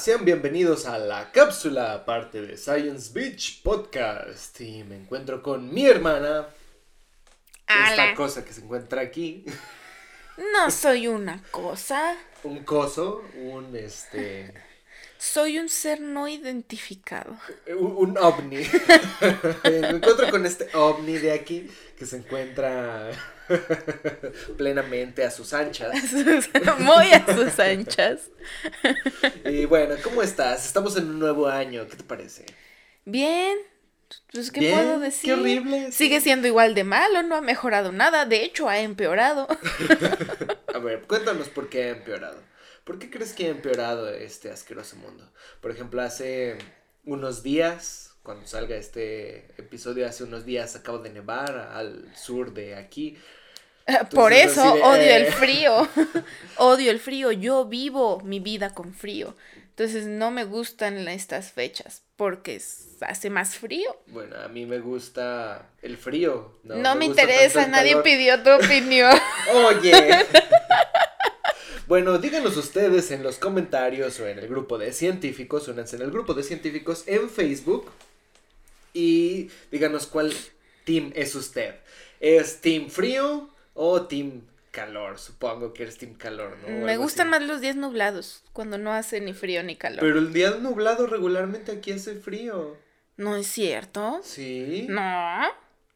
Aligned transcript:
sean 0.00 0.24
bienvenidos 0.24 0.86
a 0.86 0.96
la 0.96 1.30
cápsula, 1.30 2.06
parte 2.06 2.40
de 2.40 2.56
Science 2.56 3.12
Beach 3.12 3.60
Podcast. 3.62 4.58
Y 4.62 4.82
me 4.82 4.96
encuentro 4.96 5.42
con 5.42 5.74
mi 5.74 5.84
hermana. 5.84 6.48
Esta 7.66 8.14
cosa 8.14 8.42
que 8.42 8.54
se 8.54 8.62
encuentra 8.62 9.02
aquí. 9.02 9.44
No 10.54 10.70
soy 10.70 11.06
una 11.06 11.42
cosa. 11.50 12.16
Un 12.44 12.64
coso, 12.64 13.22
un 13.34 13.76
este. 13.76 14.54
Soy 15.18 15.58
un 15.58 15.68
ser 15.68 16.00
no 16.00 16.26
identificado. 16.26 17.36
Un, 17.78 18.16
ovni. 18.16 18.56
me 19.64 19.88
encuentro 19.90 20.30
con 20.30 20.46
este 20.46 20.70
ovni 20.72 21.18
de 21.18 21.32
aquí 21.32 21.70
que 21.98 22.06
se 22.06 22.16
encuentra 22.16 23.10
plenamente 24.56 25.24
a 25.24 25.30
sus 25.30 25.52
anchas. 25.52 25.94
Muy 26.78 27.12
a 27.12 27.26
sus 27.34 27.58
anchas. 27.58 28.30
y 29.44 29.64
bueno, 29.64 29.96
¿cómo 30.02 30.22
estás? 30.22 30.66
Estamos 30.66 30.96
en 30.96 31.08
un 31.08 31.18
nuevo 31.18 31.48
año, 31.48 31.86
¿qué 31.88 31.96
te 31.96 32.04
parece? 32.04 32.46
Bien. 33.04 33.58
Pues, 34.32 34.50
¿qué 34.50 34.72
puedo 34.72 34.98
decir? 34.98 35.34
Qué 35.34 35.40
horrible. 35.40 35.92
Sigue 35.92 36.20
siendo 36.20 36.48
igual 36.48 36.74
de 36.74 36.84
malo, 36.84 37.22
no 37.22 37.36
ha 37.36 37.40
mejorado 37.40 37.92
nada, 37.92 38.26
de 38.26 38.42
hecho 38.42 38.68
ha 38.68 38.80
empeorado. 38.80 39.46
a 40.74 40.78
ver, 40.78 41.02
cuéntanos 41.02 41.48
por 41.48 41.68
qué 41.68 41.84
ha 41.84 41.88
empeorado. 41.90 42.42
¿Por 42.84 42.98
qué 42.98 43.10
crees 43.10 43.32
que 43.32 43.46
ha 43.46 43.50
empeorado 43.50 44.08
este 44.10 44.50
asqueroso 44.50 44.96
mundo? 44.96 45.30
Por 45.60 45.70
ejemplo, 45.70 46.02
hace 46.02 46.58
unos 47.04 47.42
días, 47.42 48.16
cuando 48.22 48.46
salga 48.46 48.76
este 48.76 49.52
episodio, 49.60 50.06
hace 50.06 50.24
unos 50.24 50.44
días 50.44 50.74
acaba 50.74 50.98
de 50.98 51.10
nevar 51.10 51.56
al 51.72 52.14
sur 52.16 52.52
de 52.52 52.74
aquí. 52.74 53.16
Por 54.14 54.32
eso 54.32 54.74
odio 54.74 55.14
el 55.16 55.26
eh. 55.26 55.32
frío. 55.32 55.88
odio 56.56 56.90
el 56.90 56.98
frío. 56.98 57.32
Yo 57.32 57.64
vivo 57.64 58.20
mi 58.20 58.40
vida 58.40 58.74
con 58.74 58.94
frío. 58.94 59.34
Entonces 59.70 60.06
no 60.06 60.30
me 60.30 60.44
gustan 60.44 61.08
estas 61.08 61.52
fechas 61.52 62.02
porque 62.16 62.60
hace 63.00 63.30
más 63.30 63.56
frío. 63.56 63.96
Bueno, 64.08 64.36
a 64.36 64.48
mí 64.48 64.66
me 64.66 64.78
gusta 64.78 65.70
el 65.80 65.96
frío. 65.96 66.58
No, 66.64 66.94
me, 66.96 67.06
interesa, 67.06 67.66
nadie 67.66 67.96
pidió 68.02 68.42
tu 68.42 68.50
opinión. 68.50 69.16
Oye. 69.54 70.26
bueno, 71.86 72.18
díganos 72.18 72.58
ustedes 72.58 73.10
en 73.10 73.22
los 73.22 73.38
comentarios 73.38 74.20
o 74.20 74.28
en 74.28 74.38
el 74.38 74.48
grupo 74.48 74.76
de 74.76 74.92
científicos, 74.92 75.66
únanse 75.68 75.96
en 75.96 76.02
el 76.02 76.10
grupo 76.10 76.34
de 76.34 76.42
científicos 76.42 77.04
en 77.06 77.30
Facebook 77.30 77.90
y 78.92 79.48
díganos 79.70 80.06
cuál 80.06 80.34
team 80.84 81.10
es 81.14 81.34
usted. 81.34 81.76
¿Es 82.20 82.60
team 82.60 82.90
frío 82.90 83.48
o 83.74 84.02
team 84.02 84.42
calor, 84.70 85.18
supongo 85.18 85.72
que 85.72 85.82
eres 85.82 85.98
team 85.98 86.14
calor, 86.14 86.56
¿no? 86.58 86.86
Me 86.86 86.96
gustan 86.96 87.28
más 87.30 87.42
los 87.42 87.60
días 87.60 87.76
nublados, 87.76 88.44
cuando 88.52 88.78
no 88.78 88.92
hace 88.92 89.20
ni 89.20 89.32
frío 89.32 89.62
ni 89.62 89.76
calor. 89.76 90.00
Pero 90.00 90.18
el 90.18 90.32
día 90.32 90.52
nublado 90.52 91.06
regularmente 91.06 91.72
aquí 91.72 91.92
hace 91.92 92.16
frío. 92.16 92.76
¿No 93.16 93.36
es 93.36 93.46
cierto? 93.48 94.20
Sí. 94.22 94.86
No. 94.88 95.42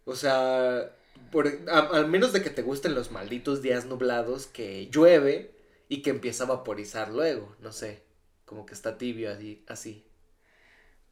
O 0.05 0.17
sea, 0.17 0.91
por, 1.30 1.48
al 1.70 2.08
menos 2.08 2.33
de 2.33 2.42
que 2.42 2.50
te 2.50 2.62
gusten 2.62 2.95
los 2.95 3.11
malditos 3.11 3.62
días 3.62 3.86
nublados 3.86 4.47
que 4.47 4.89
llueve 4.91 5.52
y 5.89 6.02
que 6.02 6.11
empieza 6.11 6.45
a 6.45 6.48
vaporizar 6.48 7.11
luego, 7.11 7.56
no 7.61 7.72
sé, 7.72 8.02
como 8.45 8.67
que 8.67 8.75
está 8.75 8.98
tibio 8.98 9.33
así. 9.33 9.64
así. 9.67 10.05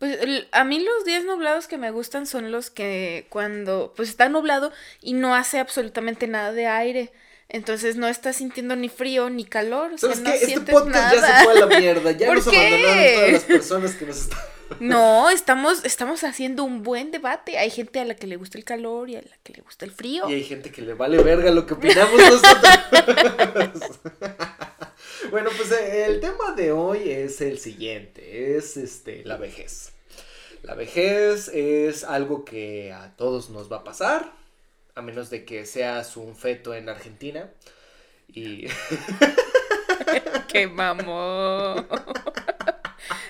Pues 0.03 0.19
a 0.51 0.65
mí 0.65 0.81
los 0.81 1.05
días 1.05 1.25
nublados 1.25 1.69
que 1.69 1.79
me 1.79 1.93
gustan 1.93 2.27
son 2.27 2.51
los 2.51 2.71
que 2.71 3.27
cuando 3.29 3.93
pues 3.95 4.09
está 4.09 4.29
nublado 4.29 4.73
y 5.01 5.13
no 5.13 5.37
hace 5.37 5.61
absolutamente 5.61 6.27
nada 6.27 6.51
de 6.51 6.67
aire. 6.67 7.13
Entonces 7.49 7.95
no 7.95 8.09
estás 8.09 8.35
sintiendo 8.35 8.75
ni 8.75 8.89
frío 8.89 9.31
ni 9.31 9.45
calor. 9.45 9.93
O 9.93 9.99
sea, 9.99 10.13
no 10.17 10.33
Este 10.33 10.59
podcast 10.61 11.15
ya 11.15 11.21
se 11.21 11.45
fue 11.45 11.53
a 11.53 11.67
la 11.67 11.67
mierda. 11.79 12.11
Ya 12.11 12.35
nos 12.35 12.49
abandonaron 12.49 13.15
todas 13.15 13.33
las 13.33 13.45
personas 13.45 13.95
que 13.95 14.07
nos 14.07 14.17
están. 14.23 14.41
No, 14.81 15.31
estamos, 15.31 15.85
estamos 15.85 16.25
haciendo 16.25 16.65
un 16.65 16.83
buen 16.83 17.13
debate. 17.13 17.59
Hay 17.59 17.71
gente 17.71 18.01
a 18.01 18.05
la 18.05 18.17
que 18.17 18.27
le 18.27 18.37
gusta 18.37 18.59
el 18.59 18.65
calor 18.65 19.09
y 19.09 19.15
a 19.15 19.23
la 19.23 19.37
que 19.45 19.53
le 19.53 19.63
gusta 19.63 19.85
el 19.85 19.93
frío. 19.93 20.29
Y 20.29 20.35
hay 20.35 20.45
gente 20.45 20.73
que 20.73 20.83
le 20.83 20.95
vale 20.95 21.23
verga 21.23 21.53
lo 21.53 21.65
que 21.65 21.75
opinamos 21.75 22.19
nosotros. 22.19 22.73
bueno, 25.33 25.51
pues 25.57 25.73
eh, 25.73 26.05
el 26.07 26.21
tema 26.21 26.53
de 26.55 26.71
hoy 26.71 27.11
es 27.11 27.41
el 27.41 27.59
siguiente. 27.59 28.57
Es 28.57 28.77
este 28.77 29.25
la 29.25 29.37
vejez. 29.37 29.93
La 30.63 30.77
vejez 30.77 31.49
es 31.49 32.05
algo 32.05 32.45
que 32.45 32.93
a 32.93 33.17
todos 33.17 33.51
nos 33.51 33.71
va 33.71 33.79
a 33.79 33.85
pasar 33.85 34.33
a 34.95 35.03
menos 35.03 35.31
de 35.31 35.45
que 35.45 35.67
seas 35.67 36.17
un 36.17 36.37
feto 36.37 36.75
en 36.75 36.89
Argentina. 36.89 37.51
Y. 38.29 38.67
¡Qué 40.49 40.67
mamón! 40.67 41.87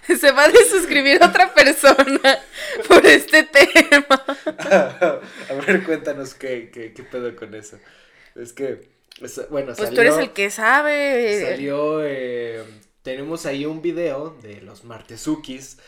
Se 0.18 0.30
va 0.30 0.44
a 0.44 0.48
desuscribir 0.48 1.22
otra 1.22 1.54
persona 1.54 2.38
por 2.86 3.06
este 3.06 3.44
tema. 3.44 4.24
a 5.48 5.54
ver, 5.66 5.82
cuéntanos 5.84 6.34
qué, 6.34 6.70
qué, 6.72 6.92
qué, 6.92 7.02
pedo 7.02 7.34
con 7.34 7.54
eso. 7.54 7.78
Es 8.34 8.52
que, 8.52 8.88
bueno, 9.50 9.72
Pues 9.76 9.90
tú 9.90 10.00
eres 10.00 10.16
el 10.16 10.32
que 10.32 10.50
sabe. 10.50 11.40
Salió, 11.50 12.04
eh, 12.04 12.62
tenemos 13.02 13.46
ahí 13.46 13.66
un 13.66 13.82
video 13.82 14.36
de 14.42 14.60
los 14.60 14.84
Martezukis 14.84 15.78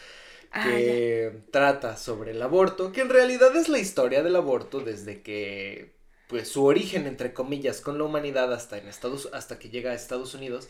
Ah, 0.56 0.64
que 0.64 1.32
trata 1.50 1.96
sobre 1.96 2.30
el 2.30 2.40
aborto, 2.40 2.92
que 2.92 3.00
en 3.00 3.08
realidad 3.08 3.56
es 3.56 3.68
la 3.68 3.80
historia 3.80 4.22
del 4.22 4.36
aborto 4.36 4.78
desde 4.78 5.20
que 5.20 5.96
pues 6.28 6.48
su 6.48 6.64
origen 6.64 7.06
entre 7.08 7.34
comillas 7.34 7.80
con 7.80 7.98
la 7.98 8.04
humanidad 8.04 8.52
hasta 8.52 8.78
en 8.78 8.86
Estados 8.86 9.28
hasta 9.32 9.58
que 9.58 9.68
llega 9.68 9.90
a 9.90 9.94
Estados 9.94 10.32
Unidos 10.32 10.68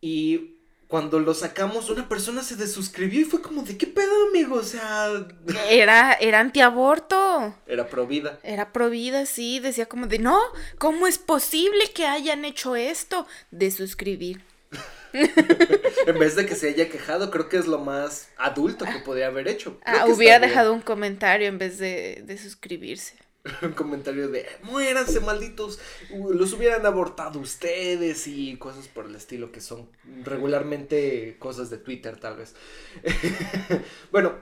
y 0.00 0.55
cuando 0.88 1.18
lo 1.18 1.34
sacamos 1.34 1.90
una 1.90 2.08
persona 2.08 2.42
se 2.42 2.56
desuscribió 2.56 3.20
y 3.20 3.24
fue 3.24 3.42
como 3.42 3.62
de 3.62 3.76
qué 3.76 3.86
pedo 3.86 4.28
amigo, 4.28 4.56
o 4.56 4.62
sea, 4.62 5.26
era 5.68 6.12
era 6.14 6.40
antiaborto. 6.40 7.54
Era 7.66 7.88
provida. 7.88 8.38
Era 8.42 8.72
provida, 8.72 9.26
sí, 9.26 9.58
decía 9.58 9.86
como 9.86 10.06
de, 10.06 10.18
"No, 10.18 10.40
¿cómo 10.78 11.06
es 11.06 11.18
posible 11.18 11.90
que 11.94 12.06
hayan 12.06 12.44
hecho 12.44 12.76
esto?" 12.76 13.26
de 13.50 13.70
suscribir. 13.70 14.42
en 16.06 16.18
vez 16.18 16.36
de 16.36 16.46
que 16.46 16.54
se 16.54 16.68
haya 16.68 16.88
quejado, 16.88 17.30
creo 17.30 17.48
que 17.48 17.56
es 17.56 17.66
lo 17.66 17.78
más 17.78 18.28
adulto 18.36 18.84
que 18.84 18.98
podría 19.00 19.28
haber 19.28 19.48
hecho. 19.48 19.78
Ah, 19.84 20.06
hubiera 20.06 20.38
dejado 20.38 20.72
un 20.72 20.80
comentario 20.80 21.48
en 21.48 21.58
vez 21.58 21.78
de, 21.78 22.38
suscribirse. 22.40 23.14
un 23.62 23.72
comentario 23.72 24.28
de 24.28 24.46
muéranse 24.62 25.20
malditos, 25.20 25.78
los 26.10 26.52
hubieran 26.52 26.84
abortado 26.86 27.40
ustedes 27.40 28.26
y 28.26 28.56
cosas 28.56 28.88
por 28.88 29.06
el 29.06 29.14
estilo 29.14 29.52
que 29.52 29.60
son 29.60 29.88
regularmente 30.24 31.36
cosas 31.38 31.70
de 31.70 31.78
Twitter 31.78 32.18
tal 32.18 32.36
vez. 32.36 32.54
bueno, 34.12 34.34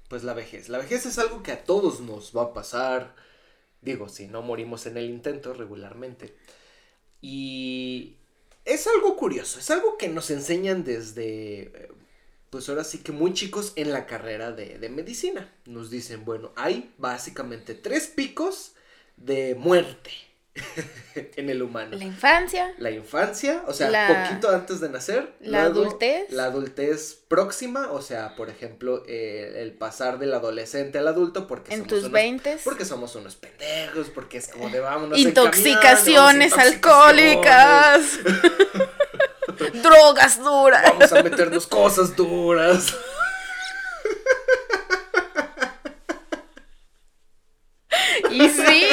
pues 0.09 0.23
la 0.25 0.33
vejez. 0.33 0.67
La 0.67 0.79
vejez 0.79 1.05
es 1.05 1.17
algo 1.17 1.43
que 1.43 1.53
a 1.53 1.63
todos 1.63 2.01
nos 2.01 2.35
va 2.35 2.43
a 2.43 2.53
pasar. 2.53 3.15
Digo, 3.81 4.09
si 4.09 4.27
no 4.27 4.41
morimos 4.41 4.85
en 4.85 4.97
el 4.97 5.09
intento 5.09 5.53
regularmente. 5.53 6.35
Y 7.21 8.17
es 8.65 8.85
algo 8.87 9.15
curioso, 9.15 9.59
es 9.59 9.69
algo 9.71 9.97
que 9.97 10.09
nos 10.09 10.29
enseñan 10.29 10.83
desde, 10.83 11.89
pues 12.49 12.69
ahora 12.69 12.83
sí 12.83 12.99
que 12.99 13.11
muy 13.11 13.33
chicos 13.33 13.73
en 13.75 13.91
la 13.91 14.05
carrera 14.05 14.51
de, 14.51 14.77
de 14.79 14.89
medicina. 14.89 15.53
Nos 15.65 15.89
dicen, 15.89 16.25
bueno, 16.25 16.51
hay 16.55 16.93
básicamente 16.97 17.75
tres 17.75 18.07
picos 18.07 18.73
de 19.17 19.55
muerte. 19.55 20.11
en 21.15 21.49
el 21.49 21.61
humano. 21.61 21.97
La 21.97 22.05
infancia. 22.05 22.73
La 22.77 22.91
infancia, 22.91 23.63
o 23.67 23.73
sea, 23.73 24.27
poquito 24.27 24.49
antes 24.49 24.79
de 24.79 24.89
nacer. 24.89 25.33
La 25.41 25.63
adultez. 25.63 26.31
La 26.31 26.45
adultez 26.45 27.19
próxima, 27.27 27.91
o 27.91 28.01
sea, 28.01 28.35
por 28.35 28.49
ejemplo, 28.49 29.03
eh, 29.07 29.53
el 29.57 29.73
pasar 29.73 30.17
del 30.17 30.33
adolescente 30.33 30.97
al 30.97 31.07
adulto 31.07 31.47
porque 31.47 31.73
en 31.73 31.85
tus 31.85 32.09
veintes. 32.09 32.61
Porque 32.63 32.85
somos 32.85 33.15
unos 33.15 33.35
pendejos, 33.35 34.09
porque 34.09 34.37
es 34.37 34.47
como 34.47 34.69
de 34.69 34.79
vámonos. 34.79 35.19
Intoxicaciones 35.19 36.53
alcohólicas. 36.53 38.19
Drogas 39.83 40.41
duras. 40.43 40.83
Vamos 40.83 41.11
a 41.13 41.23
meternos 41.23 41.67
cosas 41.67 42.15
duras. 42.15 42.95
y 48.31 48.49
sí. 48.49 48.87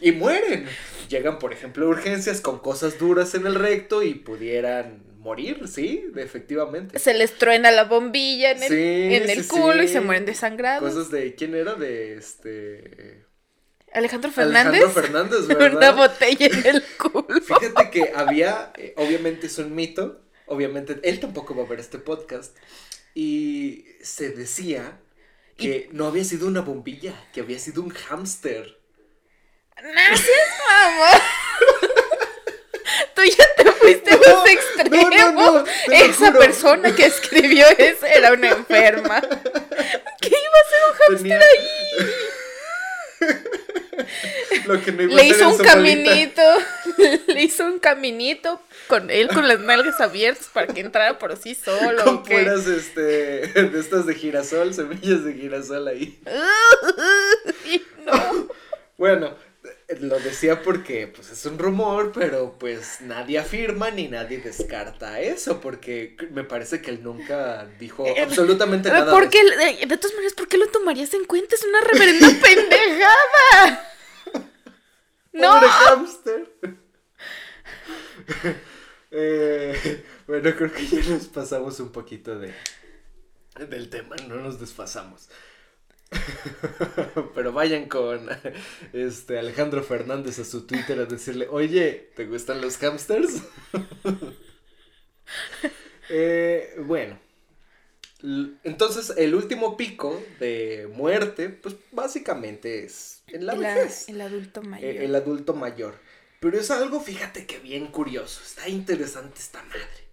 y 0.00 0.12
mueren. 0.12 0.68
llegan, 1.08 1.38
por 1.38 1.52
ejemplo, 1.52 1.86
a 1.86 1.88
urgencias 1.88 2.40
con 2.40 2.58
cosas 2.58 2.98
duras 2.98 3.34
en 3.34 3.46
el 3.46 3.54
recto 3.54 4.02
y 4.02 4.14
pudieran 4.14 5.04
morir, 5.18 5.66
sí, 5.66 6.06
efectivamente. 6.16 6.98
Se 6.98 7.12
les 7.14 7.36
truena 7.36 7.70
la 7.72 7.84
bombilla 7.84 8.52
en 8.52 8.62
el, 8.62 8.68
Sí, 8.68 9.14
en 9.14 9.28
el 9.28 9.42
sí, 9.42 9.48
culo 9.48 9.82
y 9.82 9.88
se 9.88 10.00
mueren 10.00 10.24
desangrados. 10.24 10.88
Cosas 10.88 11.10
de, 11.10 11.34
¿quién 11.34 11.54
era? 11.54 11.74
De 11.74 12.16
este... 12.16 13.25
Alejandro 13.96 14.30
Fernández. 14.30 14.82
Alejandro 14.82 15.02
Fernández, 15.02 15.40
Una 15.46 15.54
¿verdad? 15.54 15.94
botella 15.96 16.46
en 16.46 16.66
el 16.66 16.82
culo. 16.98 17.40
Fíjate 17.40 17.90
que 17.90 18.12
había, 18.14 18.72
eh, 18.76 18.94
obviamente 18.96 19.46
es 19.46 19.58
un 19.58 19.74
mito, 19.74 20.20
obviamente 20.46 21.00
él 21.02 21.18
tampoco 21.20 21.54
va 21.56 21.64
a 21.64 21.66
ver 21.66 21.80
este 21.80 21.98
podcast, 21.98 22.56
y 23.14 23.86
se 24.02 24.30
decía 24.30 24.98
que 25.56 25.88
no 25.92 26.06
había 26.06 26.22
sido 26.24 26.46
una 26.46 26.60
bombilla, 26.60 27.14
que 27.32 27.40
había 27.40 27.58
sido 27.58 27.82
un 27.82 27.90
hámster. 27.90 28.78
Gracias, 29.76 30.30
mamá. 30.68 31.22
Tú 33.14 33.22
ya 33.24 33.44
te 33.56 33.72
fuiste 33.72 34.10
a 34.10 34.16
No, 34.16 34.22
los 34.22 34.48
extremos. 34.50 35.34
no, 35.34 35.52
no, 35.62 35.64
Esa 35.90 36.32
persona 36.32 36.94
que 36.94 37.06
escribió 37.06 37.66
eso 37.78 38.04
era 38.06 38.32
una 38.34 38.48
enferma. 38.50 39.20
¿Qué 40.20 40.28
iba 40.28 40.56
a 40.56 40.62
hacer 40.66 40.80
un 40.88 40.94
hámster 40.98 41.18
Tenía- 41.18 41.40
ahí? 41.40 41.66
Lo 44.66 44.82
que 44.82 44.92
no 44.92 45.02
iba 45.02 45.14
a 45.14 45.16
Le 45.16 45.26
hizo 45.28 45.48
un 45.48 45.58
caminito. 45.58 46.42
Le 47.26 47.42
hizo 47.42 47.64
un 47.64 47.78
caminito 47.78 48.60
con 48.86 49.10
él 49.10 49.28
con 49.28 49.48
las 49.48 49.60
nalgas 49.60 50.00
abiertas 50.00 50.48
para 50.52 50.66
que 50.68 50.80
entrara 50.80 51.18
por 51.18 51.36
sí 51.36 51.54
solo. 51.54 52.04
Con 52.04 52.22
puras, 52.22 52.66
este, 52.66 53.46
de 53.46 53.80
estas 53.80 54.06
de 54.06 54.14
girasol, 54.14 54.74
semillas 54.74 55.24
de 55.24 55.34
girasol 55.34 55.88
ahí. 55.88 56.18
No. 58.06 58.48
Bueno, 58.96 59.34
lo 60.00 60.18
decía 60.18 60.62
porque, 60.62 61.06
pues, 61.06 61.30
es 61.30 61.44
un 61.46 61.58
rumor, 61.58 62.12
pero, 62.14 62.56
pues, 62.58 63.00
nadie 63.00 63.38
afirma 63.38 63.90
ni 63.90 64.08
nadie 64.08 64.38
descarta 64.38 65.20
eso, 65.20 65.60
porque 65.60 66.16
me 66.30 66.44
parece 66.44 66.80
que 66.80 66.90
él 66.90 67.02
nunca 67.02 67.68
dijo 67.78 68.06
Eh, 68.06 68.20
absolutamente 68.20 68.88
nada. 68.88 69.12
¿Por 69.12 69.24
de 69.24 69.30
qué? 69.30 69.86
De, 69.86 69.96
todas 69.96 70.14
maneras, 70.14 70.34
¿por 70.34 70.48
qué 70.48 70.58
lo 70.58 70.66
tomarías 70.68 71.12
en 71.14 71.24
cuenta? 71.24 71.54
Es 71.54 71.64
una 71.64 71.80
reverenda 71.80 72.28
pendejada. 72.42 73.92
No. 75.32 75.60
Eh, 79.18 80.04
bueno, 80.26 80.54
creo 80.56 80.70
que 80.70 80.84
ya 80.84 81.00
nos 81.08 81.26
pasamos 81.26 81.78
un 81.80 81.90
poquito 81.90 82.38
de 82.38 82.52
del 83.64 83.88
tema, 83.88 84.16
no 84.28 84.36
nos 84.36 84.60
desfasamos. 84.60 85.28
Pero 87.34 87.52
vayan 87.52 87.88
con 87.88 88.28
este 88.92 89.38
Alejandro 89.38 89.82
Fernández 89.82 90.38
a 90.38 90.44
su 90.44 90.66
Twitter 90.66 90.98
a 91.00 91.06
decirle, 91.06 91.48
oye, 91.50 92.10
¿te 92.14 92.26
gustan 92.26 92.60
los 92.60 92.76
hamsters? 92.78 93.42
Eh, 96.08 96.74
bueno, 96.84 97.18
entonces 98.64 99.12
el 99.16 99.34
último 99.34 99.76
pico 99.76 100.22
de 100.40 100.88
muerte, 100.92 101.48
pues 101.48 101.76
básicamente 101.92 102.84
es 102.84 103.22
en 103.28 103.46
la 103.46 103.54
El, 103.54 103.64
a- 103.64 103.74
vejez. 103.74 104.08
el 104.08 104.20
adulto 104.20 104.62
mayor. 104.62 104.90
Eh, 104.90 105.04
el 105.04 105.14
adulto 105.14 105.54
mayor. 105.54 105.98
Pero 106.40 106.58
es 106.58 106.70
algo, 106.70 107.00
fíjate 107.00 107.46
que 107.46 107.58
bien 107.58 107.88
curioso, 107.88 108.40
está 108.44 108.68
interesante 108.68 109.40
esta 109.40 109.62
madre. 109.64 110.05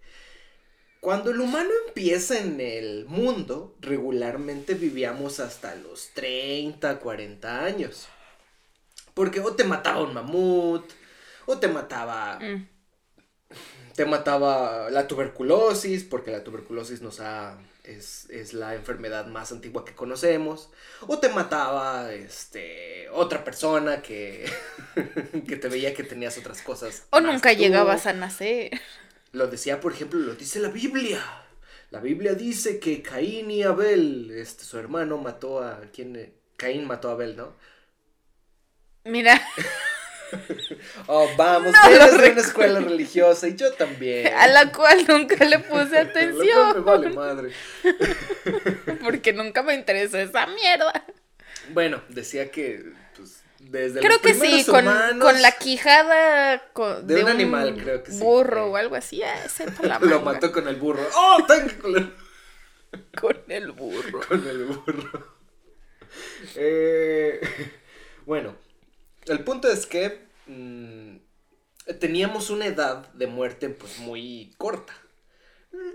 Cuando 1.04 1.32
el 1.32 1.40
humano 1.42 1.70
empieza 1.88 2.40
en 2.40 2.62
el 2.62 3.06
mundo, 3.08 3.76
regularmente 3.82 4.74
vivíamos 4.76 5.40
hasta 5.40 5.76
los 5.76 6.10
30, 6.16 7.00
40 7.00 7.64
años. 7.66 8.08
Porque 9.14 9.40
o 9.42 9.56
te 9.56 9.64
mataba 9.64 10.04
un 10.04 10.14
mamut, 10.14 10.86
o 11.46 11.60
te 11.60 11.68
mataba 11.68 12.40
Mm. 12.40 12.68
te 13.96 14.06
mataba 14.06 14.90
la 14.90 15.08
tuberculosis, 15.08 16.04
porque 16.04 16.32
la 16.32 16.44
tuberculosis 16.44 17.02
nos 17.02 17.20
ha, 17.20 17.58
es, 17.84 18.28
es 18.32 18.54
la 18.54 18.74
enfermedad 18.76 19.28
más 19.28 19.52
antigua 19.52 19.86
que 19.86 19.94
conocemos, 19.96 20.72
o 21.08 21.20
te 21.20 21.30
mataba 21.30 22.12
este, 22.14 23.08
otra 23.12 23.44
persona 23.44 24.02
que, 24.02 24.52
que 25.48 25.58
te 25.58 25.68
veía 25.70 25.94
que 25.94 26.04
tenías 26.04 26.38
otras 26.38 26.62
cosas. 26.64 27.04
O 27.12 27.22
nunca 27.22 27.56
tú. 27.56 27.56
llegabas 27.56 28.06
a 28.08 28.14
nacer. 28.14 28.72
Lo 29.34 29.48
decía, 29.48 29.80
por 29.82 29.92
ejemplo, 29.94 30.20
lo 30.20 30.36
dice 30.36 30.60
la 30.60 30.70
Biblia. 30.70 31.20
La 31.92 32.00
Biblia 32.00 32.34
dice 32.34 32.80
que 32.80 33.02
Caín 33.02 33.52
y 33.52 33.64
Abel, 33.64 34.32
este, 34.32 34.64
su 34.64 34.80
hermano, 34.80 35.18
mató 35.18 35.62
a... 35.62 35.82
¿Quién? 35.94 36.34
Caín 36.56 36.86
mató 36.86 37.10
a 37.10 37.14
Abel, 37.14 37.36
¿no? 37.36 37.56
Mira, 39.04 39.40
Oh, 41.08 41.30
vamos, 41.38 41.72
No 41.72 41.90
eres 41.90 42.18
de 42.20 42.32
una 42.32 42.42
escuela 42.42 42.80
religiosa 42.80 43.48
y 43.48 43.56
yo 43.56 43.72
también. 43.74 44.34
a 44.34 44.48
la 44.48 44.72
cual 44.72 45.06
nunca 45.08 45.44
le 45.46 45.60
puse 45.70 45.98
atención. 45.98 46.74
me 46.76 46.80
vale 46.82 47.10
madre. 47.10 47.52
Porque 49.04 49.34
nunca 49.34 49.62
me 49.62 49.76
interesó 49.76 50.18
esa 50.18 50.48
mierda. 50.48 51.06
Bueno, 51.70 52.02
decía 52.10 52.50
que 52.52 52.84
desde 53.74 54.00
Creo 54.02 54.12
los 54.12 54.22
que 54.22 54.34
sí, 54.36 54.64
con, 54.66 54.86
con 55.20 55.42
la 55.42 55.52
quijada 55.54 56.62
con- 56.74 57.08
De 57.08 57.24
un 57.24 57.30
animal, 57.30 57.76
creo 57.76 58.04
que 58.04 58.12
sí. 58.12 58.20
burro 58.20 58.68
Eh. 58.68 58.70
o 58.70 58.76
algo 58.78 58.96
así. 58.96 59.24
Ah, 59.24 59.48
la 59.82 59.98
lo 60.00 60.22
mató 60.22 60.52
con 60.52 60.68
el 60.68 60.76
burro. 60.76 61.02
¡Oh, 61.16 61.44
tengo 61.48 61.72
con 61.82 61.96
el, 61.98 62.14
con 63.20 63.38
el 63.48 63.72
burro. 63.72 64.22
con 64.28 64.48
el 64.48 64.66
burro! 64.66 65.28
Eh, 66.56 67.42
bueno, 68.28 68.56
el 69.26 69.44
punto 69.44 69.68
es 69.68 69.88
que 69.88 70.28
mm, 70.46 71.16
teníamos 72.00 72.52
una 72.52 72.68
edad 72.68 73.12
de 73.14 73.26
muerte 73.26 73.70
pues 73.70 73.98
muy 73.98 74.54
corta. 74.60 74.94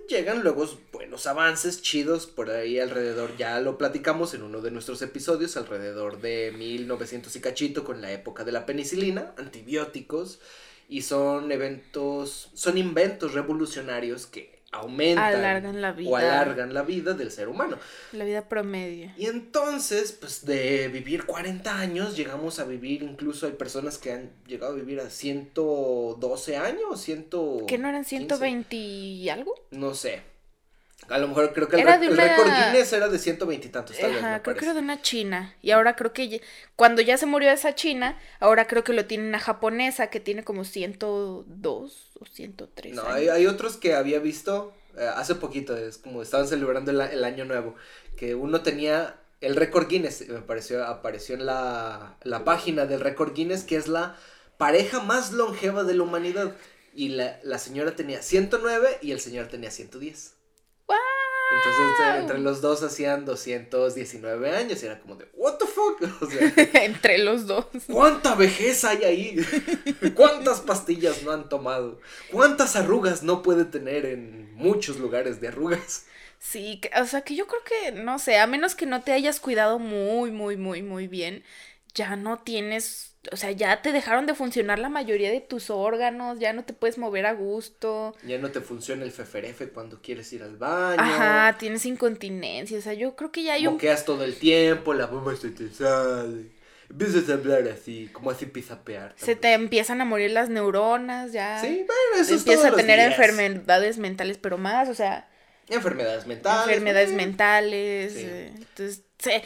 Llegan 0.08 0.42
luego 0.42 0.66
buenos 0.90 1.26
avances 1.26 1.82
chidos 1.82 2.26
por 2.26 2.50
ahí 2.50 2.80
alrededor, 2.80 3.36
ya 3.36 3.60
lo 3.60 3.78
platicamos 3.78 4.34
en 4.34 4.42
uno 4.42 4.60
de 4.60 4.70
nuestros 4.70 5.02
episodios, 5.02 5.56
alrededor 5.56 6.20
de 6.20 6.52
1900 6.56 7.36
y 7.36 7.40
cachito 7.40 7.84
con 7.84 8.00
la 8.00 8.10
época 8.10 8.42
de 8.42 8.52
la 8.52 8.66
penicilina, 8.66 9.34
antibióticos, 9.36 10.40
y 10.88 11.02
son 11.02 11.52
eventos, 11.52 12.50
son 12.54 12.78
inventos 12.78 13.34
revolucionarios 13.34 14.26
que 14.26 14.57
aumentan 14.72 15.24
Alargan 15.34 15.80
la 15.80 15.92
vida. 15.92 16.10
o 16.10 16.16
alargan 16.16 16.74
la 16.74 16.82
vida 16.82 17.14
del 17.14 17.30
ser 17.30 17.48
humano. 17.48 17.78
La 18.12 18.24
vida 18.24 18.48
promedio. 18.48 19.10
Y 19.16 19.26
entonces, 19.26 20.12
pues 20.12 20.44
de 20.44 20.88
vivir 20.88 21.24
40 21.24 21.78
años, 21.78 22.16
llegamos 22.16 22.58
a 22.58 22.64
vivir, 22.64 23.02
incluso 23.02 23.46
hay 23.46 23.52
personas 23.52 23.98
que 23.98 24.12
han 24.12 24.30
llegado 24.46 24.72
a 24.74 24.76
vivir 24.76 25.00
a 25.00 25.10
112 25.10 26.56
años, 26.56 27.00
100... 27.00 27.28
¿Que 27.66 27.78
no 27.78 27.88
eran 27.88 28.04
120 28.04 28.76
y 28.76 29.28
algo? 29.28 29.54
No 29.70 29.94
sé. 29.94 30.22
A 31.08 31.18
lo 31.18 31.28
mejor 31.28 31.52
creo 31.52 31.68
que 31.68 31.76
el, 31.76 31.82
Era 31.82 31.98
de 31.98 32.06
el 32.06 32.16
récord 32.16 32.48
Guinness 32.48 32.92
era 32.92 33.08
de 33.08 33.18
120 33.18 33.66
y 33.66 33.70
tantos, 33.70 33.96
tal 33.98 34.10
vez, 34.12 34.18
Ajá, 34.22 34.36
me 34.36 34.42
creo 34.42 34.56
que 34.56 34.64
era 34.64 34.74
de 34.74 34.80
una 34.80 35.00
china. 35.02 35.54
Y 35.62 35.70
ahora 35.70 35.96
creo 35.96 36.12
que 36.12 36.28
ya- 36.28 36.38
cuando 36.76 37.00
ya 37.02 37.16
se 37.16 37.26
murió 37.26 37.50
esa 37.50 37.74
china, 37.74 38.18
ahora 38.40 38.66
creo 38.66 38.84
que 38.84 38.92
lo 38.92 39.06
tiene 39.06 39.26
una 39.26 39.38
japonesa 39.38 40.08
que 40.08 40.20
tiene 40.20 40.44
como 40.44 40.64
102 40.64 42.10
o 42.20 42.24
103. 42.26 42.94
No, 42.94 43.02
años. 43.02 43.14
hay, 43.14 43.28
hay 43.28 43.46
otros 43.46 43.76
que 43.76 43.94
había 43.94 44.18
visto 44.18 44.74
eh, 44.96 45.08
hace 45.14 45.34
poquito, 45.34 45.76
es 45.76 45.98
como 45.98 46.22
estaban 46.22 46.48
celebrando 46.48 46.90
el 46.90 47.24
año 47.24 47.44
nuevo, 47.44 47.74
que 48.16 48.34
uno 48.34 48.62
tenía 48.62 49.16
el 49.40 49.54
récord 49.56 49.88
Guinness, 49.88 50.28
me 50.28 50.40
pareció, 50.40 50.84
apareció 50.84 51.36
en 51.36 51.46
la, 51.46 52.16
la 52.24 52.44
página 52.44 52.86
del 52.86 53.00
récord 53.00 53.32
Guinness, 53.34 53.62
que 53.62 53.76
es 53.76 53.86
la 53.86 54.16
pareja 54.56 55.00
más 55.00 55.32
longeva 55.32 55.84
de 55.84 55.94
la 55.94 56.02
humanidad. 56.02 56.52
Y 56.94 57.10
la, 57.10 57.38
la 57.44 57.58
señora 57.58 57.94
tenía 57.94 58.22
109 58.22 58.98
y 59.02 59.12
el 59.12 59.20
señor 59.20 59.46
tenía 59.46 59.70
110. 59.70 60.34
Entonces 61.50 62.20
entre- 62.20 62.38
los 62.38 62.60
dos 62.60 62.82
hacían 62.82 63.24
219 63.24 64.50
años 64.54 64.82
y 64.82 64.86
era 64.86 65.00
como 65.00 65.16
de, 65.16 65.28
¿What 65.34 65.54
the 65.58 65.66
fuck? 65.66 66.02
O 66.22 66.30
sea, 66.30 66.52
Entre 66.84 67.18
los 67.18 67.46
dos. 67.46 67.66
¿Cuánta 67.90 68.34
vejez 68.34 68.84
hay 68.84 69.04
ahí? 69.04 69.36
¿Cuántas 70.14 70.60
pastillas 70.60 71.22
no 71.22 71.32
han 71.32 71.48
tomado? 71.48 72.00
¿Cuántas 72.30 72.76
arrugas 72.76 73.22
no 73.22 73.42
puede 73.42 73.64
tener 73.64 74.04
en 74.06 74.54
muchos 74.54 74.98
lugares 74.98 75.40
de 75.40 75.48
arrugas? 75.48 76.04
Sí, 76.38 76.80
o 77.00 77.04
sea 77.04 77.22
que 77.22 77.34
yo 77.34 77.46
creo 77.46 77.62
que, 77.64 77.92
no 77.92 78.18
sé, 78.18 78.38
a 78.38 78.46
menos 78.46 78.74
que 78.76 78.86
no 78.86 79.02
te 79.02 79.12
hayas 79.12 79.40
cuidado 79.40 79.78
muy, 79.78 80.30
muy, 80.30 80.56
muy, 80.56 80.82
muy 80.82 81.08
bien, 81.08 81.42
ya 81.94 82.14
no 82.14 82.38
tienes, 82.38 83.07
o 83.32 83.36
sea, 83.36 83.50
ya 83.50 83.82
te 83.82 83.92
dejaron 83.92 84.26
de 84.26 84.34
funcionar 84.34 84.78
la 84.78 84.88
mayoría 84.88 85.30
de 85.30 85.40
tus 85.40 85.70
órganos, 85.70 86.38
ya 86.38 86.52
no 86.52 86.64
te 86.64 86.72
puedes 86.72 86.98
mover 86.98 87.26
a 87.26 87.32
gusto. 87.32 88.14
Ya 88.24 88.38
no 88.38 88.50
te 88.50 88.60
funciona 88.60 89.04
el 89.04 89.12
feferefe 89.12 89.68
cuando 89.70 90.00
quieres 90.00 90.32
ir 90.32 90.42
al 90.42 90.56
baño. 90.56 91.00
Ajá, 91.02 91.56
tienes 91.58 91.84
incontinencia, 91.86 92.78
o 92.78 92.82
sea, 92.82 92.94
yo 92.94 93.16
creo 93.16 93.30
que 93.32 93.42
ya 93.42 93.54
hay 93.54 93.66
un... 93.66 93.74
Moqueas 93.74 94.04
todo 94.04 94.24
el 94.24 94.36
tiempo, 94.36 94.94
la 94.94 95.06
bomba 95.06 95.34
se 95.36 95.50
te 95.50 95.68
sale. 95.70 96.56
Empiezas 96.90 97.28
a 97.28 97.34
hablar 97.34 97.68
así, 97.68 98.08
como 98.14 98.30
así 98.30 98.46
pizapear. 98.46 99.14
Se 99.18 99.36
te 99.36 99.52
empiezan 99.52 100.00
a 100.00 100.06
morir 100.06 100.30
las 100.30 100.48
neuronas, 100.48 101.32
ya. 101.32 101.60
Sí, 101.60 101.84
bueno, 101.86 102.22
eso 102.22 102.34
es 102.34 102.40
Empiezas 102.40 102.72
a 102.72 102.76
tener 102.76 102.98
días. 102.98 103.10
enfermedades 103.18 103.98
mentales, 103.98 104.38
pero 104.38 104.56
más, 104.56 104.88
o 104.88 104.94
sea, 104.94 105.28
Enfermedades 105.68 106.26
mentales. 106.26 106.66
enfermedades 106.68 107.12
mentales. 107.12 108.12
Sí. 108.14 108.20
eh, 108.22 108.52
entonces, 108.56 109.02
se- 109.18 109.42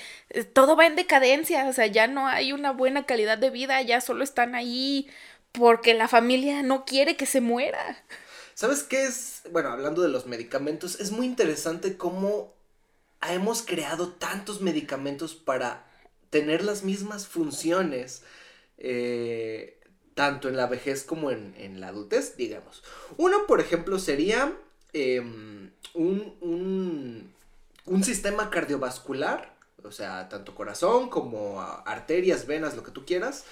todo 0.53 0.77
va 0.77 0.87
en 0.87 0.97
decadencia, 0.97 1.67
o 1.69 1.73
sea, 1.73 1.87
ya 1.87 2.07
no 2.07 2.27
hay 2.29 2.53
una 2.53 2.73
buena 2.73 3.07
calidad 3.07 3.39
de 3.39 3.51
vida, 3.51 3.81
ya 3.83 4.01
solo 4.01 4.25
están 4.25 4.55
ahí 4.55 5.09
porque 5.53 5.95
la 5.95 6.09
familia 6.09 6.63
no 6.63 6.85
quiere 6.85 7.17
que 7.17 7.27
se 7.27 7.41
muera. 7.41 8.03
¿Sabes 8.55 8.83
qué 8.83 9.05
es? 9.05 9.43
Bueno, 9.51 9.71
hablando 9.71 10.03
de 10.03 10.09
los 10.09 10.27
medicamentos, 10.27 11.01
es 11.01 11.11
muy 11.11 11.27
interesante 11.27 11.97
cómo 11.97 12.53
hemos 13.29 13.63
creado 13.63 14.09
tantos 14.13 14.61
medicamentos 14.61 15.35
para 15.35 15.87
tener 16.31 16.65
las 16.65 16.83
mismas 16.85 17.27
funciones, 17.27 18.23
eh, 18.79 19.81
tanto 20.15 20.49
en 20.49 20.57
la 20.57 20.67
vejez 20.67 21.05
como 21.05 21.31
en, 21.31 21.81
la 21.81 21.89
adultez, 21.89 22.37
digamos. 22.37 22.83
Uno, 23.17 23.47
por 23.47 23.61
ejemplo, 23.61 23.99
sería 23.99 24.55
em, 24.93 25.71
un, 25.95 26.37
un, 26.41 27.33
un 27.87 28.05
sistema 28.05 28.51
cardiovascular, 28.51 29.55
o 29.85 29.93
sea, 29.93 30.29
tanto 30.29 30.55
corazón 30.55 31.09
como 31.09 31.61
arterias, 31.61 32.47
venas, 32.47 32.77
lo 32.77 32.83
que 32.83 32.91
tú 32.91 33.05
quieras, 33.05 33.45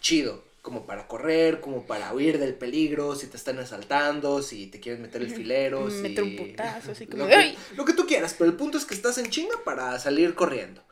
chido 0.00 0.50
como 0.62 0.84
para 0.86 1.06
correr, 1.08 1.60
como 1.60 1.86
para 1.86 2.12
huir 2.12 2.38
del 2.38 2.54
peligro, 2.54 3.16
si 3.16 3.26
te 3.28 3.36
están 3.36 3.58
asaltando, 3.58 4.42
si 4.42 4.66
te 4.66 4.78
quieren 4.78 5.02
meter 5.02 5.22
el 5.22 5.30
filero, 5.30 5.90
si... 5.90 6.02
Meter 6.02 6.22
un 6.22 6.36
putazo, 6.36 6.92
así 6.92 7.06
como... 7.06 7.24
Lo 7.24 7.28
que, 7.30 7.56
lo 7.76 7.84
que 7.84 7.92
tú 7.94 8.06
quieras, 8.06 8.34
pero 8.36 8.50
el 8.50 8.56
punto 8.56 8.76
es 8.76 8.84
que 8.84 8.94
estás 8.94 9.16
en 9.18 9.30
chinga 9.30 9.64
para 9.64 9.98
salir 9.98 10.34
corriendo. 10.34 10.82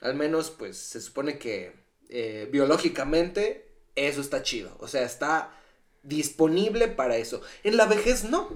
Al 0.00 0.14
menos, 0.14 0.50
pues, 0.50 0.76
se 0.76 1.00
supone 1.00 1.38
que 1.38 1.72
eh, 2.08 2.48
biológicamente 2.52 3.68
eso 3.96 4.20
está 4.20 4.42
chido. 4.42 4.76
O 4.78 4.86
sea, 4.86 5.02
está 5.02 5.52
disponible 6.02 6.86
para 6.86 7.16
eso. 7.16 7.42
En 7.64 7.76
la 7.76 7.86
vejez 7.86 8.24
no. 8.24 8.50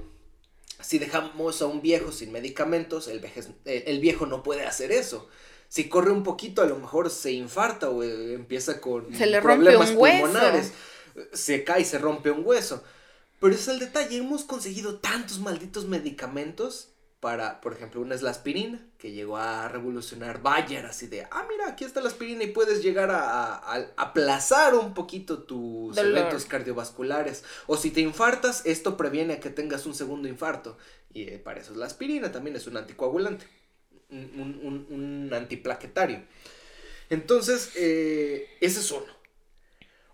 Si 0.80 0.98
dejamos 0.98 1.60
a 1.60 1.66
un 1.66 1.82
viejo 1.82 2.12
sin 2.12 2.30
medicamentos, 2.30 3.08
el, 3.08 3.18
vejez, 3.18 3.48
eh, 3.64 3.84
el 3.88 3.98
viejo 3.98 4.26
no 4.26 4.42
puede 4.42 4.64
hacer 4.64 4.92
eso 4.92 5.28
si 5.70 5.88
corre 5.88 6.10
un 6.10 6.24
poquito, 6.24 6.62
a 6.62 6.66
lo 6.66 6.76
mejor 6.76 7.10
se 7.10 7.30
infarta 7.30 7.90
o 7.90 8.02
empieza 8.02 8.80
con 8.80 9.14
se 9.14 9.26
le 9.26 9.40
problemas 9.40 9.90
rompe 9.90 10.10
un 10.10 10.20
pulmonares. 10.20 10.72
Se 11.32 11.62
cae, 11.62 11.84
se 11.84 11.98
rompe 11.98 12.32
un 12.32 12.44
hueso. 12.44 12.82
Pero 13.38 13.54
ese 13.54 13.62
es 13.62 13.68
el 13.68 13.78
detalle, 13.78 14.16
hemos 14.16 14.42
conseguido 14.42 14.98
tantos 14.98 15.38
malditos 15.38 15.86
medicamentos 15.86 16.88
para, 17.20 17.60
por 17.60 17.72
ejemplo, 17.72 18.00
una 18.00 18.16
es 18.16 18.22
la 18.22 18.30
aspirina, 18.30 18.84
que 18.98 19.12
llegó 19.12 19.36
a 19.36 19.68
revolucionar 19.68 20.42
Bayer, 20.42 20.86
así 20.86 21.06
de, 21.06 21.22
ah, 21.30 21.46
mira, 21.48 21.68
aquí 21.68 21.84
está 21.84 22.00
la 22.00 22.08
aspirina 22.08 22.42
y 22.42 22.48
puedes 22.48 22.82
llegar 22.82 23.12
a, 23.12 23.54
aplazar 23.96 24.74
un 24.74 24.92
poquito 24.92 25.44
tus 25.44 25.96
eventos 25.96 26.46
cardiovasculares. 26.46 27.44
O 27.68 27.76
si 27.76 27.92
te 27.92 28.00
infartas, 28.00 28.62
esto 28.66 28.96
previene 28.96 29.34
a 29.34 29.40
que 29.40 29.50
tengas 29.50 29.86
un 29.86 29.94
segundo 29.94 30.26
infarto. 30.26 30.76
Y 31.12 31.28
eh, 31.28 31.38
para 31.38 31.60
eso 31.60 31.70
es 31.70 31.78
la 31.78 31.86
aspirina, 31.86 32.32
también 32.32 32.56
es 32.56 32.66
un 32.66 32.76
anticoagulante 32.76 33.46
un, 34.10 35.30
antiplaquetario. 35.32 36.22
Entonces, 37.08 37.72
eh, 37.76 38.48
ese 38.60 38.80
es 38.80 38.90
uno. 38.90 39.20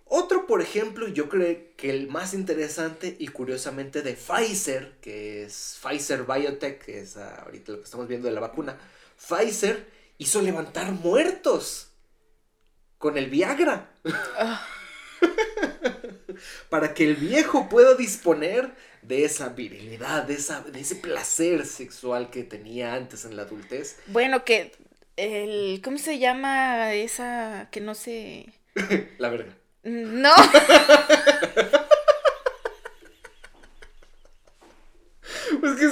Otro, 0.08 0.46
por 0.46 0.62
ejemplo, 0.62 1.08
yo 1.08 1.28
creo 1.28 1.56
que 1.76 1.90
el 1.90 2.06
más 2.06 2.32
interesante 2.32 3.16
y 3.18 3.28
curiosamente 3.28 4.02
de 4.02 4.14
Pfizer, 4.14 4.96
que 5.00 5.42
es 5.42 5.78
Pfizer 5.82 6.22
Biotech, 6.24 6.84
que 6.84 7.00
es 7.00 7.16
ahorita 7.16 7.72
lo 7.72 7.78
que 7.78 7.84
estamos 7.84 8.06
viendo 8.06 8.28
de 8.28 8.34
la 8.34 8.40
vacuna, 8.40 8.78
Pfizer 9.16 9.84
hizo 10.18 10.42
levantar 10.42 10.92
muertos 10.92 11.88
con 12.98 13.18
el 13.18 13.28
Viagra. 13.28 13.90
Ah. 14.38 14.64
Para 16.70 16.94
que 16.94 17.04
el 17.04 17.16
viejo 17.16 17.68
pueda 17.68 17.94
disponer 17.94 18.74
de 19.06 19.24
esa 19.24 19.50
virilidad, 19.50 20.24
de, 20.24 20.34
esa, 20.34 20.62
de 20.62 20.80
ese 20.80 20.96
placer 20.96 21.64
sexual 21.64 22.30
que 22.30 22.42
tenía 22.42 22.94
antes 22.94 23.24
en 23.24 23.36
la 23.36 23.42
adultez. 23.42 23.98
Bueno, 24.08 24.44
que 24.44 24.72
el, 25.16 25.80
¿cómo 25.82 25.98
se 25.98 26.18
llama 26.18 26.92
esa 26.94 27.68
que 27.70 27.80
no 27.80 27.94
sé? 27.94 28.52
la 29.18 29.28
verga. 29.30 29.56
No. 29.84 30.32
Pues 35.60 35.78
que 35.78 35.88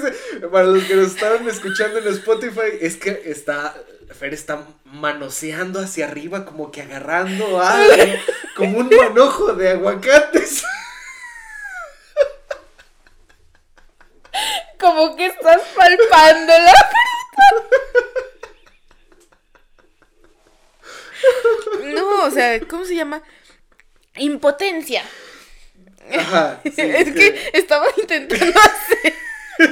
para 0.48 0.64
los 0.64 0.84
que 0.84 0.94
nos 0.94 1.08
estaban 1.08 1.48
escuchando 1.48 1.98
en 1.98 2.08
Spotify, 2.08 2.78
es 2.80 2.96
que 2.96 3.22
está, 3.26 3.74
Fer 4.12 4.34
está 4.34 4.66
manoseando 4.84 5.80
hacia 5.80 6.06
arriba, 6.06 6.44
como 6.44 6.70
que 6.70 6.82
agarrando 6.82 7.60
algo, 7.60 7.94
como 8.56 8.78
un 8.78 8.90
manojo 8.90 9.54
de 9.54 9.70
aguacates. 9.70 10.64
como 14.78 15.16
que 15.16 15.26
estás 15.26 15.62
palpando 16.14 16.52
la 16.52 16.72
No, 21.94 22.24
o 22.24 22.30
sea, 22.30 22.60
¿cómo 22.60 22.84
se 22.84 22.94
llama? 22.94 23.22
Impotencia. 24.16 25.02
Ajá, 26.16 26.60
es 26.64 26.74
que 26.74 27.50
estaba 27.52 27.86
intentando 27.96 28.60
hacer. 28.60 29.14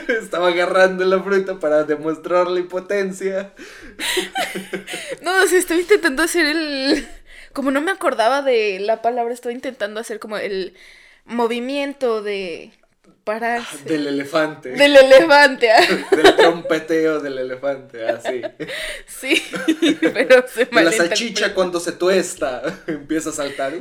Estaba 0.09 0.49
agarrando 0.49 1.05
la 1.05 1.21
fruta 1.23 1.59
para 1.59 1.85
demostrar 1.85 2.49
la 2.49 2.61
impotencia. 2.61 3.53
No, 5.23 5.43
o 5.43 5.47
sea, 5.47 5.59
estaba 5.59 5.81
intentando 5.81 6.23
hacer 6.23 6.47
el. 6.47 7.09
Como 7.53 7.71
no 7.71 7.81
me 7.81 7.91
acordaba 7.91 8.43
de 8.43 8.79
la 8.81 9.03
palabra, 9.03 9.35
estaba 9.35 9.53
intentando 9.53 10.01
hacer 10.01 10.21
como 10.21 10.39
el 10.39 10.75
movimiento 11.25 12.23
de 12.23 12.73
pararse. 13.25 13.79
Ah, 13.81 13.85
del 13.85 14.07
elefante. 14.07 14.71
Del 14.71 14.97
elefante. 14.97 15.71
Ah. 15.71 15.87
del 16.17 16.37
trompeteo 16.37 17.21
del 17.21 17.38
elefante, 17.38 18.07
así. 18.07 18.43
sí, 19.07 19.43
pero 20.00 20.47
se 20.49 20.69
me 20.71 20.83
La 20.85 20.93
salchicha 20.93 21.55
cuando 21.55 21.81
se 21.81 21.93
tuesta 21.93 22.62
empieza 22.87 23.31
a 23.31 23.33
saltar. 23.33 23.75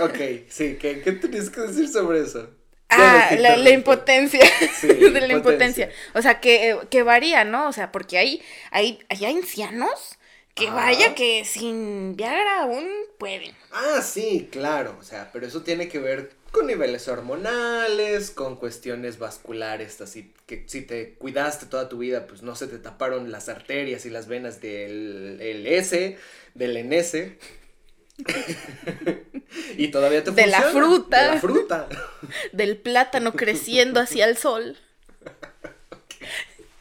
ok, 0.00 0.18
sí, 0.48 0.76
¿qué, 0.80 1.00
¿qué 1.00 1.12
tenías 1.12 1.50
que 1.50 1.60
decir 1.62 1.88
sobre 1.88 2.20
eso? 2.20 2.50
Ah, 2.92 3.30
la, 3.38 3.70
impotencia. 3.70 4.40
de 4.82 5.20
la 5.20 5.32
impotencia. 5.32 5.90
O 6.12 6.22
sea, 6.22 6.40
que, 6.40 6.76
que, 6.90 7.04
varía, 7.04 7.44
¿no? 7.44 7.68
O 7.68 7.72
sea, 7.72 7.92
porque 7.92 8.18
hay, 8.18 8.42
hay, 8.72 8.98
hay 9.08 9.26
ancianos 9.26 10.18
que 10.60 10.70
vaya 10.70 11.14
que 11.14 11.44
sin 11.44 12.16
Viagra 12.16 12.62
aún 12.62 12.86
pueden. 13.18 13.54
Ah, 13.72 14.02
sí, 14.02 14.48
claro. 14.50 14.96
O 15.00 15.02
sea, 15.02 15.30
pero 15.32 15.46
eso 15.46 15.62
tiene 15.62 15.88
que 15.88 15.98
ver 15.98 16.32
con 16.52 16.66
niveles 16.66 17.08
hormonales, 17.08 18.30
con 18.30 18.56
cuestiones 18.56 19.18
vasculares, 19.18 20.00
así 20.00 20.34
que 20.46 20.64
si 20.66 20.82
te 20.82 21.14
cuidaste 21.14 21.66
toda 21.66 21.88
tu 21.88 21.98
vida, 21.98 22.26
pues 22.26 22.42
no 22.42 22.56
se 22.56 22.66
te 22.66 22.78
taparon 22.78 23.30
las 23.30 23.48
arterias 23.48 24.04
y 24.04 24.10
las 24.10 24.26
venas 24.26 24.60
del 24.60 25.38
el 25.40 25.66
S, 25.66 26.18
del 26.54 26.88
NS. 26.88 27.16
y 29.76 29.88
todavía 29.88 30.22
te 30.24 30.32
de 30.32 30.46
la 30.46 30.62
fruta. 30.62 31.22
De 31.22 31.34
la 31.34 31.40
fruta. 31.40 31.88
Del 32.52 32.76
plátano 32.76 33.32
creciendo 33.32 33.98
hacia 34.00 34.26
el 34.26 34.36
sol. 34.36 34.76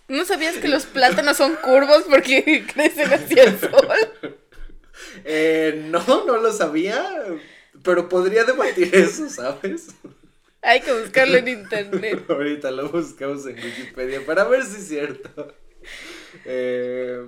¿No 0.10 0.25
sabías 0.25 0.58
que 0.58 0.68
los 0.68 0.86
plátanos 0.86 1.38
son 1.38 1.56
curvos 1.58 2.04
porque 2.10 2.66
crecen 2.74 3.13
hacia 3.13 3.44
el 3.44 3.60
sol? 3.60 3.98
Eh, 5.24 5.86
no, 5.89 6.25
no 6.25 6.38
lo 6.38 6.51
sabía, 6.51 7.24
pero 7.84 8.10
podría 8.10 8.44
debatir 8.44 8.94
eso, 8.94 9.30
¿sabes? 9.30 9.89
Hay 10.62 10.82
que 10.82 10.92
buscarlo 10.92 11.38
en 11.38 11.48
internet. 11.48 12.25
Ahorita 12.30 12.72
lo 12.72 12.89
buscamos 12.89 13.46
en 13.46 13.56
Wikipedia 13.56 14.25
para 14.25 14.44
ver 14.46 14.66
si 14.66 14.78
es 14.78 14.88
cierto. 14.88 15.54
Eh, 16.46 17.24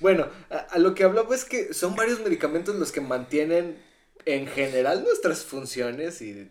bueno, 0.00 0.28
a, 0.50 0.78
lo 0.78 0.94
que 0.94 1.04
hablaba 1.04 1.34
es 1.34 1.44
que 1.44 1.74
son 1.74 1.96
varios 1.96 2.20
medicamentos 2.20 2.76
los 2.76 2.92
que 2.92 3.00
mantienen 3.00 3.76
en 4.24 4.46
general 4.46 5.02
nuestras 5.02 5.44
funciones 5.44 6.22
y 6.22 6.50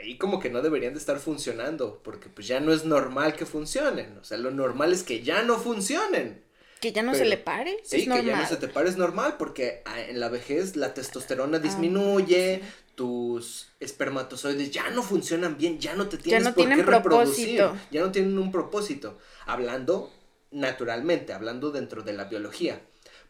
ahí 0.00 0.16
como 0.16 0.40
que 0.40 0.50
no 0.50 0.62
deberían 0.62 0.94
de 0.94 0.98
estar 0.98 1.18
funcionando, 1.18 2.00
porque 2.02 2.28
pues 2.28 2.46
ya 2.46 2.60
no 2.60 2.72
es 2.72 2.84
normal 2.84 3.34
que 3.34 3.46
funcionen, 3.46 4.18
o 4.18 4.24
sea, 4.24 4.38
lo 4.38 4.50
normal 4.50 4.92
es 4.92 5.02
que 5.02 5.22
ya 5.22 5.42
no 5.42 5.58
funcionen. 5.58 6.44
Que 6.80 6.92
ya 6.92 7.02
no 7.02 7.12
se 7.12 7.24
le 7.24 7.38
pare. 7.38 7.76
Sí, 7.82 8.08
que 8.08 8.24
ya 8.24 8.40
no 8.40 8.46
se 8.46 8.56
te 8.56 8.68
pare 8.68 8.88
es 8.88 8.96
normal, 8.96 9.34
porque 9.36 9.82
ah, 9.84 10.00
en 10.00 10.20
la 10.20 10.28
vejez 10.28 10.76
la 10.76 10.94
testosterona 10.94 11.58
ah, 11.58 11.60
disminuye, 11.60 12.62
tus 12.94 13.68
espermatozoides 13.80 14.70
ya 14.70 14.88
no 14.90 15.02
funcionan 15.02 15.56
bien, 15.56 15.80
ya 15.80 15.94
no 15.94 16.08
te 16.08 16.18
tienes 16.18 16.42
ya 16.42 16.50
no 16.50 16.54
por 16.54 16.64
tienen 16.64 16.84
qué 16.84 16.90
reproducir, 16.90 17.64
ya 17.90 18.00
no 18.00 18.12
tienen 18.12 18.38
un 18.38 18.52
propósito, 18.52 19.18
hablando 19.46 20.12
naturalmente, 20.50 21.32
hablando 21.32 21.70
dentro 21.70 22.02
de 22.02 22.12
la 22.12 22.24
biología. 22.24 22.80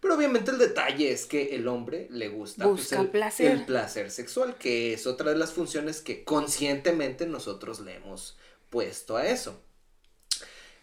Pero 0.01 0.15
obviamente 0.15 0.51
el 0.51 0.59
detalle 0.59 1.11
es 1.11 1.27
que 1.27 1.57
el 1.57 1.67
hombre 1.67 2.07
le 2.11 2.29
gusta 2.29 2.65
pues, 2.65 2.93
el, 2.93 3.09
placer. 3.09 3.51
el 3.51 3.65
placer 3.65 4.11
sexual, 4.11 4.57
que 4.57 4.93
es 4.93 5.07
otra 5.07 5.31
de 5.31 5.37
las 5.37 5.53
funciones 5.53 6.01
que 6.01 6.23
conscientemente 6.23 7.27
nosotros 7.27 7.81
le 7.81 7.97
hemos 7.97 8.39
puesto 8.71 9.17
a 9.17 9.27
eso. 9.27 9.61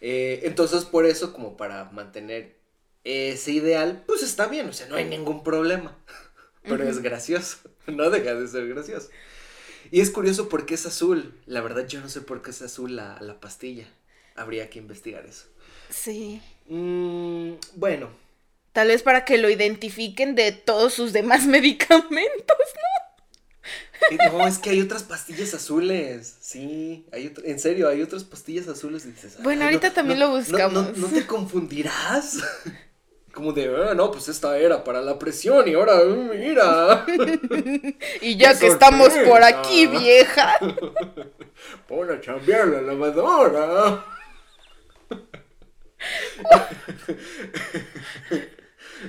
Eh, 0.00 0.40
entonces, 0.44 0.84
por 0.84 1.06
eso, 1.06 1.32
como 1.32 1.56
para 1.56 1.86
mantener 1.86 2.56
ese 3.04 3.52
ideal, 3.52 4.02
pues 4.06 4.22
está 4.22 4.46
bien, 4.46 4.68
o 4.68 4.72
sea, 4.72 4.86
no 4.88 4.96
hay 4.96 5.06
ningún 5.06 5.42
problema. 5.42 5.96
Pero 6.62 6.82
es 6.84 7.00
gracioso, 7.00 7.58
no 7.86 8.10
deja 8.10 8.34
de 8.34 8.48
ser 8.48 8.68
gracioso. 8.68 9.08
Y 9.90 10.00
es 10.00 10.10
curioso 10.10 10.48
porque 10.48 10.74
es 10.74 10.84
azul. 10.84 11.32
La 11.46 11.60
verdad, 11.60 11.86
yo 11.86 12.00
no 12.00 12.08
sé 12.08 12.20
por 12.20 12.42
qué 12.42 12.50
es 12.50 12.60
azul 12.60 12.96
la, 12.96 13.18
la 13.20 13.40
pastilla. 13.40 13.86
Habría 14.34 14.68
que 14.68 14.80
investigar 14.80 15.24
eso. 15.24 15.46
Sí. 15.88 16.42
Mm, 16.68 17.52
bueno, 17.76 18.10
Tal 18.76 18.88
vez 18.88 19.02
para 19.02 19.24
que 19.24 19.38
lo 19.38 19.48
identifiquen 19.48 20.34
de 20.34 20.52
todos 20.52 20.92
sus 20.92 21.14
demás 21.14 21.46
medicamentos, 21.46 22.58
¿no? 24.10 24.32
No, 24.32 24.46
es 24.46 24.58
que 24.58 24.68
hay 24.68 24.82
otras 24.82 25.02
pastillas 25.02 25.54
azules. 25.54 26.36
Sí, 26.40 27.06
hay 27.10 27.32
en 27.44 27.58
serio, 27.58 27.88
hay 27.88 28.02
otras 28.02 28.24
pastillas 28.24 28.68
azules. 28.68 29.06
dices, 29.06 29.42
bueno, 29.42 29.64
ahorita 29.64 29.94
también 29.94 30.20
lo 30.20 30.28
buscamos. 30.28 30.94
No, 30.98 31.08
te 31.08 31.26
confundirás. 31.26 32.36
Como 33.32 33.54
de, 33.54 33.74
ah, 33.88 33.94
no, 33.94 34.10
pues 34.10 34.28
esta 34.28 34.58
era 34.58 34.84
para 34.84 35.00
la 35.00 35.18
presión 35.18 35.66
y 35.66 35.72
ahora, 35.72 36.04
mira. 36.04 37.06
y 38.20 38.36
ya 38.36 38.58
que 38.58 38.66
estamos 38.66 39.08
por 39.26 39.42
aquí, 39.42 39.86
vieja. 39.86 40.58
Pon 41.88 42.10
a 42.10 42.20
cambiar 42.20 42.68
la 42.68 42.82
lavadora. 42.82 44.04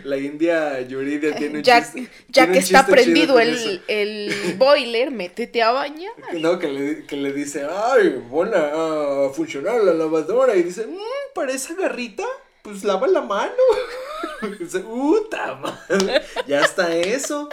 La 0.03 0.17
India 0.17 0.81
Yuridia 0.81 1.35
tiene 1.35 1.59
un 1.59 1.63
ya, 1.63 1.81
chiste. 1.81 2.09
Ya 2.29 2.51
que 2.51 2.59
está 2.59 2.85
prendido 2.85 3.39
el, 3.39 3.81
el, 3.87 4.55
boiler, 4.57 5.11
métete 5.11 5.61
a 5.61 5.71
bañar. 5.71 6.13
No, 6.33 6.59
que 6.59 6.67
le, 6.67 7.05
que 7.05 7.15
le 7.15 7.33
dice, 7.33 7.65
ay, 7.69 8.09
buena 8.29 9.25
a 9.25 9.29
funcionar 9.29 9.81
la 9.83 9.93
lavadora. 9.93 10.55
Y 10.55 10.63
dice, 10.63 10.87
mmm, 10.87 11.33
para 11.33 11.53
esa 11.53 11.73
garrita, 11.73 12.23
pues 12.61 12.83
lava 12.83 13.07
la 13.07 13.21
mano. 13.21 13.53
y 14.43 14.55
dice, 14.63 14.79
puta 14.79 15.55
madre, 15.55 16.21
ya 16.47 16.61
está 16.61 16.95
eso. 16.95 17.49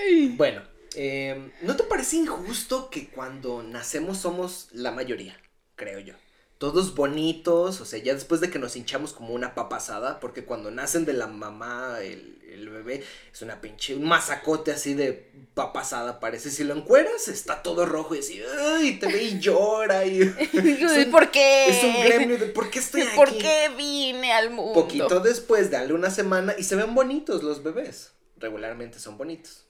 Ay. 0.00 0.34
Bueno, 0.36 0.62
eh, 0.94 1.50
¿no 1.62 1.76
te 1.76 1.84
parece 1.84 2.16
injusto 2.16 2.90
que 2.90 3.08
cuando 3.08 3.62
nacemos 3.62 4.18
somos 4.18 4.68
la 4.72 4.90
mayoría? 4.90 5.38
Creo 5.76 6.00
yo 6.00 6.14
todos 6.58 6.96
bonitos, 6.96 7.80
o 7.80 7.84
sea, 7.84 8.00
ya 8.00 8.14
después 8.14 8.40
de 8.40 8.50
que 8.50 8.58
nos 8.58 8.74
hinchamos 8.74 9.12
como 9.12 9.32
una 9.32 9.54
papasada, 9.54 10.18
porque 10.18 10.44
cuando 10.44 10.72
nacen 10.72 11.04
de 11.04 11.12
la 11.12 11.28
mamá 11.28 11.98
el, 12.02 12.34
bebé 12.68 13.04
es 13.32 13.42
una 13.42 13.60
pinche, 13.60 13.94
un 13.94 14.04
masacote 14.04 14.72
así 14.72 14.94
de 14.94 15.30
papasada, 15.54 16.18
parece, 16.18 16.50
si 16.50 16.64
lo 16.64 16.74
encueras 16.74 17.28
está 17.28 17.62
todo 17.62 17.86
rojo 17.86 18.14
y 18.16 18.18
así, 18.18 18.42
ay, 18.60 18.98
te 18.98 19.06
ve 19.06 19.22
y 19.22 19.38
llora 19.38 20.04
y... 20.04 20.20
¿Por 21.10 21.30
qué? 21.30 21.68
Es 21.68 21.84
un 21.84 22.02
gremio 22.02 22.36
de, 22.36 22.46
¿por 22.46 22.68
qué 22.70 22.80
estoy 22.80 23.02
aquí? 23.06 23.16
¿Por 23.16 23.38
qué 23.38 23.70
vine 23.76 24.32
al 24.32 24.50
mundo? 24.50 24.74
Poquito 24.74 25.20
después, 25.20 25.70
dale 25.70 25.94
una 25.94 26.10
semana 26.10 26.54
y 26.58 26.64
se 26.64 26.74
ven 26.74 26.94
bonitos 26.94 27.44
los 27.44 27.62
bebés, 27.62 28.12
regularmente 28.36 28.98
son 28.98 29.16
bonitos, 29.16 29.64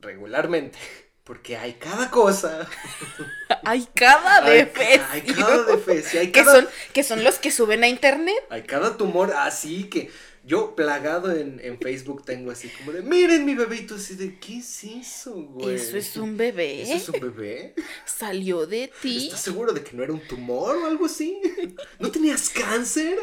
regularmente. 0.00 0.78
Porque 1.24 1.56
hay 1.56 1.74
cada 1.74 2.10
cosa. 2.10 2.68
hay 3.64 3.88
cada 3.94 4.42
defecio. 4.42 5.06
Hay, 5.10 5.22
cada 5.22 5.64
defecio. 5.64 6.20
Hay 6.20 6.30
que, 6.32 6.44
son, 6.44 6.68
que 6.92 7.02
son 7.02 7.24
los 7.24 7.38
que 7.38 7.50
suben 7.50 7.82
a 7.82 7.88
internet. 7.88 8.44
Hay 8.50 8.62
cada 8.62 8.98
tumor 8.98 9.32
así 9.32 9.84
que 9.84 10.10
yo 10.46 10.76
plagado 10.76 11.32
en, 11.32 11.58
en, 11.64 11.78
Facebook 11.78 12.22
tengo 12.26 12.50
así 12.50 12.68
como 12.68 12.92
de, 12.92 13.00
miren 13.00 13.46
mi 13.46 13.54
bebito, 13.54 13.94
así 13.94 14.14
de, 14.14 14.38
¿qué 14.38 14.58
es 14.58 14.84
eso, 14.84 15.32
güey? 15.34 15.76
Eso 15.76 15.96
es 15.96 16.14
un 16.18 16.36
bebé. 16.36 16.82
¿Eso 16.82 16.94
es 16.94 17.08
un 17.08 17.20
bebé? 17.20 17.74
Salió 18.04 18.66
de 18.66 18.92
ti. 19.00 19.28
¿Estás 19.28 19.40
seguro 19.40 19.72
de 19.72 19.82
que 19.82 19.96
no 19.96 20.02
era 20.02 20.12
un 20.12 20.20
tumor 20.28 20.76
o 20.76 20.86
algo 20.86 21.06
así? 21.06 21.40
¿No 21.98 22.10
tenías 22.10 22.50
cáncer? 22.50 23.18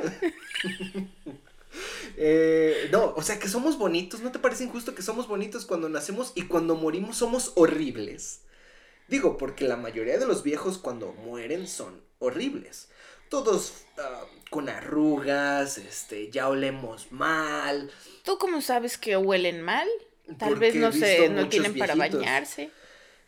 Eh, 2.18 2.90
no, 2.92 3.14
o 3.16 3.22
sea 3.22 3.40
que 3.40 3.48
somos 3.48 3.78
bonitos, 3.78 4.22
¿no 4.22 4.32
te 4.32 4.40
parece 4.40 4.64
injusto 4.66 4.94
que 4.96 5.02
somos 5.02 5.28
bonitos 5.28 5.66
cuando 5.66 5.90
nacemos 5.90 6.34
y 6.36 6.44
cuando 6.44 6.76
morimos 6.76 7.18
somos 7.18 7.54
horribles? 7.56 8.42
Digo, 9.08 9.38
porque 9.38 9.68
la 9.68 9.78
mayoría 9.78 10.18
de 10.18 10.26
los 10.26 10.44
viejos 10.44 10.78
cuando 10.78 11.14
mueren 11.14 11.68
son 11.68 12.02
horribles. 12.20 12.90
Todos 13.30 13.74
ah, 13.98 14.26
con 14.50 14.70
arrugas, 14.70 15.78
este, 15.78 16.30
ya 16.30 16.48
olemos 16.50 17.12
mal. 17.12 17.92
¿Tú 18.24 18.38
cómo 18.38 18.62
sabes 18.62 18.98
que 18.98 19.18
huelen 19.18 19.62
mal? 19.62 19.88
Tal 20.38 20.56
vez 20.56 20.76
no 20.76 20.92
sé, 20.92 21.30
no 21.30 21.50
tienen 21.50 21.78
para 21.78 21.96
bañarse. 21.96 22.72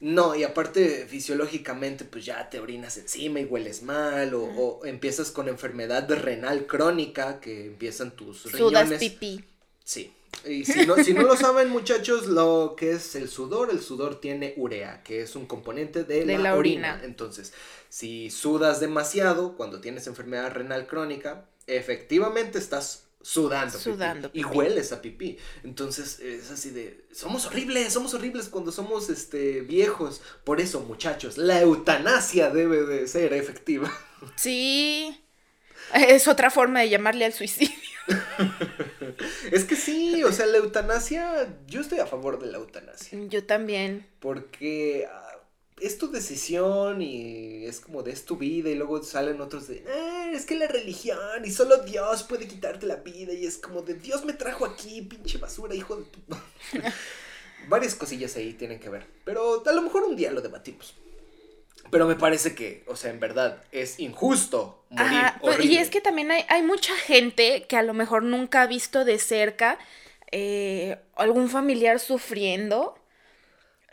No, 0.03 0.35
y 0.35 0.43
aparte 0.43 1.07
fisiológicamente 1.07 2.03
pues 2.03 2.25
ya 2.25 2.49
te 2.49 2.59
orinas 2.59 2.97
encima 2.97 3.39
y 3.39 3.45
hueles 3.45 3.83
mal 3.83 4.33
o, 4.33 4.81
empiezas 4.83 5.31
con 5.31 5.47
enfermedad 5.47 6.11
renal 6.11 6.67
crónica 6.67 7.39
que 7.39 7.67
empiezan 7.67 8.11
tus 8.11 8.41
Sudas 8.41 8.91
pipí. 8.99 9.41
Sí. 9.85 10.11
Y 10.45 10.65
si 10.65 10.85
no, 10.85 11.01
si 11.01 11.13
no 11.13 11.21
lo 11.21 11.37
saben 11.37 11.69
muchachos, 11.69 12.27
lo 12.27 12.75
que 12.77 12.91
es 12.91 13.15
el 13.15 13.29
sudor, 13.29 13.69
el 13.71 13.79
sudor 13.79 14.19
tiene 14.19 14.53
urea, 14.57 15.01
que 15.03 15.21
es 15.21 15.37
un 15.37 15.45
componente 15.45 16.03
de, 16.03 16.25
la, 16.25 16.53
orina. 16.55 16.99
Entonces, 17.05 17.53
si 17.87 18.29
sudas 18.29 18.81
demasiado 18.81 19.55
cuando 19.55 19.79
tienes 19.79 20.07
enfermedad 20.07 20.51
renal 20.51 20.85
crónica, 20.85 21.45
efectivamente 21.65 22.57
estás 22.57 23.05
sudando. 23.23 23.79
Sudando. 23.79 24.29
Y 24.33 24.43
hueles 24.43 24.91
a 24.91 25.01
pipí. 25.01 25.39
Entonces 25.63 26.19
es 26.19 26.51
así 26.51 26.69
de, 26.69 27.05
somos 27.11 27.47
horribles, 27.47 27.91
somos 27.91 28.13
horribles 28.13 28.49
cuando 28.49 28.71
somos 28.71 29.09
este, 29.09 29.61
viejos. 29.61 30.21
Por 30.43 30.61
eso, 30.61 30.81
muchachos, 30.81 31.37
la 31.37 31.61
eutanasia 31.61 32.51
debe 32.51 32.83
de 32.83 33.07
ser 33.07 33.33
efectiva. 33.33 33.91
Sí. 34.37 35.19
Es 35.93 36.29
otra 36.29 36.49
forma 36.49 36.79
de 36.79 36.89
llamarle 36.89 37.25
al 37.25 37.33
suicidio. 37.33 37.75
es 39.51 39.65
que 39.65 39.75
sí, 39.75 40.23
o 40.23 40.31
sea, 40.31 40.45
la 40.45 40.57
eutanasia, 40.57 41.53
yo 41.67 41.81
estoy 41.81 41.99
a 41.99 42.05
favor 42.05 42.39
de 42.39 42.49
la 42.49 42.57
eutanasia. 42.57 43.19
Yo 43.27 43.45
también. 43.45 44.07
Porque 44.19 45.07
es 45.83 45.97
tu 45.97 46.09
decisión 46.09 47.01
y 47.01 47.65
es 47.65 47.81
como 47.81 48.03
de 48.03 48.11
es 48.11 48.23
tu 48.23 48.37
vida 48.37 48.69
y 48.69 48.75
luego 48.75 49.03
salen 49.03 49.41
otros 49.41 49.67
de, 49.67 49.83
eh, 49.85 50.31
es 50.33 50.45
que 50.45 50.55
la 50.55 50.67
religión 50.67 51.17
y 51.43 51.51
solo 51.51 51.77
Dios 51.83 52.23
puede 52.23 52.47
quitarte 52.47 52.85
la 52.85 52.95
vida 52.97 53.33
y 53.33 53.45
es 53.45 53.57
como 53.57 53.81
de 53.81 53.95
Dios 53.95 54.23
me 54.23 54.33
trajo 54.33 54.65
aquí, 54.65 55.01
pinche 55.01 55.37
basura, 55.37 55.75
hijo 55.75 55.97
de 55.97 56.03
tu... 56.05 56.19
Varias 57.67 57.95
cosillas 57.95 58.35
ahí 58.35 58.53
tienen 58.53 58.79
que 58.79 58.89
ver, 58.89 59.05
pero 59.23 59.63
a 59.65 59.71
lo 59.71 59.81
mejor 59.81 60.03
un 60.03 60.15
día 60.15 60.31
lo 60.31 60.41
debatimos. 60.41 60.95
Pero 61.91 62.07
me 62.07 62.15
parece 62.15 62.55
que, 62.55 62.83
o 62.87 62.95
sea, 62.95 63.11
en 63.11 63.19
verdad, 63.19 63.63
es 63.71 63.99
injusto 63.99 64.83
morir. 64.89 65.21
Pues, 65.41 65.63
y 65.63 65.77
es 65.77 65.89
que 65.89 66.01
también 66.01 66.31
hay, 66.31 66.43
hay, 66.49 66.63
mucha 66.63 66.95
gente 66.95 67.65
que 67.67 67.77
a 67.77 67.83
lo 67.83 67.93
mejor 67.93 68.23
nunca 68.23 68.63
ha 68.63 68.67
visto 68.67 69.05
de 69.05 69.19
cerca 69.19 69.77
eh, 70.31 70.97
algún 71.15 71.49
familiar 71.49 71.99
sufriendo 71.99 72.95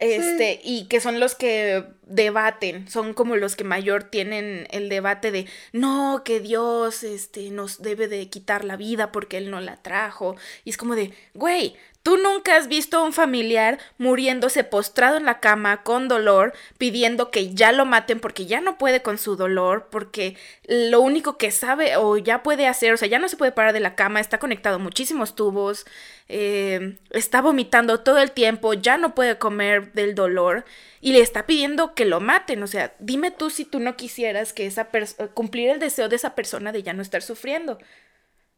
este, 0.00 0.60
y 0.64 0.86
que 0.86 1.00
son 1.00 1.20
los 1.20 1.34
que 1.34 1.84
debaten, 2.06 2.88
son 2.88 3.14
como 3.14 3.36
los 3.36 3.54
que 3.54 3.64
mayor 3.64 4.04
tienen 4.04 4.66
el 4.70 4.88
debate 4.88 5.30
de 5.30 5.46
no, 5.72 6.22
que 6.24 6.40
Dios 6.40 7.02
este, 7.02 7.50
nos 7.50 7.82
debe 7.82 8.08
de 8.08 8.28
quitar 8.28 8.64
la 8.64 8.76
vida 8.76 9.12
porque 9.12 9.36
Él 9.36 9.50
no 9.50 9.60
la 9.60 9.76
trajo. 9.76 10.36
Y 10.64 10.70
es 10.70 10.76
como 10.76 10.96
de, 10.96 11.12
güey, 11.34 11.76
Tú 12.02 12.16
nunca 12.16 12.56
has 12.56 12.66
visto 12.66 12.96
a 12.96 13.02
un 13.02 13.12
familiar 13.12 13.78
muriéndose 13.98 14.64
postrado 14.64 15.18
en 15.18 15.26
la 15.26 15.38
cama 15.38 15.82
con 15.82 16.08
dolor, 16.08 16.54
pidiendo 16.78 17.30
que 17.30 17.52
ya 17.54 17.72
lo 17.72 17.84
maten 17.84 18.20
porque 18.20 18.46
ya 18.46 18.62
no 18.62 18.78
puede 18.78 19.02
con 19.02 19.18
su 19.18 19.36
dolor, 19.36 19.88
porque 19.90 20.34
lo 20.66 21.02
único 21.02 21.36
que 21.36 21.50
sabe 21.50 21.96
o 21.96 22.16
ya 22.16 22.42
puede 22.42 22.66
hacer, 22.66 22.94
o 22.94 22.96
sea, 22.96 23.06
ya 23.06 23.18
no 23.18 23.28
se 23.28 23.36
puede 23.36 23.52
parar 23.52 23.74
de 23.74 23.80
la 23.80 23.96
cama, 23.96 24.20
está 24.20 24.38
conectado 24.38 24.78
muchísimos 24.78 25.36
tubos, 25.36 25.84
eh, 26.28 26.98
está 27.10 27.42
vomitando 27.42 28.00
todo 28.00 28.18
el 28.18 28.30
tiempo, 28.30 28.72
ya 28.72 28.96
no 28.96 29.14
puede 29.14 29.36
comer 29.38 29.92
del 29.92 30.14
dolor 30.14 30.64
y 31.02 31.12
le 31.12 31.20
está 31.20 31.44
pidiendo 31.46 31.94
que 31.94 32.06
lo 32.06 32.20
maten. 32.20 32.62
O 32.62 32.66
sea, 32.66 32.94
dime 32.98 33.30
tú 33.30 33.50
si 33.50 33.66
tú 33.66 33.78
no 33.78 33.96
quisieras 33.96 34.54
que 34.54 34.64
esa 34.66 34.88
cumplir 35.34 35.68
el 35.68 35.78
deseo 35.80 36.08
de 36.08 36.16
esa 36.16 36.34
persona 36.34 36.72
de 36.72 36.82
ya 36.82 36.94
no 36.94 37.02
estar 37.02 37.20
sufriendo. 37.22 37.78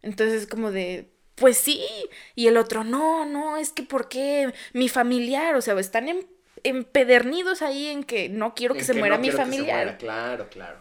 Entonces, 0.03 0.47
como 0.47 0.71
de, 0.73 1.12
pues 1.35 1.59
sí. 1.59 1.85
Y 2.35 2.47
el 2.47 2.57
otro, 2.57 2.85
no, 2.85 3.25
no, 3.25 3.57
es 3.57 3.73
que 3.73 3.83
¿por 3.83 4.09
qué 4.09 4.53
mi 4.73 4.89
familiar? 4.89 5.55
O 5.55 5.63
sea, 5.63 5.79
están 5.79 6.09
empedernidos 6.65 7.63
ahí 7.63 7.89
en 7.89 8.05
que 8.05 8.29
no 8.29 8.55
quiero 8.55 8.75
que 8.75 8.85
se 8.85 8.95
muera 8.95 9.19
mi 9.19 9.31
familiar. 9.31 9.99
Claro, 9.99 10.49
claro. 10.49 10.81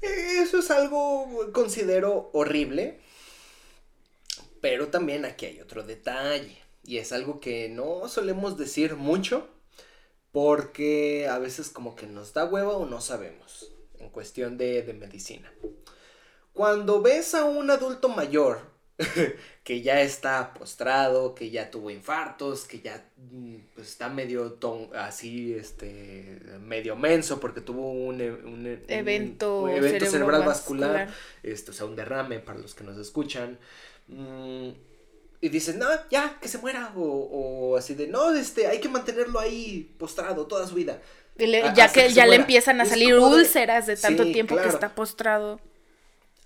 Eso 0.00 0.58
es 0.60 0.70
algo, 0.70 1.52
considero, 1.52 2.30
horrible. 2.32 3.00
Pero 4.60 4.88
también 4.88 5.24
aquí 5.24 5.46
hay 5.46 5.60
otro 5.60 5.82
detalle. 5.82 6.58
Y 6.82 6.98
es 6.98 7.12
algo 7.12 7.40
que 7.40 7.68
no 7.68 8.08
solemos 8.08 8.56
decir 8.56 8.96
mucho. 8.96 9.48
Porque 10.32 11.28
a 11.28 11.38
veces 11.38 11.70
como 11.70 11.96
que 11.96 12.06
nos 12.06 12.32
da 12.32 12.44
huevo 12.44 12.72
o 12.72 12.86
no 12.86 13.00
sabemos. 13.00 13.72
En 13.98 14.08
cuestión 14.10 14.56
de, 14.56 14.82
de 14.82 14.94
medicina. 14.94 15.52
Cuando 16.52 17.02
ves 17.02 17.34
a 17.34 17.44
un 17.44 17.70
adulto 17.70 18.08
mayor 18.08 18.69
que 19.64 19.82
ya 19.82 20.00
está 20.00 20.52
postrado, 20.54 21.34
que 21.34 21.50
ya 21.50 21.70
tuvo 21.70 21.90
infartos, 21.90 22.64
que 22.64 22.80
ya 22.80 23.04
mm, 23.16 23.56
pues, 23.74 23.88
está 23.88 24.08
medio 24.08 24.58
así, 24.94 25.54
este, 25.54 26.40
medio 26.60 26.96
menso 26.96 27.40
porque 27.40 27.60
tuvo 27.60 27.90
un, 27.92 28.20
e, 28.20 28.84
evento, 28.88 29.68
cerebral 30.10 30.44
vascular, 30.44 31.08
Esto, 31.42 31.72
o 31.72 31.74
sea, 31.74 31.86
un 31.86 31.96
derrame 31.96 32.40
para 32.40 32.58
los 32.58 32.74
que 32.74 32.84
nos 32.84 32.98
escuchan. 32.98 33.58
Mm, 34.08 34.70
y 35.42 35.48
dicen, 35.48 35.78
no, 35.78 35.86
ya, 36.10 36.38
que 36.40 36.48
se 36.48 36.58
muera, 36.58 36.92
o, 36.96 37.76
así 37.76 37.94
de, 37.94 38.08
no, 38.08 38.34
este, 38.34 38.66
hay 38.66 38.78
que 38.78 38.90
mantenerlo 38.90 39.40
ahí 39.40 39.94
postrado 39.98 40.46
toda 40.46 40.66
su 40.66 40.74
vida. 40.74 41.00
ya 41.38 41.90
que, 41.90 42.12
ya 42.12 42.26
le 42.26 42.36
empiezan 42.36 42.80
a 42.80 42.84
salir 42.84 43.14
úlceras 43.14 43.86
de 43.86 43.96
tanto 43.96 44.24
tiempo 44.24 44.56
que 44.56 44.68
está 44.68 44.94
postrado. 44.94 45.58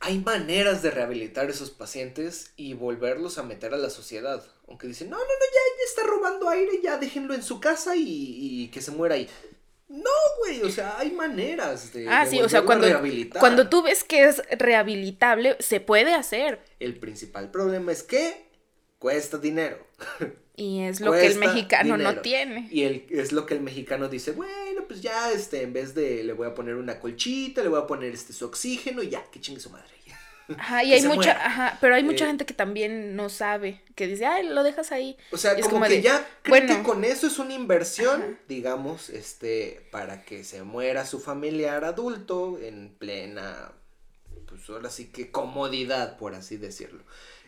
Hay 0.01 0.19
maneras 0.19 0.83
de 0.83 0.91
rehabilitar 0.91 1.47
a 1.47 1.51
esos 1.51 1.71
pacientes 1.71 2.53
y 2.57 2.75
volverlos 2.75 3.39
a 3.39 3.43
meter 3.43 3.73
a 3.75 3.79
la 3.79 3.91
sociedad. 3.91 4.45
Aunque 4.69 4.87
dicen, 4.87 5.11
no, 5.11 5.17
no, 5.17 5.23
no, 5.25 5.29
ya, 5.29 5.79
ya 5.79 5.85
está 5.89 6.03
robando 6.05 6.49
aire, 6.49 6.81
ya 6.83 6.99
déjenlo 6.99 7.35
en 7.35 7.43
su 7.43 7.61
casa 7.61 7.97
y, 7.97 8.05
y 8.05 8.69
que 8.69 8.81
se 8.83 8.91
muera 8.91 9.15
ahí. 9.15 9.29
No, 9.89 10.11
güey, 10.41 10.63
o 10.63 10.71
sea, 10.71 10.99
hay 10.99 11.13
maneras 11.13 11.93
de, 11.93 12.09
Ah, 12.09 12.25
de 12.25 12.31
sí, 12.31 12.41
o 12.43 12.49
sea, 12.49 12.63
cuando, 12.63 12.87
rehabilitar. 12.87 13.39
cuando 13.41 13.69
tú 13.69 13.83
ves 13.83 14.03
que 14.03 14.25
es 14.25 14.43
rehabilitable, 14.59 15.57
se 15.61 15.81
puede 15.81 16.15
hacer. 16.15 16.61
El 16.81 16.99
principal 16.99 17.51
problema 17.51 17.93
es 17.93 18.03
que 18.03 18.49
cuesta 18.99 19.39
dinero. 19.39 19.79
Y 20.57 20.81
es 20.83 21.01
lo 21.01 21.17
que 21.19 21.27
el 21.27 21.37
mexicano 21.37 21.97
no 21.97 22.21
tiene. 22.21 22.69
Y 22.71 22.83
el, 22.85 23.07
es 23.11 23.33
lo 23.33 23.47
que 23.47 23.55
el 23.55 23.61
mexicano 23.61 24.09
dice, 24.09 24.33
bueno, 24.33 24.85
pues 24.87 25.01
ya, 25.03 25.33
este, 25.33 25.63
en 25.63 25.73
vez 25.73 25.95
de, 25.95 26.23
le 26.25 26.33
voy 26.33 26.47
a 26.47 26.55
poner 26.55 26.77
una 26.77 27.01
colchita, 27.01 27.63
le 27.63 27.69
voy 27.69 27.81
a 27.81 27.87
poner 27.87 28.13
este 28.15 28.33
su 28.33 28.47
oxígeno 28.47 29.03
y 29.03 29.09
ya, 29.11 29.25
que 29.31 29.41
chingue 29.41 29.61
su 29.61 29.71
madre. 29.71 29.89
Ajá, 30.57 30.85
y 30.85 30.93
hay 30.93 31.03
mucha, 31.03 31.35
muera. 31.35 31.47
ajá, 31.47 31.79
pero 31.81 31.95
hay 31.95 32.03
mucha 32.05 32.27
Eh, 32.27 32.27
gente 32.27 32.45
que 32.47 32.55
también 32.55 33.17
no 33.17 33.29
sabe, 33.31 33.83
que 33.95 34.07
dice, 34.07 34.27
ay, 34.27 34.47
lo 34.49 34.63
dejas 34.63 34.93
ahí. 34.93 35.17
O 35.31 35.37
sea, 35.39 35.59
como, 35.61 35.69
como 35.69 35.87
que 35.87 35.99
de, 35.99 36.03
ya 36.03 36.27
creen 36.43 36.67
bueno. 36.67 36.69
que 36.69 36.83
con 36.83 37.05
eso 37.05 37.27
es 37.27 37.39
una 37.39 37.55
inversión, 37.55 38.23
Ajá. 38.23 38.39
digamos, 38.49 39.11
este, 39.11 39.89
para 39.91 40.25
que 40.25 40.45
se 40.45 40.63
muera 40.63 41.07
su 41.07 41.21
familiar 41.21 41.85
adulto 41.85 42.59
en 42.61 42.95
plena, 42.99 43.73
pues 44.47 44.69
ahora 44.71 44.91
sí 44.91 45.11
que 45.13 45.31
comodidad, 45.31 46.17
por 46.19 46.35
así 46.35 46.57
decirlo. 46.57 47.05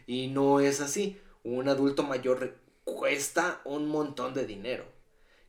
Y 0.06 0.28
no 0.28 0.60
es 0.60 0.80
así. 0.80 1.20
Un 1.44 1.68
adulto 1.68 2.02
mayor 2.02 2.56
cuesta 2.86 3.60
un 3.64 3.86
montón 3.88 4.32
de 4.32 4.46
dinero. 4.46 4.86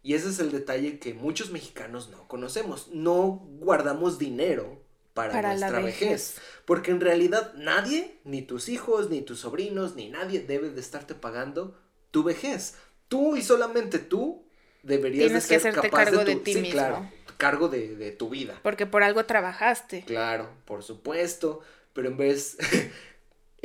Y 0.04 0.14
ese 0.16 0.30
es 0.30 0.40
el 0.40 0.52
detalle 0.52 1.00
que 1.00 1.14
muchos 1.14 1.52
mexicanos 1.52 2.10
no 2.10 2.28
conocemos. 2.28 2.90
No 2.90 3.46
guardamos 3.60 4.18
dinero 4.20 4.82
para, 5.14 5.32
Para 5.34 5.50
nuestra 5.50 5.80
vejez. 5.80 6.00
vejez. 6.00 6.36
Porque 6.66 6.92
en 6.92 7.00
realidad 7.02 7.54
nadie, 7.56 8.20
ni 8.24 8.42
tus 8.42 8.70
hijos, 8.70 9.10
ni 9.10 9.22
tus 9.22 9.40
sobrinos, 9.40 9.96
ni 9.96 10.10
nadie 10.10 10.40
debe 10.42 10.70
de 10.70 10.82
estarte 10.82 11.14
pagando 11.16 11.78
tu 12.12 12.24
vejez. 12.24 12.76
Tú 13.08 13.36
y 13.36 13.42
solamente 13.42 14.00
tú 14.00 14.44
deberías 14.84 15.26
Tienes 15.26 15.48
de 15.48 15.56
que 15.56 15.60
ser 15.60 15.70
hacerte 15.72 15.90
capaz 15.90 16.06
cargo 16.06 16.20
de, 16.20 16.26
de 16.26 16.36
tu, 16.36 16.40
ti 16.44 16.54
sí, 16.54 16.60
mismo. 16.62 16.74
claro, 16.74 17.12
cargo 17.38 17.68
de, 17.70 17.96
de 17.96 18.12
tu 18.12 18.30
vida. 18.30 18.60
Porque 18.64 18.86
por 18.86 19.04
algo 19.04 19.26
trabajaste. 19.26 20.04
Claro, 20.06 20.50
por 20.66 20.84
supuesto. 20.84 21.62
Pero 21.94 22.10
en 22.10 22.18
vez. 22.18 22.58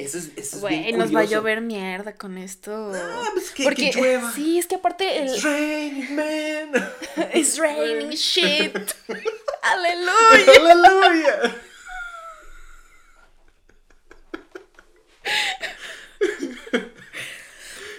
eso 0.05 0.19
es, 0.19 0.31
eso 0.37 0.57
es 0.57 0.61
Güey, 0.61 0.83
bien 0.85 0.99
nos 0.99 1.15
va 1.15 1.21
a 1.21 1.25
llover 1.25 1.61
mierda 1.61 2.15
con 2.15 2.37
esto. 2.39 2.93
Ah, 2.95 3.29
pues 3.33 3.51
que, 3.51 3.65
Porque 3.65 3.91
que 3.91 4.01
llueva. 4.01 4.33
sí, 4.33 4.59
es 4.59 4.67
que 4.67 4.77
aparte 4.77 5.19
el 5.23 5.29
It's 5.29 5.43
raining, 5.43 6.15
man. 6.17 6.93
It's 7.35 7.59
raining 7.59 8.11
shit. 8.11 8.77
Aleluya. 9.63 10.53
Aleluya. 10.61 11.55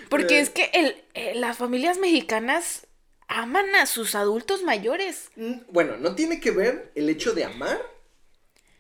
Porque 0.10 0.38
Eh. 0.38 0.42
es 0.42 0.50
que 0.50 0.70
el, 0.74 1.04
eh, 1.14 1.34
las 1.36 1.58
familias 1.58 1.98
mexicanas 1.98 2.88
aman 3.28 3.74
a 3.76 3.86
sus 3.86 4.16
adultos 4.16 4.64
mayores. 4.64 5.30
Mm, 5.36 5.62
Bueno, 5.70 5.98
no 5.98 6.16
tiene 6.16 6.40
que 6.40 6.52
ver 6.52 6.92
el 6.96 7.10
hecho 7.10 7.34
de 7.34 7.46
amar, 7.46 7.82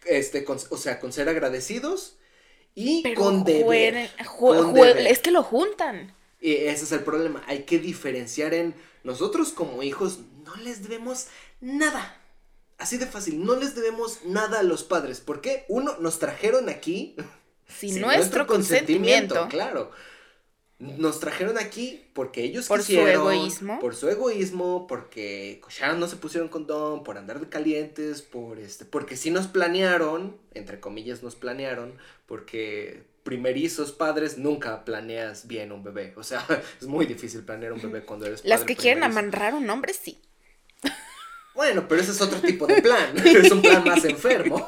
este, 0.05 0.43
con- 0.43 0.59
o 0.69 0.77
sea, 0.77 0.99
con 0.99 1.11
ser 1.13 1.29
agradecidos 1.29 2.17
y 2.75 3.03
Pero 3.03 3.21
con 3.21 3.43
deber. 3.43 4.09
con 4.39 4.77
es 4.77 5.19
que 5.19 5.31
lo 5.31 5.43
juntan. 5.43 6.13
Y 6.39 6.53
ese 6.53 6.85
es 6.85 6.91
el 6.91 7.01
problema. 7.01 7.43
Hay 7.47 7.63
que 7.63 7.79
diferenciar 7.79 8.53
en 8.53 8.75
nosotros 9.03 9.51
como 9.51 9.83
hijos 9.83 10.19
no 10.43 10.55
les 10.57 10.83
debemos 10.83 11.27
nada. 11.61 12.17
Así 12.77 12.97
de 12.97 13.05
fácil, 13.05 13.45
no 13.45 13.55
les 13.55 13.75
debemos 13.75 14.25
nada 14.25 14.59
a 14.59 14.63
los 14.63 14.83
padres. 14.83 15.21
¿Por 15.21 15.41
qué? 15.41 15.65
Uno, 15.69 15.95
nos 15.99 16.19
trajeron 16.19 16.69
aquí 16.69 17.15
Sin, 17.67 17.93
sin 17.93 18.01
nuestro, 18.01 18.47
consentimiento. 18.47 19.47
Claro. 19.49 19.91
Nos 20.83 21.19
trajeron 21.19 21.57
aquí 21.57 22.05
porque 22.13 22.43
ellos 22.43 22.67
Por 22.67 22.81
su 22.81 22.87
quisieron. 22.87 23.13
egoísmo. 23.13 23.79
Por 23.79 23.95
su 23.95 24.09
egoísmo, 24.09 24.85
porque 24.87 25.59
cocharon, 25.61 25.99
no 25.99 26.07
se 26.07 26.17
pusieron 26.17 26.49
condón, 26.49 27.03
por 27.03 27.17
andar 27.17 27.39
de 27.39 27.47
calientes, 27.49 28.21
por 28.21 28.59
este, 28.59 28.85
porque 28.85 29.15
sí 29.15 29.31
nos 29.31 29.47
planearon, 29.47 30.37
entre 30.53 30.79
comillas 30.79 31.23
nos 31.23 31.35
planearon, 31.35 31.93
porque 32.25 33.03
primerizos 33.23 33.93
padres 33.93 34.37
nunca 34.37 34.83
planeas 34.83 35.47
bien 35.47 35.71
un 35.71 35.83
bebé. 35.83 36.13
O 36.17 36.23
sea, 36.23 36.45
es 36.81 36.87
muy 36.87 37.05
difícil 37.05 37.43
planear 37.43 37.73
un 37.73 37.81
bebé 37.81 38.03
cuando 38.03 38.25
eres 38.25 38.41
Las 38.45 38.61
padre 38.61 38.75
que 38.75 38.81
quieren 38.81 38.99
primerizo. 39.03 39.19
amarrar 39.19 39.53
un 39.55 39.69
hombre, 39.69 39.93
sí. 39.93 40.19
Bueno, 41.55 41.87
pero 41.87 42.01
ese 42.01 42.11
es 42.11 42.21
otro 42.21 42.39
tipo 42.41 42.65
de 42.65 42.81
plan. 42.81 43.15
es 43.25 43.51
un 43.51 43.61
plan 43.61 43.83
más 43.85 44.03
enfermo. 44.05 44.67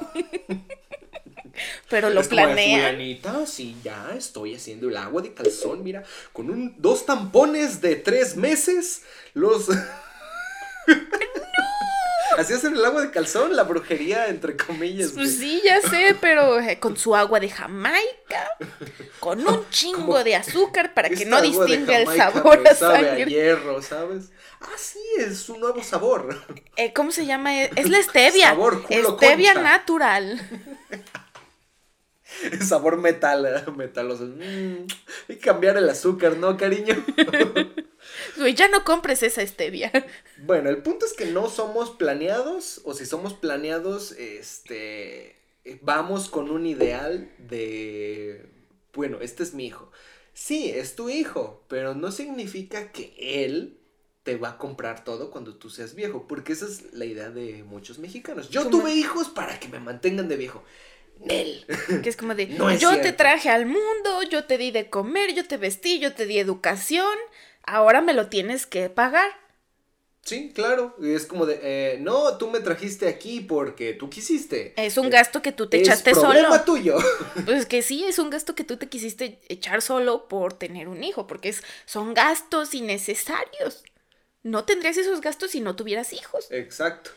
Pero 1.89 2.09
lo 2.09 2.23
planean. 2.23 2.97
Sí, 3.45 3.77
ya 3.83 4.09
estoy 4.17 4.55
haciendo 4.55 4.89
el 4.89 4.97
agua 4.97 5.21
de 5.21 5.33
calzón, 5.33 5.83
mira, 5.83 6.03
con 6.33 6.49
un, 6.49 6.73
dos 6.77 7.05
tampones 7.05 7.81
de 7.81 7.95
tres 7.95 8.35
meses, 8.35 9.03
los... 9.33 9.67
Así 12.37 12.51
hacen 12.53 12.73
el 12.75 12.83
agua 12.83 13.01
de 13.01 13.11
calzón, 13.11 13.55
la 13.55 13.63
brujería, 13.63 14.27
entre 14.27 14.57
comillas. 14.57 15.11
Pues 15.13 15.37
sí, 15.37 15.61
ya 15.63 15.79
sé, 15.81 16.17
pero 16.19 16.59
eh, 16.59 16.79
con 16.79 16.97
su 16.97 17.15
agua 17.15 17.39
de 17.39 17.49
Jamaica, 17.49 18.49
con 19.21 19.47
un 19.47 19.65
chingo 19.69 19.97
Como- 20.07 20.23
de 20.23 20.35
azúcar 20.35 20.93
para 20.93 21.07
que 21.07 21.15
Esta 21.15 21.29
no 21.29 21.41
distinga 21.41 21.97
el 21.97 22.07
sabor 22.07 22.67
a 22.67 22.75
sabe 22.75 23.09
a 23.23 23.25
hierro, 23.25 23.81
¿sabes? 23.81 24.31
Ah, 24.59 24.67
sí, 24.77 24.99
es 25.17 25.47
un 25.47 25.61
nuevo 25.61 25.81
sabor. 25.81 26.43
Eh, 26.75 26.91
¿Cómo 26.91 27.11
se 27.11 27.25
llama? 27.25 27.61
Es 27.63 27.89
la 27.89 28.01
stevia. 28.03 28.49
Sabor 28.49 28.83
culo 28.83 29.15
stevia 29.15 29.53
concha. 29.53 29.69
natural. 29.69 30.41
sabor 32.61 32.97
metal, 32.97 33.65
metaloso. 33.75 34.25
Mm, 34.25 34.87
hay 35.29 35.35
que 35.35 35.39
cambiar 35.39 35.77
el 35.77 35.89
azúcar, 35.89 36.37
¿no, 36.37 36.57
cariño? 36.57 36.95
Güey, 38.37 38.53
ya 38.53 38.67
no 38.67 38.83
compres 38.83 39.23
esa 39.23 39.45
stevia. 39.45 39.91
Bueno, 40.37 40.69
el 40.69 40.77
punto 40.77 41.05
es 41.05 41.13
que 41.13 41.25
no 41.25 41.49
somos 41.49 41.89
planeados, 41.91 42.81
o 42.83 42.93
si 42.93 43.05
somos 43.05 43.33
planeados, 43.33 44.11
este, 44.11 45.35
vamos 45.81 46.29
con 46.29 46.51
un 46.51 46.65
ideal 46.65 47.29
de, 47.39 48.45
bueno, 48.93 49.19
este 49.21 49.43
es 49.43 49.53
mi 49.53 49.65
hijo. 49.65 49.91
Sí, 50.33 50.69
es 50.69 50.95
tu 50.95 51.09
hijo, 51.09 51.63
pero 51.67 51.95
no 51.95 52.11
significa 52.11 52.91
que 52.91 53.15
él 53.17 53.79
te 54.23 54.37
va 54.37 54.49
a 54.49 54.57
comprar 54.57 55.03
todo 55.03 55.29
cuando 55.29 55.55
tú 55.55 55.69
seas 55.69 55.93
viejo, 55.93 56.27
porque 56.27 56.53
esa 56.53 56.65
es 56.65 56.93
la 56.93 57.05
idea 57.05 57.29
de 57.29 57.63
muchos 57.63 57.99
mexicanos. 57.99 58.49
Yo 58.49 58.69
tuve 58.69 58.93
hijos 58.93 59.29
para 59.29 59.59
que 59.59 59.67
me 59.67 59.79
mantengan 59.79 60.27
de 60.27 60.35
viejo. 60.35 60.63
Nel. 61.19 61.65
Que 62.03 62.09
es 62.09 62.17
como 62.17 62.35
de, 62.35 62.47
No 62.47 62.69
es 62.69 62.79
yo 62.81 62.99
te 63.01 63.13
traje 63.13 63.49
al 63.49 63.65
mundo, 63.65 64.23
yo 64.29 64.45
te 64.45 64.57
di 64.57 64.71
de 64.71 64.89
comer, 64.89 65.33
yo 65.33 65.45
te 65.47 65.57
vestí, 65.57 65.99
yo 65.99 66.13
te 66.13 66.25
di 66.25 66.39
educación, 66.39 67.15
ahora 67.63 68.01
me 68.01 68.13
lo 68.13 68.27
tienes 68.29 68.65
que 68.65 68.89
pagar. 68.89 69.31
Sí, 70.23 70.51
claro. 70.55 70.95
Y 70.99 71.13
es 71.13 71.27
como 71.27 71.45
de, 71.45 71.59
eh, 71.61 71.97
no, 71.99 72.37
tú 72.39 72.49
me 72.49 72.59
trajiste 72.59 73.07
aquí 73.07 73.41
porque 73.41 73.93
tú 73.93 74.09
quisiste. 74.09 74.73
Es 74.75 74.97
un 74.97 75.07
Eh, 75.07 75.09
gasto 75.11 75.43
que 75.43 75.51
tú 75.51 75.67
te 75.69 75.77
es 75.77 75.83
echaste 75.83 76.11
problema 76.11 76.49
solo. 76.49 76.63
tuyo. 76.63 76.97
Pues 77.45 77.67
que 77.67 77.83
sí, 77.83 78.03
es 78.05 78.17
un 78.17 78.31
gasto 78.31 78.55
que 78.55 78.63
tú 78.63 78.77
te 78.77 78.89
quisiste 78.89 79.39
echar 79.49 79.83
solo 79.83 80.27
por 80.27 80.53
tener 80.53 80.87
un 80.87 81.03
hijo, 81.03 81.27
porque 81.27 81.49
es, 81.49 81.61
son 81.85 82.15
gastos 82.15 82.73
innecesarios. 82.73 83.83
No 84.41 84.63
tendrías 84.65 84.97
esos 84.97 85.21
gastos 85.21 85.51
si 85.51 85.61
no 85.61 85.75
tuvieras 85.75 86.11
hijos. 86.13 86.47
Exacto. 86.49 87.11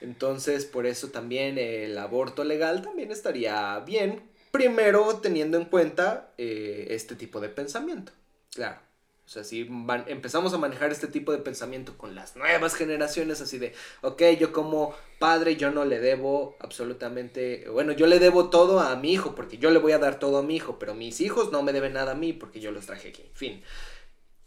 Entonces, 0.00 0.64
por 0.64 0.86
eso 0.86 1.08
también 1.08 1.58
el 1.58 1.96
aborto 1.98 2.44
legal 2.44 2.82
también 2.82 3.10
estaría 3.10 3.78
bien. 3.80 4.22
Primero, 4.50 5.20
teniendo 5.22 5.58
en 5.58 5.66
cuenta 5.66 6.32
eh, 6.38 6.88
este 6.90 7.14
tipo 7.14 7.40
de 7.40 7.48
pensamiento. 7.48 8.12
Claro. 8.54 8.78
O 9.26 9.32
sea, 9.32 9.44
si 9.44 9.70
empezamos 10.08 10.52
a 10.54 10.58
manejar 10.58 10.90
este 10.90 11.06
tipo 11.06 11.30
de 11.30 11.38
pensamiento 11.38 11.96
con 11.96 12.16
las 12.16 12.34
nuevas 12.34 12.74
generaciones, 12.74 13.40
así 13.40 13.58
de, 13.58 13.74
ok, 14.00 14.20
yo 14.40 14.52
como 14.52 14.92
padre, 15.20 15.54
yo 15.54 15.70
no 15.70 15.84
le 15.84 16.00
debo 16.00 16.56
absolutamente, 16.58 17.68
bueno, 17.68 17.92
yo 17.92 18.08
le 18.08 18.18
debo 18.18 18.50
todo 18.50 18.80
a 18.80 18.96
mi 18.96 19.12
hijo, 19.12 19.36
porque 19.36 19.58
yo 19.58 19.70
le 19.70 19.78
voy 19.78 19.92
a 19.92 20.00
dar 20.00 20.18
todo 20.18 20.38
a 20.38 20.42
mi 20.42 20.56
hijo, 20.56 20.80
pero 20.80 20.94
mis 20.94 21.20
hijos 21.20 21.52
no 21.52 21.62
me 21.62 21.72
deben 21.72 21.92
nada 21.92 22.12
a 22.12 22.16
mí, 22.16 22.32
porque 22.32 22.58
yo 22.58 22.72
los 22.72 22.86
traje 22.86 23.10
aquí. 23.10 23.22
Fin. 23.32 23.62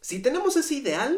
Si 0.02 0.22
tenemos 0.22 0.58
ese 0.58 0.74
ideal, 0.74 1.18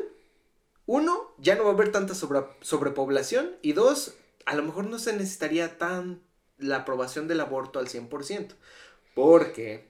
uno, 0.85 1.33
ya 1.39 1.55
no 1.55 1.63
va 1.63 1.71
a 1.71 1.73
haber 1.73 1.91
tanta 1.91 2.13
sobre- 2.13 2.45
sobrepoblación. 2.61 3.55
Y 3.63 3.73
dos, 3.73 4.13
a 4.45 4.55
lo 4.55 4.63
mejor 4.63 4.86
no 4.86 4.99
se 4.99 5.13
necesitaría 5.13 5.77
tan 5.77 6.21
la 6.58 6.77
aprobación 6.77 7.27
del 7.27 7.41
aborto 7.41 7.79
al 7.79 7.88
100%. 7.88 8.53
Porque, 9.13 9.86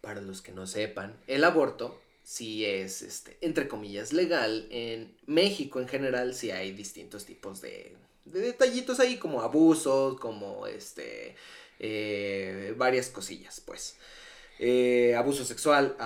para 0.00 0.20
los 0.20 0.42
que 0.42 0.52
no 0.52 0.66
sepan, 0.66 1.16
el 1.26 1.44
aborto 1.44 1.98
sí 2.22 2.64
es, 2.64 3.02
este, 3.02 3.38
entre 3.40 3.68
comillas, 3.68 4.12
legal. 4.12 4.66
En 4.70 5.16
México 5.26 5.80
en 5.80 5.88
general 5.88 6.34
sí 6.34 6.50
hay 6.50 6.72
distintos 6.72 7.24
tipos 7.24 7.60
de, 7.60 7.96
de 8.24 8.40
detallitos 8.40 9.00
ahí, 9.00 9.18
como 9.18 9.42
abusos, 9.42 10.18
como 10.20 10.66
este, 10.66 11.34
eh, 11.78 12.74
varias 12.76 13.08
cosillas, 13.08 13.60
pues. 13.60 13.96
Eh, 14.58 15.14
abuso 15.16 15.44
sexual. 15.44 15.96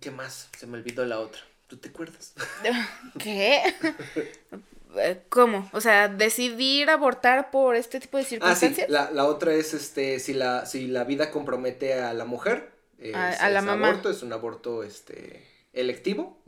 ¿Qué 0.00 0.10
más? 0.10 0.48
Se 0.56 0.66
me 0.66 0.78
olvidó 0.78 1.04
la 1.04 1.20
otra. 1.20 1.40
¿Tú 1.66 1.76
te 1.76 1.88
acuerdas? 1.88 2.34
¿Qué? 3.18 3.62
eh, 4.96 5.22
¿Cómo? 5.28 5.68
O 5.72 5.80
sea, 5.80 6.08
decidir 6.08 6.90
abortar 6.90 7.50
por 7.50 7.76
este 7.76 8.00
tipo 8.00 8.18
de 8.18 8.24
circunstancias. 8.24 8.88
Ah, 8.90 9.06
sí. 9.08 9.14
La, 9.14 9.26
otra 9.26 9.52
es 9.54 9.74
este 9.74 10.18
si 10.18 10.34
la, 10.34 10.66
si 10.66 10.86
la 10.86 11.04
vida 11.04 11.30
compromete 11.30 11.94
a 11.94 12.14
la 12.14 12.24
mujer. 12.24 12.72
a, 13.14 13.48
la 13.50 13.62
mamá. 13.62 13.88
Aborto, 13.88 14.10
es 14.10 14.22
un 14.22 14.32
aborto 14.32 14.82
este 14.82 15.44
electivo. 15.72 16.38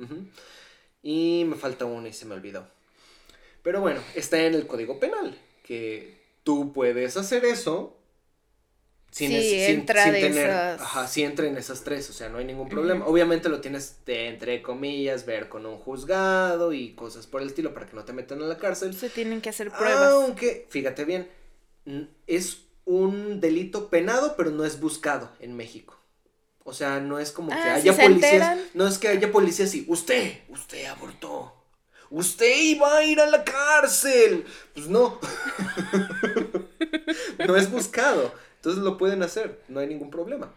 Y 1.03 1.45
me 1.47 1.57
falta 1.57 1.85
uno 1.85 2.07
y 2.09 2.13
se 2.13 2.27
me 2.27 2.35
olvidó. 2.35 2.67
Pero 3.63 3.81
bueno, 3.81 4.01
está 4.15 4.39
en 4.39 4.55
el 4.55 4.67
Código 4.67 4.99
Penal. 4.99 5.39
Que 5.63 6.19
tú 6.43 6.73
puedes 6.73 7.17
hacer 7.17 7.45
eso 7.45 8.00
sin, 9.11 9.33
entra 9.33 10.05
tener, 10.05 10.51
ajá, 10.51 11.09
sí 11.09 11.25
entra 11.25 11.47
en 11.47 11.57
esas 11.57 11.83
tres, 11.83 12.09
o 12.11 12.13
sea, 12.13 12.29
no 12.29 12.39
hay 12.39 12.45
ningún 12.45 12.69
problema. 12.69 13.07
Obviamente 13.07 13.49
lo 13.49 13.61
tienes 13.61 13.97
de, 14.07 14.29
entre 14.29 14.63
comillas, 14.63 15.27
ver 15.27 15.49
con 15.49 15.67
un 15.67 15.79
juzgado 15.79 16.73
y 16.73 16.95
cosas 16.95 17.27
por 17.27 17.43
el 17.43 17.49
estilo 17.49 17.75
para 17.75 17.87
que 17.87 17.97
no 17.97 18.05
te 18.05 18.13
metan 18.13 18.41
a 18.43 18.47
la 18.47 18.59
cárcel. 18.59 18.95
Se 18.95 19.11
tienen 19.11 19.41
que 19.41 19.49
hacer 19.49 19.71
pruebas. 19.71 20.13
Aunque, 20.13 20.67
fíjate 20.71 21.05
bien, 21.05 21.29
es 22.27 22.63
un 22.85 23.41
delito 23.41 23.89
penado, 23.89 24.37
pero 24.37 24.51
no 24.51 24.65
es 24.65 24.79
buscado 24.79 25.33
en 25.41 25.57
México. 25.57 25.99
O 26.63 26.73
sea, 26.73 27.01
no 27.01 27.19
es 27.19 27.33
como 27.33 27.51
que 27.51 27.57
ah, 27.57 27.75
haya 27.75 27.97
policías, 27.97 28.59
no 28.75 28.87
es 28.87 28.99
que 28.99 29.09
haya 29.09 29.33
policías 29.33 29.75
y 29.75 29.85
usted, 29.89 30.35
usted 30.49 30.87
abortó. 30.87 31.57
Usted 32.11 32.57
iba 32.61 32.97
a 32.97 33.05
ir 33.05 33.21
a 33.21 33.27
la 33.27 33.45
cárcel. 33.45 34.45
Pues 34.75 34.89
no. 34.89 35.19
no 37.47 37.57
es 37.57 37.71
buscado. 37.71 38.35
Entonces 38.61 38.85
lo 38.85 38.99
pueden 38.99 39.23
hacer, 39.23 39.59
no 39.69 39.81
hay 39.81 39.87
ningún 39.87 40.11
problema. 40.11 40.53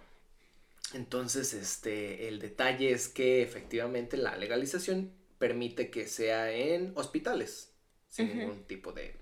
Entonces, 0.93 1.53
este, 1.53 2.27
el 2.27 2.39
detalle 2.39 2.91
es 2.91 3.07
que 3.07 3.41
efectivamente 3.41 4.17
la 4.17 4.35
legalización 4.35 5.11
permite 5.39 5.89
que 5.89 6.07
sea 6.07 6.51
en 6.51 6.91
hospitales, 6.95 7.71
sin 8.09 8.37
ningún 8.37 8.63
tipo 8.65 8.91
de 8.91 9.15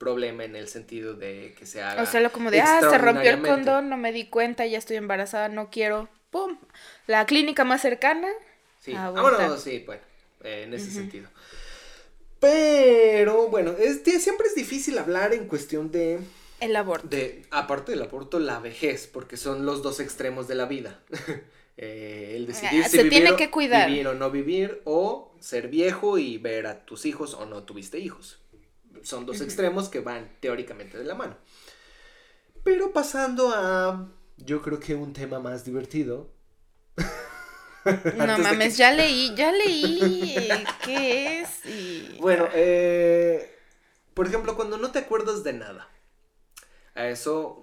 problema 0.00 0.44
en 0.44 0.56
el 0.56 0.66
sentido 0.66 1.14
de 1.14 1.54
que 1.58 1.66
se 1.66 1.82
haga. 1.82 2.02
O 2.02 2.06
sea, 2.06 2.20
lo 2.20 2.32
como 2.32 2.50
de, 2.50 2.60
ah, 2.62 2.80
se 2.80 2.98
rompió 2.98 3.30
el 3.30 3.42
condón, 3.42 3.90
no 3.90 3.96
me 3.96 4.12
di 4.12 4.26
cuenta, 4.26 4.66
ya 4.66 4.78
estoy 4.78 4.96
embarazada, 4.96 5.48
no 5.48 5.70
quiero, 5.70 6.08
¡pum! 6.30 6.58
La 7.06 7.26
clínica 7.26 7.64
más 7.64 7.82
cercana. 7.82 8.28
Sí, 8.80 8.94
ah, 8.96 9.10
bueno, 9.10 9.56
sí, 9.58 9.84
bueno, 9.86 10.02
en 10.42 10.72
ese 10.74 10.90
sentido. 10.90 11.28
Pero, 12.40 13.48
bueno, 13.48 13.72
es, 13.78 14.00
siempre 14.22 14.46
es 14.46 14.54
difícil 14.54 14.96
hablar 14.96 15.34
en 15.34 15.46
cuestión 15.46 15.92
de 15.92 16.18
el 16.60 16.76
aborto. 16.76 17.08
De, 17.08 17.46
aparte 17.50 17.92
del 17.92 18.02
aborto, 18.02 18.38
la 18.38 18.58
vejez, 18.60 19.06
porque 19.06 19.36
son 19.36 19.66
los 19.66 19.82
dos 19.82 20.00
extremos 20.00 20.48
de 20.48 20.54
la 20.54 20.66
vida. 20.66 21.00
Eh, 21.82 22.34
el 22.36 22.46
decidir 22.46 22.82
ah, 22.84 22.88
si 22.90 23.02
vivir, 23.04 23.36
que 23.36 23.50
cuidar. 23.50 23.88
vivir 23.88 24.06
o 24.06 24.12
no 24.12 24.30
vivir, 24.30 24.82
o 24.84 25.34
ser 25.40 25.68
viejo 25.68 26.18
y 26.18 26.36
ver 26.36 26.66
a 26.66 26.84
tus 26.84 27.06
hijos 27.06 27.32
o 27.32 27.46
no 27.46 27.62
tuviste 27.62 27.98
hijos. 27.98 28.38
Son 29.02 29.24
dos 29.24 29.40
extremos 29.40 29.88
que 29.88 30.00
van 30.00 30.30
teóricamente 30.40 30.98
de 30.98 31.04
la 31.04 31.14
mano. 31.14 31.38
Pero 32.64 32.92
pasando 32.92 33.50
a, 33.54 34.10
yo 34.36 34.60
creo 34.60 34.78
que 34.78 34.94
un 34.94 35.14
tema 35.14 35.38
más 35.38 35.64
divertido. 35.64 36.30
no 38.16 38.38
mames, 38.38 38.76
ya 38.76 38.92
leí, 38.92 39.34
ya 39.34 39.50
leí 39.50 40.48
qué 40.84 41.40
es. 41.40 42.18
Bueno, 42.18 42.46
eh, 42.52 43.56
por 44.12 44.26
ejemplo, 44.26 44.54
cuando 44.54 44.76
no 44.76 44.90
te 44.90 44.98
acuerdas 44.98 45.42
de 45.44 45.54
nada. 45.54 45.88
A 47.00 47.08
eso, 47.08 47.62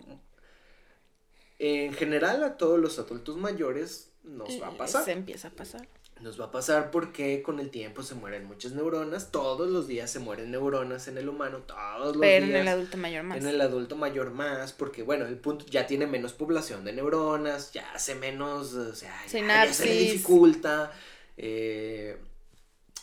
en 1.59 1.93
general, 1.93 2.43
a 2.43 2.57
todos 2.57 2.79
los 2.79 2.97
adultos 2.97 3.37
mayores 3.37 4.11
nos 4.23 4.59
va 4.59 4.69
a 4.69 4.77
pasar. 4.77 5.05
Se 5.05 5.11
empieza 5.11 5.49
a 5.49 5.51
pasar. 5.51 5.87
Nos 6.21 6.41
va 6.41 6.45
a 6.45 6.51
pasar 6.51 6.89
porque 6.89 7.43
con 7.43 7.59
el 7.59 7.69
tiempo 7.69 8.01
se 8.01 8.15
mueren 8.15 8.45
muchas 8.45 8.71
neuronas, 8.71 9.31
todos 9.31 9.69
los 9.69 9.87
días 9.87 10.09
se 10.09 10.17
mueren 10.17 10.49
neuronas 10.49 11.07
en 11.07 11.19
el 11.19 11.29
humano, 11.29 11.59
todos 11.59 12.15
los 12.15 12.17
Pero 12.17 12.47
días. 12.47 12.55
en 12.55 12.61
el 12.61 12.67
adulto 12.67 12.97
mayor 12.97 13.23
más. 13.23 13.37
En 13.37 13.45
el 13.45 13.61
adulto 13.61 13.95
mayor 13.95 14.31
más, 14.31 14.73
porque 14.73 15.03
bueno, 15.03 15.27
el 15.27 15.37
punto 15.37 15.67
ya 15.67 15.85
tiene 15.85 16.07
menos 16.07 16.33
población 16.33 16.83
de 16.83 16.93
neuronas, 16.93 17.71
ya 17.71 17.91
hace 17.93 18.15
menos, 18.15 18.73
o 18.73 18.95
sea, 18.95 19.15
ya, 19.31 19.71
se 19.71 19.85
le 19.85 19.93
dificulta. 19.93 20.91
Eh, 21.37 22.17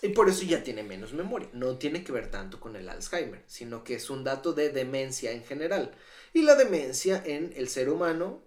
y 0.03 0.09
por 0.09 0.29
eso 0.29 0.43
ya 0.43 0.65
tiene 0.65 0.83
menos 0.83 1.13
memoria. 1.13 1.49
No 1.53 1.79
tiene 1.79 2.03
que 2.03 2.11
ver 2.11 2.33
tanto 2.33 2.59
con 2.59 2.75
el 2.75 2.89
Alzheimer, 2.89 3.45
sino 3.47 3.85
que 3.85 3.95
es 3.95 4.11
un 4.11 4.25
dato 4.25 4.53
de 4.53 4.71
demencia 4.71 5.31
en 5.31 5.45
general. 5.45 5.93
Y 6.35 6.43
la 6.43 6.57
demencia 6.57 7.23
en 7.25 7.55
el 7.57 7.69
ser 7.69 7.89
humano 7.89 8.43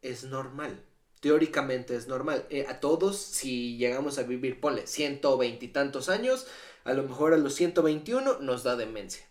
es 0.00 0.24
normal. 0.24 0.82
Teóricamente 1.20 1.94
es 1.94 2.08
normal. 2.08 2.46
Eh, 2.48 2.66
a 2.66 2.80
todos, 2.80 3.18
si 3.18 3.76
llegamos 3.76 4.18
a 4.18 4.22
vivir, 4.22 4.58
ponle, 4.58 4.86
120 4.86 5.64
y 5.64 5.68
tantos 5.68 6.08
años, 6.08 6.46
a 6.84 6.94
lo 6.94 7.02
mejor 7.02 7.34
a 7.34 7.36
los 7.36 7.54
121 7.54 8.38
nos 8.40 8.62
da 8.62 8.74
demencia. 8.74 9.26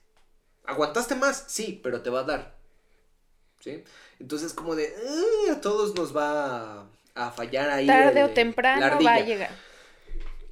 ¿Aguantaste 0.66 1.16
más? 1.16 1.46
Sí, 1.48 1.80
pero 1.82 2.02
te 2.02 2.12
va 2.12 2.20
a 2.20 2.26
dar. 2.26 2.56
¿Sí? 3.60 3.84
Entonces, 4.20 4.54
como 4.54 4.76
de, 4.76 4.94
a 5.52 5.60
todos 5.60 5.96
nos 5.96 6.16
va 6.16 6.88
a, 7.16 7.32
fallar 7.32 7.72
ahí. 7.72 7.88
Tarde 7.88 8.24
o 8.24 8.30
temprano 8.30 9.00
va 9.04 9.16
a 9.16 9.20
llegar. 9.22 9.50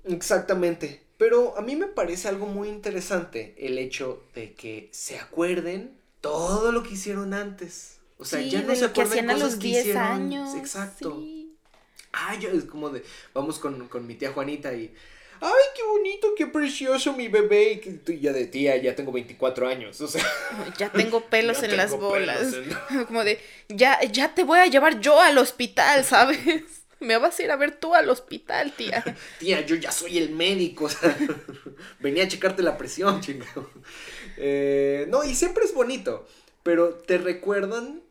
Exactamente. 0.05 1.03
Pero 1.17 1.55
a 1.55 1.61
mí 1.61 1.75
me 1.75 1.85
parece 1.85 2.29
algo 2.29 2.47
muy 2.47 2.67
interesante 2.67 3.55
el 3.59 3.77
hecho 3.77 4.23
de 4.33 4.55
que 4.55 4.89
se 4.91 5.19
acuerden 5.19 6.01
todo 6.23 6.71
lo 6.71 6.83
que 6.83 6.93
hicieron 6.93 7.33
antes. 7.33 7.97
O 8.17 8.23
sea, 8.23 8.39
ya 8.39 8.61
no 8.61 8.73
se 8.73 8.85
acuerdan 8.85 9.25
cosas 9.25 9.41
a 9.41 9.45
los 9.45 9.59
10 9.59 9.95
años. 9.97 10.55
Exacto. 10.55 11.21
Ay, 12.13 12.39
yo 12.39 12.49
es 12.49 12.63
como 12.63 12.89
de, 12.89 13.03
vamos 13.33 13.59
con, 13.59 13.89
mi 14.07 14.15
tía 14.15 14.31
Juanita 14.31 14.73
y, 14.73 14.93
ay, 15.41 15.63
qué 15.75 15.83
bonito, 15.83 16.33
qué 16.37 16.47
precioso 16.47 17.11
mi 17.11 17.27
bebé. 17.27 18.01
Y 18.07 18.19
ya 18.21 18.31
de 18.31 18.45
tía, 18.45 18.77
ya 18.77 18.95
tengo 18.95 19.11
24 19.11 19.67
años, 19.67 19.99
o 19.99 20.07
sea. 20.07 20.25
Ya 20.77 20.89
tengo 20.93 21.25
pelos 21.29 21.61
en 21.61 21.75
las 21.75 21.91
bolas. 21.91 22.55
Como 23.07 23.25
de, 23.25 23.41
ya, 23.67 24.01
ya 24.03 24.33
te 24.33 24.45
voy 24.45 24.59
a 24.59 24.67
llevar 24.67 25.01
yo 25.01 25.19
al 25.19 25.37
hospital, 25.37 26.05
¿sabes? 26.05 26.39
Me 27.01 27.17
vas 27.17 27.37
a 27.37 27.43
ir 27.43 27.51
a 27.51 27.57
ver 27.57 27.75
tú 27.75 27.95
al 27.95 28.09
hospital, 28.09 28.71
tía. 28.71 29.03
tía, 29.39 29.59
yo 29.65 29.75
ya 29.75 29.91
soy 29.91 30.19
el 30.19 30.29
médico, 30.29 30.85
o 30.85 30.89
sea, 30.89 31.17
venía 31.99 32.23
a 32.23 32.27
checarte 32.29 32.63
la 32.63 32.77
presión, 32.77 33.19
chingado. 33.19 33.69
Eh, 34.37 35.05
no, 35.09 35.23
y 35.23 35.35
siempre 35.35 35.65
es 35.65 35.73
bonito, 35.73 36.25
pero 36.63 36.93
te 36.93 37.17
recuerdan 37.17 38.01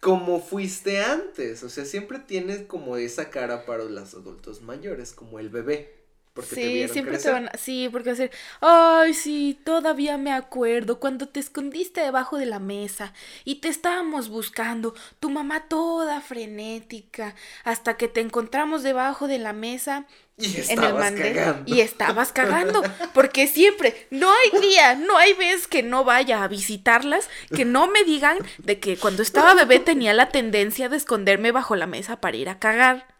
como 0.00 0.40
fuiste 0.40 1.00
antes. 1.00 1.62
O 1.62 1.68
sea, 1.68 1.84
siempre 1.84 2.18
tienes 2.18 2.62
como 2.66 2.96
esa 2.96 3.30
cara 3.30 3.64
para 3.64 3.84
los 3.84 4.14
adultos 4.14 4.62
mayores, 4.62 5.12
como 5.12 5.38
el 5.38 5.48
bebé. 5.48 6.01
Porque 6.34 6.54
sí, 6.54 6.88
siempre 6.88 7.18
te 7.18 7.30
van 7.30 7.48
a, 7.48 7.58
sí, 7.58 7.90
porque 7.92 8.08
va 8.08 8.14
a 8.14 8.16
ser, 8.16 8.30
ay, 8.62 9.12
sí, 9.12 9.58
todavía 9.64 10.16
me 10.16 10.32
acuerdo 10.32 10.98
cuando 10.98 11.28
te 11.28 11.40
escondiste 11.40 12.00
debajo 12.00 12.38
de 12.38 12.46
la 12.46 12.58
mesa 12.58 13.12
y 13.44 13.56
te 13.56 13.68
estábamos 13.68 14.30
buscando, 14.30 14.94
tu 15.20 15.28
mamá 15.28 15.68
toda 15.68 16.22
frenética, 16.22 17.34
hasta 17.64 17.98
que 17.98 18.08
te 18.08 18.20
encontramos 18.20 18.82
debajo 18.82 19.28
de 19.28 19.38
la 19.38 19.52
mesa 19.52 20.06
y 20.38 20.56
en 20.70 20.82
el 20.82 20.94
mandé 20.94 21.54
y 21.66 21.80
estabas 21.80 22.32
cagando, 22.32 22.82
porque 23.12 23.46
siempre, 23.46 24.06
no 24.10 24.30
hay 24.30 24.60
día, 24.62 24.94
no 24.94 25.18
hay 25.18 25.34
vez 25.34 25.68
que 25.68 25.82
no 25.82 26.02
vaya 26.04 26.42
a 26.42 26.48
visitarlas, 26.48 27.28
que 27.54 27.66
no 27.66 27.88
me 27.88 28.04
digan 28.04 28.38
de 28.56 28.80
que 28.80 28.96
cuando 28.96 29.22
estaba 29.22 29.52
bebé 29.52 29.80
tenía 29.80 30.14
la 30.14 30.30
tendencia 30.30 30.88
de 30.88 30.96
esconderme 30.96 31.52
bajo 31.52 31.76
la 31.76 31.86
mesa 31.86 32.22
para 32.22 32.38
ir 32.38 32.48
a 32.48 32.58
cagar. 32.58 33.11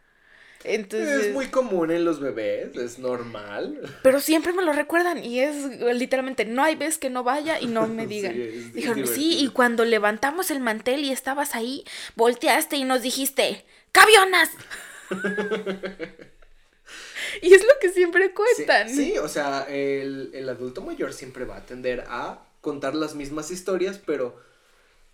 Entonces, 0.64 1.27
es 1.27 1.33
muy 1.33 1.46
común 1.48 1.90
en 1.90 2.05
los 2.05 2.20
bebés, 2.20 2.77
es 2.77 2.98
normal. 2.98 3.81
Pero 4.03 4.20
siempre 4.20 4.53
me 4.53 4.62
lo 4.62 4.72
recuerdan 4.72 5.25
y 5.25 5.40
es 5.40 5.57
literalmente, 5.94 6.44
no 6.44 6.62
hay 6.62 6.77
vez 6.77 6.98
que 6.98 7.11
no 7.11 7.25
vaya 7.25 7.61
y 7.61 7.66
no 7.66 7.87
me 7.88 8.07
digan. 8.07 8.35
Dijeron, 8.72 9.07
sí, 9.07 9.38
y 9.40 9.48
cuando 9.48 9.85
levantamos 9.85 10.51
el 10.51 10.61
mantel 10.61 11.05
y 11.05 11.12
estabas 11.12 11.55
ahí, 11.55 11.85
volteaste 12.16 12.77
y 12.77 12.85
nos 12.85 13.03
dijiste, 13.03 13.64
¡Cabionas! 13.92 14.51
y 17.42 17.53
es 17.55 17.62
lo 17.62 17.72
que 17.81 17.90
siempre 17.90 18.33
cuentan. 18.33 18.88
Sí, 18.88 19.18
o 19.18 19.29
sea, 19.29 19.66
el, 19.68 20.31
el 20.33 20.48
adulto 20.48 20.81
mayor 20.81 21.12
siempre 21.12 21.44
va 21.44 21.59
a 21.59 21.66
tender 21.66 22.05
a 22.09 22.42
contar 22.62 22.94
las 22.94 23.14
mismas 23.14 23.51
historias, 23.51 24.01
pero 24.05 24.40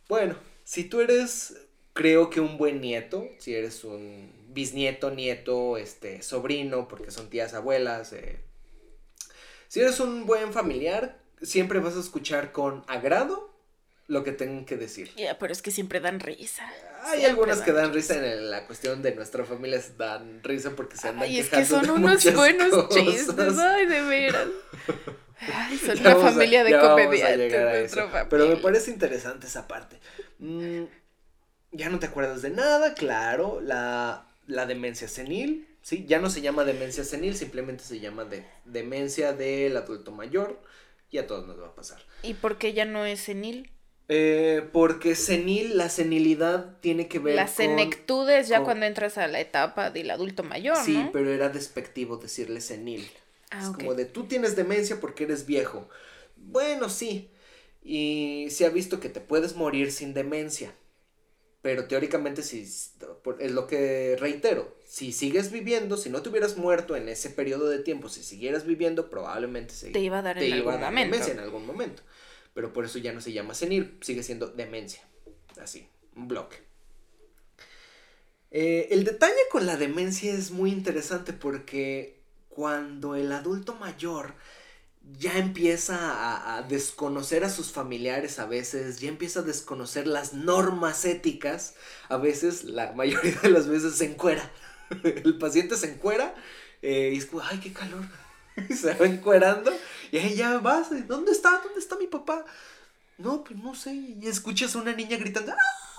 bueno, 0.09 0.37
si 0.63 0.85
tú 0.85 1.01
eres, 1.01 1.57
creo 1.93 2.31
que 2.31 2.41
un 2.41 2.57
buen 2.57 2.81
nieto, 2.81 3.27
si 3.39 3.55
eres 3.55 3.83
un 3.83 4.38
bisnieto, 4.49 5.11
nieto, 5.11 5.77
este, 5.77 6.23
sobrino, 6.23 6.89
porque 6.89 7.11
son 7.11 7.31
tías, 7.31 7.55
abuelas. 7.55 8.13
Eh. 8.13 8.41
Si 9.69 9.81
eres 9.81 10.01
un 10.01 10.27
buen 10.27 10.53
familiar, 10.53 11.19
siempre 11.43 11.79
vas 11.79 11.97
a 11.97 12.01
escuchar 12.01 12.53
con 12.53 12.85
agrado 12.89 13.55
lo 14.07 14.25
que 14.25 14.33
tengan 14.33 14.65
que 14.65 14.77
decir. 14.77 15.13
Ya, 15.17 15.39
pero 15.39 15.53
es 15.53 15.61
que 15.61 15.71
siempre 15.71 16.01
dan 16.01 16.21
risa. 16.21 16.67
Hay 17.05 17.25
algunas 17.27 17.61
que 17.61 17.73
dan 17.73 17.93
risa 17.93 18.17
en 18.17 18.51
la 18.51 18.67
cuestión 18.67 19.03
de 19.03 19.15
nuestra 19.15 19.45
familia, 19.45 19.81
dan 19.99 20.43
risa 20.43 20.71
porque 20.75 20.97
se 20.97 21.09
andan 21.09 21.25
Ay, 21.25 21.39
es 21.39 21.51
que 21.51 21.65
son 21.65 21.89
unos 21.91 22.35
buenos 22.35 22.89
chistes, 22.89 23.59
ay, 23.59 23.87
de 23.87 24.03
veras. 24.03 24.49
Ay, 25.41 25.79
son 25.79 25.99
una 26.01 26.17
familia 26.17 26.65
de 26.65 26.79
comediantes. 26.79 27.95
Pero 28.31 28.49
me 28.49 28.57
parece 28.57 28.91
interesante 28.91 29.47
esa 29.47 29.69
parte. 29.69 30.01
Mm, 30.39 30.85
ya 31.73 31.91
no 31.91 31.99
te 31.99 32.07
acuerdas 32.07 32.41
de 32.41 32.51
nada, 32.51 32.95
claro. 32.95 33.61
La 33.61 34.28
la 34.49 34.67
demencia 34.67 35.07
senil, 35.09 35.69
¿sí? 35.83 36.05
Ya 36.09 36.19
no 36.19 36.31
se 36.31 36.41
llama 36.41 36.65
demencia 36.65 37.05
senil, 37.05 37.37
simplemente 37.37 37.85
se 37.85 38.01
llama 38.01 38.25
de, 38.25 38.45
demencia 38.65 39.33
del 39.33 39.77
adulto 39.77 40.11
mayor. 40.11 40.61
Y 41.11 41.19
a 41.19 41.27
todos 41.29 41.47
nos 41.47 41.59
va 41.61 41.69
a 41.69 41.75
pasar. 41.77 42.03
¿Y 42.23 42.35
por 42.35 42.59
qué 42.59 42.75
ya 42.75 42.85
no 42.85 43.07
es 43.07 43.21
senil? 43.21 43.71
Eh, 44.11 44.69
porque 44.73 45.15
senil, 45.15 45.77
la 45.79 45.89
senilidad 45.91 46.79
tiene 46.81 47.09
que 47.09 47.19
ver 47.19 47.37
La 47.37 47.47
con... 47.47 47.55
senectud 47.55 48.29
es 48.31 48.49
ya 48.49 48.59
con- 48.59 48.65
cuando 48.67 48.87
entras 48.87 49.19
a 49.19 49.27
la 49.29 49.41
etapa 49.41 49.91
del 49.91 50.11
adulto 50.11 50.43
mayor, 50.43 50.77
Sí, 50.85 50.95
¿no? 50.95 51.11
pero 51.13 51.31
era 51.33 51.49
despectivo 51.51 52.17
decirle 52.19 52.61
senil. 52.61 53.09
Ah, 53.51 53.61
es 53.63 53.69
como 53.71 53.95
de 53.95 54.05
tú 54.07 54.25
tienes 54.25 54.57
demencia 54.57 55.01
porque 55.01 55.25
eres 55.25 55.47
viejo. 55.47 55.89
Bueno, 56.37 56.89
sí. 56.91 57.31
Y 57.83 58.49
se 58.51 58.67
ha 58.67 58.71
visto 58.71 59.01
que 59.01 59.09
te 59.09 59.21
puedes 59.21 59.57
morir 59.57 59.93
sin 59.93 60.13
demencia. 60.15 60.75
Pero 61.69 61.85
teóricamente 61.85 62.43
si 62.43 62.63
es 62.63 62.93
lo 63.51 63.67
que 63.67 64.17
reitero, 64.19 64.75
si 64.87 65.13
sigues 65.13 65.51
viviendo, 65.53 65.99
si 65.99 66.09
no 66.09 66.23
te 66.23 66.31
hubieras 66.31 66.57
muerto 66.57 66.97
en 66.97 67.11
ese 67.11 67.29
periodo 67.29 67.69
de 67.69 67.79
tiempo, 67.81 68.09
si 68.09 68.25
siguieras 68.25 68.65
viviendo, 68.65 69.11
probablemente 69.11 69.75
se- 69.75 69.91
Te 69.91 70.01
iba 70.01 70.21
a 70.21 70.23
dar 70.23 70.39
te 70.39 70.47
en 70.49 70.57
iba 70.57 70.57
a 70.57 70.77
algún 70.77 70.81
dar 70.81 70.91
momento. 70.93 71.13
demencia 71.13 71.35
en 71.35 71.41
algún 71.41 71.67
momento. 71.67 72.03
Pero 72.55 72.73
por 72.73 72.87
eso 72.87 72.99
ya 72.99 73.13
no 73.13 73.21
se 73.21 73.35
llama 73.35 73.53
senil, 73.53 73.99
sigue 74.01 74.23
siendo 74.23 74.47
demencia. 74.47 75.03
Así, 75.61 75.87
un 76.17 76.27
bloque. 76.27 76.57
Eh, 78.51 78.89
el 78.93 79.05
detalle 79.05 79.35
con 79.53 79.67
la 79.67 79.77
demencia 79.77 80.33
es 80.33 80.51
muy 80.51 80.71
interesante 80.73 81.35
porque 81.35 82.23
cuando 82.49 83.15
el 83.15 83.31
adulto 83.31 83.75
mayor 83.75 84.33
ya 85.17 85.39
empieza 85.39 86.57
a, 86.57 86.63
desconocer 86.63 87.45
a 87.45 87.51
sus 87.51 87.73
familiares 87.73 88.39
a 88.39 88.47
veces, 88.47 89.01
ya 89.01 89.09
empieza 89.09 89.41
a 89.41 89.43
desconocer 89.43 90.07
las 90.07 90.35
normas 90.35 91.05
éticas, 91.05 91.75
a 92.09 92.17
veces, 92.17 92.65
la 92.65 92.93
mayoría 92.93 93.33
de 93.41 93.51
las 93.51 93.69
veces 93.69 93.97
se 93.97 94.07
encuera. 94.07 94.51
El 95.03 95.39
paciente 95.39 95.77
se 95.77 95.93
encuera 95.93 96.35
eh, 96.83 97.13
y 97.15 97.19
es 97.19 97.29
ay, 97.43 97.61
qué 97.61 97.73
calor. 97.73 98.05
Y 98.69 98.75
se 98.75 98.93
va 98.93 99.07
encuerando 99.07 99.73
y 100.11 100.19
ahí 100.19 100.35
ya 100.35 100.59
vas, 100.59 100.89
¿dónde 101.07 101.31
está? 101.31 101.61
¿Dónde 101.63 101.79
está 101.79 101.97
mi 101.97 102.09
papá? 102.09 102.45
No, 103.17 103.45
pues 103.45 103.57
no 103.57 103.77
sé. 103.77 103.95
Y 103.95 104.27
escuchas 104.27 104.75
a 104.75 104.81
una 104.81 104.93
niña 104.95 105.17
gritando, 105.17 105.53
¡ah! 105.53 105.98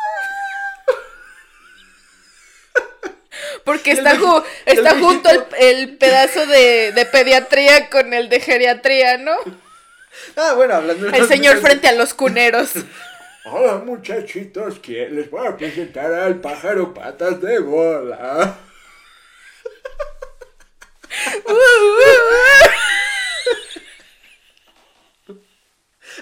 Porque 3.70 3.92
está, 3.98 4.14
viejito- 4.14 4.42
ju- 4.42 4.46
está 4.66 4.92
el 4.94 5.00
junto 5.00 5.30
el, 5.60 5.98
pedazo 5.98 6.48
de, 6.48 6.92
de 6.92 7.06
pediatría 7.06 7.88
con 7.92 8.16
el 8.16 8.28
de 8.28 8.40
geriatría, 8.40 9.18
¿no? 9.18 9.36
Ah, 10.36 10.54
bueno, 10.56 10.74
hablando 10.76 11.06
de 11.06 11.18
El 11.18 11.28
señor 11.28 11.58
frente 11.62 11.88
a 11.88 11.92
los 11.94 12.14
cuneros. 12.14 12.72
Hola 13.46 13.76
muchachitos, 13.86 14.80
les 14.88 15.30
voy 15.30 15.48
a 15.48 15.56
presentar 15.56 16.12
al 16.12 16.42
pájaro 16.42 16.94
patas 16.94 17.40
de 17.42 17.60
bola. 17.60 18.58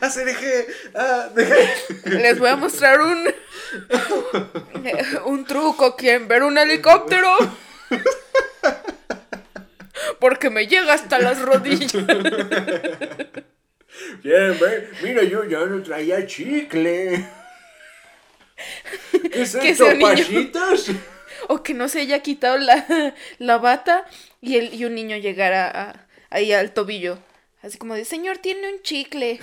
Ah, 0.01 0.09
se 0.09 0.25
dejé. 0.25 0.67
Ah, 0.93 1.29
dejé. 1.33 1.69
Les 2.05 2.37
voy 2.37 2.49
a 2.49 2.55
mostrar 2.55 3.01
un 3.01 3.33
un 5.25 5.45
truco. 5.45 5.95
¿Quieren 5.95 6.27
ver 6.27 6.43
un 6.43 6.57
helicóptero? 6.57 7.35
Porque 10.19 10.49
me 10.49 10.67
llega 10.67 10.93
hasta 10.93 11.19
las 11.19 11.41
rodillas. 11.41 11.91
¿Quieren 14.21 14.59
ver? 14.59 14.91
Mira, 15.03 15.23
yo 15.23 15.43
ya 15.45 15.59
no 15.65 15.81
traía 15.83 16.25
chicle. 16.25 17.27
¿Qué 19.31 19.41
es 19.41 19.55
esto, 19.61 19.87
pachitas? 19.99 20.91
O 21.49 21.61
que 21.63 21.73
no 21.73 21.87
se 21.87 22.01
haya 22.01 22.19
quitado 22.21 22.57
la, 22.57 23.13
la 23.37 23.57
bata 23.57 24.05
y, 24.41 24.57
el, 24.57 24.73
y 24.73 24.85
un 24.85 24.95
niño 24.95 25.17
llegara 25.17 25.67
a- 25.69 26.07
ahí 26.29 26.51
al 26.53 26.73
tobillo. 26.73 27.19
Así 27.61 27.77
como 27.77 27.93
de, 27.95 28.05
señor, 28.05 28.37
tiene 28.39 28.71
un 28.73 28.81
chicle. 28.81 29.39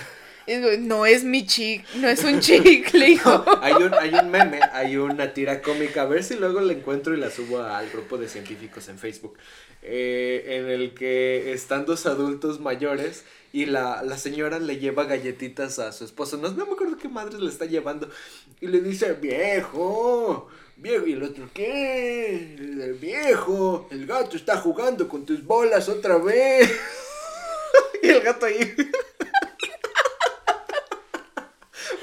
Digo, 0.47 0.69
no 0.79 1.05
es 1.07 1.23
mi 1.23 1.45
chicle, 1.45 1.99
no 1.99 2.07
es 2.07 2.23
un 2.23 2.39
chicle, 2.39 3.09
hijo. 3.09 3.43
hay, 3.61 3.73
un, 3.73 3.93
hay 3.93 4.13
un 4.13 4.29
meme, 4.29 4.59
hay 4.73 4.97
una 4.97 5.33
tira 5.33 5.61
cómica, 5.61 6.03
a 6.03 6.05
ver 6.05 6.23
si 6.23 6.35
luego 6.35 6.61
la 6.61 6.73
encuentro 6.73 7.15
y 7.15 7.17
la 7.17 7.31
subo 7.31 7.63
al 7.63 7.89
grupo 7.89 8.17
de 8.17 8.29
científicos 8.29 8.87
en 8.89 8.99
Facebook, 8.99 9.37
eh, 9.81 10.43
en 10.47 10.69
el 10.69 10.93
que 10.93 11.51
están 11.51 11.85
dos 11.85 12.05
adultos 12.05 12.59
mayores 12.59 13.23
y 13.53 13.65
la, 13.65 14.03
la 14.03 14.17
señora 14.17 14.59
le 14.59 14.77
lleva 14.77 15.05
galletitas 15.05 15.79
a 15.79 15.91
su 15.93 16.03
esposo, 16.03 16.37
no, 16.37 16.49
no 16.49 16.65
me 16.65 16.73
acuerdo 16.73 16.97
qué 16.97 17.07
madre 17.07 17.39
le 17.39 17.49
está 17.49 17.65
llevando, 17.65 18.09
y 18.61 18.67
le 18.67 18.81
dice, 18.81 19.13
viejo, 19.13 20.49
viejo, 20.75 21.07
y 21.07 21.13
el 21.13 21.23
otro, 21.23 21.49
¿qué? 21.53 22.55
El 22.57 22.93
viejo, 22.93 23.87
el 23.91 24.05
gato 24.05 24.35
está 24.35 24.57
jugando 24.57 25.07
con 25.07 25.25
tus 25.25 25.43
bolas 25.43 25.89
otra 25.89 26.17
vez. 26.17 26.69
y 28.03 28.09
el 28.09 28.21
gato 28.21 28.45
ahí... 28.45 28.75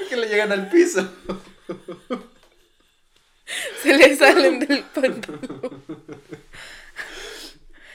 que 0.09 0.15
le 0.17 0.22
llegan 0.33 0.51
al 0.51 0.69
piso. 0.69 1.07
Se 3.83 3.95
le 3.97 4.15
salen 4.15 4.59
del 4.59 4.83
pantalón. 4.83 5.83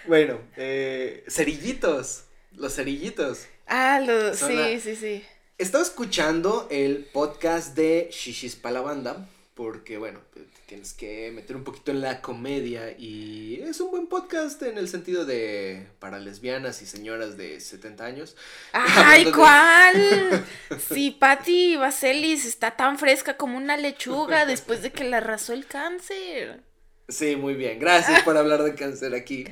Bueno, 0.07 0.41
eh, 0.57 1.25
cerillitos. 1.29 2.25
Los 2.53 2.75
cerillitos. 2.77 3.47
Ah, 3.67 4.01
lo, 4.01 4.35
Son 4.35 4.49
sí, 4.51 4.55
la- 4.57 4.81
sí, 4.81 4.97
sí. 4.97 5.25
Estaba 5.59 5.83
escuchando 5.83 6.67
el 6.71 7.05
podcast 7.13 7.75
de 7.77 8.09
Shishis 8.13 8.57
pa' 8.57 8.71
la 8.71 8.81
banda. 8.81 9.29
Porque, 9.55 9.99
bueno, 9.99 10.21
tienes 10.69 10.93
que 10.93 11.33
meter 11.33 11.57
un 11.57 11.65
poquito 11.65 11.91
en 11.91 12.03
la 12.03 12.21
comedia. 12.21 12.95
Y 12.97 13.59
es 13.63 13.81
un 13.81 13.91
buen 13.91 14.07
podcast 14.07 14.63
en 14.63 14.77
el 14.77 14.87
sentido 14.89 15.25
de. 15.25 15.87
para 15.99 16.19
lesbianas 16.21 16.83
y 16.83 16.87
señoras 16.87 17.39
de 17.39 17.59
70 17.59 18.05
años. 18.05 18.37
¡Ay, 18.73 19.25
de- 19.25 19.33
cuál! 19.33 20.45
Sí, 20.93 21.17
Patty 21.19 21.77
Vaselis 21.77 22.45
está 22.45 22.77
tan 22.77 22.99
fresca 22.99 23.37
como 23.37 23.57
una 23.57 23.77
lechuga 23.77 24.45
después 24.45 24.83
de 24.83 24.93
que 24.93 25.05
le 25.05 25.17
arrasó 25.17 25.55
el 25.55 25.67
cáncer. 25.67 26.61
Sí, 27.09 27.37
muy 27.37 27.55
bien. 27.55 27.79
Gracias 27.79 28.23
por 28.23 28.37
hablar 28.37 28.63
de 28.63 28.75
cáncer 28.75 29.15
aquí. 29.15 29.47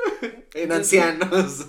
en 0.54 0.70
ancianos. 0.72 1.66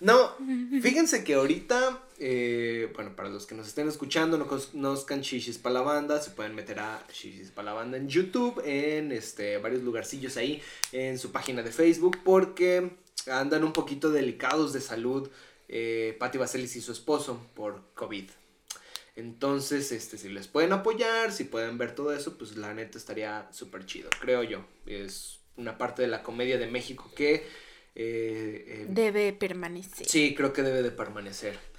no, 0.00 0.36
fíjense 0.82 1.22
que 1.22 1.34
ahorita, 1.34 2.02
eh, 2.24 2.92
bueno, 2.94 3.16
para 3.16 3.28
los 3.28 3.46
que 3.46 3.56
nos 3.56 3.66
estén 3.66 3.88
escuchando, 3.88 4.38
no 4.38 4.46
conozcan 4.46 5.22
Shishis 5.22 5.58
pa' 5.58 5.70
la 5.70 5.82
banda, 5.82 6.20
se 6.20 6.30
pueden 6.30 6.54
meter 6.54 6.78
a 6.78 7.04
Shishis 7.12 7.50
pa' 7.50 7.64
la 7.64 7.72
banda 7.72 7.96
en 7.96 8.08
YouTube, 8.08 8.62
en 8.64 9.10
este, 9.10 9.58
varios 9.58 9.82
lugarcillos 9.82 10.36
ahí, 10.36 10.62
en 10.92 11.18
su 11.18 11.32
página 11.32 11.64
de 11.64 11.72
Facebook, 11.72 12.18
porque 12.24 12.92
andan 13.26 13.64
un 13.64 13.72
poquito 13.72 14.10
delicados 14.12 14.72
de 14.72 14.80
salud, 14.80 15.28
eh, 15.68 16.16
Patti 16.20 16.38
Vaselis 16.38 16.76
y 16.76 16.80
su 16.80 16.92
esposo, 16.92 17.44
por 17.54 17.82
COVID. 17.94 18.30
Entonces, 19.16 19.90
este, 19.90 20.16
si 20.16 20.28
les 20.28 20.46
pueden 20.46 20.72
apoyar, 20.72 21.32
si 21.32 21.42
pueden 21.42 21.76
ver 21.76 21.94
todo 21.94 22.14
eso, 22.14 22.38
pues 22.38 22.56
la 22.56 22.72
neta 22.72 22.98
estaría 22.98 23.48
súper 23.52 23.84
chido, 23.84 24.08
creo 24.20 24.44
yo. 24.44 24.64
Es 24.86 25.40
una 25.56 25.76
parte 25.76 26.02
de 26.02 26.08
la 26.08 26.22
comedia 26.22 26.56
de 26.56 26.68
México 26.68 27.10
que... 27.16 27.34
eh, 27.34 27.44
eh, 27.94 28.86
Debe 28.88 29.32
permanecer. 29.32 30.06
Sí, 30.06 30.34
creo 30.36 30.52
que 30.52 30.62
debe 30.62 30.82
de 30.82 30.92
permanecer. 30.92 31.71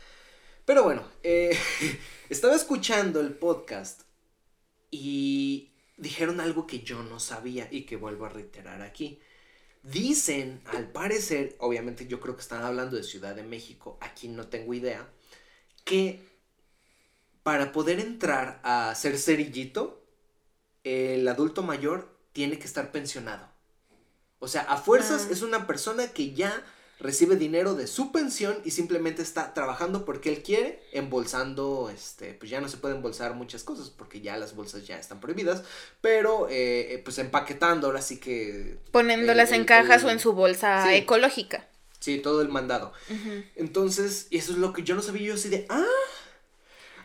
Pero 0.65 0.83
bueno, 0.83 1.03
eh, 1.23 1.57
estaba 2.29 2.55
escuchando 2.55 3.19
el 3.19 3.33
podcast 3.33 4.03
y 4.91 5.71
dijeron 5.97 6.39
algo 6.39 6.67
que 6.67 6.79
yo 6.81 7.03
no 7.03 7.19
sabía 7.19 7.67
y 7.71 7.83
que 7.83 7.95
vuelvo 7.97 8.25
a 8.25 8.29
reiterar 8.29 8.81
aquí. 8.81 9.19
Dicen, 9.83 10.61
al 10.65 10.89
parecer, 10.91 11.55
obviamente 11.59 12.07
yo 12.07 12.21
creo 12.21 12.35
que 12.35 12.41
están 12.41 12.63
hablando 12.63 12.95
de 12.95 13.03
Ciudad 13.03 13.35
de 13.35 13.43
México, 13.43 13.97
aquí 13.99 14.29
no 14.29 14.47
tengo 14.47 14.73
idea, 14.73 15.09
que 15.83 16.25
para 17.43 17.73
poder 17.73 17.99
entrar 17.99 18.61
a 18.63 18.95
ser 18.95 19.17
cerillito, 19.17 20.05
el 20.85 21.27
adulto 21.27 21.63
mayor 21.63 22.17
tiene 22.31 22.57
que 22.57 22.65
estar 22.65 22.93
pensionado. 22.93 23.49
O 24.39 24.47
sea, 24.47 24.61
a 24.61 24.77
fuerzas 24.77 25.27
Ah. 25.27 25.33
es 25.33 25.41
una 25.41 25.67
persona 25.67 26.07
que 26.07 26.33
ya 26.33 26.63
recibe 26.99 27.35
dinero 27.35 27.73
de 27.73 27.87
su 27.87 28.11
pensión 28.11 28.57
y 28.63 28.71
simplemente 28.71 29.21
está 29.21 29.53
trabajando 29.53 30.05
porque 30.05 30.29
él 30.29 30.41
quiere, 30.41 30.81
embolsando, 30.93 31.89
este, 31.93 32.33
pues 32.33 32.49
ya 32.49 32.61
no 32.61 32.69
se 32.69 32.77
puede 32.77 32.95
embolsar 32.95 33.33
muchas 33.33 33.63
cosas 33.63 33.89
porque 33.89 34.21
ya 34.21 34.37
las 34.37 34.55
bolsas 34.55 34.87
ya 34.87 34.97
están 34.97 35.19
prohibidas, 35.19 35.63
pero 36.01 36.47
eh, 36.49 36.93
eh, 36.93 37.01
pues 37.03 37.17
empaquetando 37.17 37.87
ahora 37.87 38.01
sí 38.01 38.19
que... 38.19 38.77
Poniéndolas 38.91 39.49
el- 39.51 39.55
en 39.61 39.65
cajas 39.65 40.03
el- 40.03 40.07
o 40.07 40.11
en 40.11 40.19
su 40.19 40.33
bolsa 40.33 40.85
Sí. 40.87 40.95
ecológica. 40.95 41.67
Sí, 41.99 42.19
todo 42.19 42.41
el 42.41 42.49
mandado. 42.49 42.93
Entonces, 43.55 44.27
y 44.29 44.37
eso 44.37 44.51
es 44.53 44.57
lo 44.57 44.73
que 44.73 44.83
yo 44.83 44.95
no 44.95 45.01
sabía, 45.01 45.27
yo 45.27 45.33
así 45.35 45.49
de, 45.49 45.65
ah, 45.69 45.85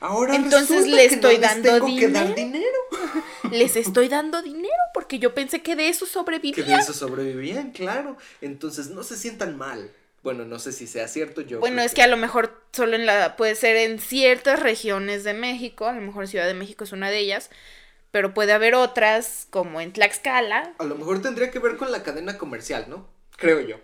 ahora 0.01 0.37
Entonces 0.37 0.87
le 0.87 1.09
que 1.09 1.15
estoy 1.15 1.37
no 1.37 1.41
les 1.41 1.51
dando 1.51 1.87
tengo 1.87 1.99
que 1.99 2.09
dar 2.09 2.35
dinero. 2.35 2.67
Les 3.51 3.77
estoy 3.77 4.09
dando 4.09 4.43
dinero 4.43 4.75
porque 5.09 5.21
yo 5.21 5.33
pensé 5.35 5.63
que 5.63 5.75
de 5.75 5.89
eso 5.89 6.05
Que 6.05 6.13
sobrevivía. 6.13 6.65
de 6.67 6.75
eso 6.83 6.93
sobrevivían, 6.93 7.71
claro. 7.73 8.19
Entonces, 8.43 8.91
no 8.91 9.03
se 9.03 9.17
sientan 9.17 9.57
mal. 9.57 9.91
Bueno, 10.23 10.45
no 10.45 10.59
sé 10.59 10.71
si 10.71 10.87
sea 10.87 11.09
cierto, 11.09 11.41
yo... 11.41 11.61
Bueno, 11.61 11.81
es 11.81 11.95
que 11.95 12.03
a 12.03 12.07
lo 12.09 12.19
mejor 12.19 12.63
solo 12.73 12.95
en 12.95 13.07
la 13.07 13.35
puede 13.37 13.55
ser 13.55 13.77
en 13.77 14.01
ciertas 14.01 14.61
regiones 14.61 15.25
de 15.25 15.33
México, 15.33 15.87
a 15.87 15.93
lo 15.95 16.03
mejor 16.03 16.29
Ciudad 16.29 16.47
de 16.47 16.53
México 16.53 16.85
es 16.85 16.93
una 16.93 17.09
de 17.09 17.21
ellas, 17.21 17.49
pero 18.11 18.35
puede 18.35 18.53
haber 18.53 18.75
otras 18.75 19.47
como 19.49 19.81
en 19.81 19.95
Tlaxcala. 19.95 20.75
A 20.79 20.85
lo 20.85 20.95
mejor 20.97 21.23
tendría 21.23 21.51
que 21.51 21.59
ver 21.59 21.79
con 21.79 21.91
la 21.91 22.03
cadena 22.03 22.37
comercial, 22.37 22.85
¿no? 22.91 23.09
Creo 23.39 23.61
yo. 23.61 23.77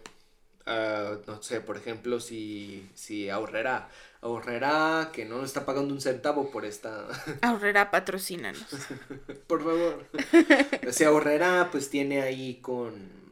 Ah, 0.66 1.16
no 1.27 1.43
sé, 1.43 1.62
por 1.62 1.79
ejemplo, 1.79 2.20
si, 2.20 2.87
si 2.95 3.31
ahorrará, 3.31 3.89
ahorrará 4.25 5.11
que 5.12 5.27
no 5.27 5.45
está 5.45 5.66
pagando 5.66 5.93
un 5.93 6.01
centavo 6.01 6.51
por 6.51 6.64
esta... 6.64 7.07
Ahorrará, 7.43 7.91
patrocínanos. 7.91 8.64
por 9.47 9.62
favor. 9.62 10.07
si 10.91 11.05
ahorrará, 11.05 11.68
pues 11.70 11.91
tiene 11.91 12.22
ahí 12.22 12.57
con 12.57 13.22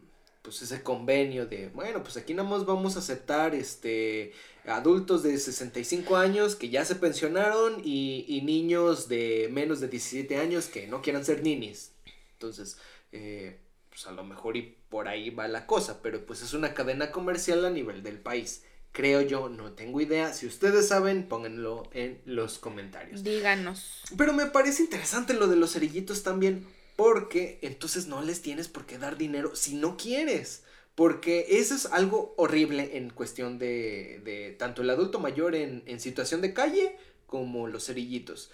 pues 0.43 0.61
ese 0.61 0.83
convenio 0.83 1.47
de, 1.47 1.69
bueno, 1.69 2.03
pues 2.03 2.17
aquí 2.17 2.35
nada 2.35 2.49
más 2.49 2.67
vamos 2.67 2.97
a 2.97 2.99
aceptar 2.99 3.55
este 3.55 4.33
adultos 4.67 5.23
de 5.23 5.39
65 5.39 6.17
años 6.17 6.57
que 6.57 6.69
ya 6.69 6.85
se 6.85 6.97
pensionaron 6.97 7.81
y, 7.85 8.27
y 8.29 8.43
niños 8.43 9.09
de 9.09 9.49
menos 9.53 9.81
de 9.81 9.89
17 9.89 10.37
años 10.37 10.67
que 10.67 10.89
no 10.89 11.01
quieran 11.01 11.25
ser 11.25 11.43
ninis. 11.43 11.93
Entonces, 12.35 12.77
eh, 13.13 13.61
pues 13.89 14.07
a 14.07 14.13
lo 14.13 14.25
mejor 14.25 14.57
y 14.57 14.77
por 14.91 15.09
ahí 15.09 15.31
va 15.31 15.49
la 15.49 15.67
cosa, 15.67 16.03
pero 16.03 16.27
pues 16.27 16.43
es 16.43 16.53
una 16.55 16.75
cadena 16.75 17.13
comercial 17.13 17.65
a 17.65 17.71
nivel 17.71 18.03
del 18.03 18.19
país. 18.19 18.65
Creo 18.93 19.23
yo, 19.23 19.49
no 19.49 19.73
tengo 19.73 20.01
idea. 20.01 20.35
Si 20.35 20.47
ustedes 20.47 20.89
saben, 20.89 21.27
pónganlo 21.27 21.89
en 21.93 22.21
los 22.27 22.59
comentarios. 22.59 23.23
Díganos. 23.23 24.03
Pero 24.17 24.35
me 24.35 24.47
parece 24.47 24.83
interesante 24.83 25.33
lo 25.33 25.49
de 25.49 25.57
los 25.57 25.73
cerillitos 25.73 26.23
también, 26.23 26.67
porque 26.97 27.59
entonces 27.63 28.07
no 28.07 28.23
les 28.23 28.43
tienes 28.43 28.69
por 28.69 28.85
qué 28.85 28.99
dar 28.99 29.17
dinero 29.17 29.57
si 29.57 29.75
no 29.75 29.97
quieres. 29.97 30.65
Porque 30.95 31.47
eso 31.49 31.75
es 31.75 31.87
algo 31.87 32.35
horrible 32.37 32.99
en 32.99 33.09
cuestión 33.09 33.59
de, 33.59 34.21
de 34.25 34.55
tanto 34.59 34.83
el 34.83 34.91
adulto 34.91 35.19
mayor 35.19 35.55
en, 35.55 35.83
en 35.87 35.99
situación 35.99 36.43
de 36.43 36.53
calle 36.53 36.97
como 37.27 37.67
los 37.67 37.87
cerillitos. 37.87 38.51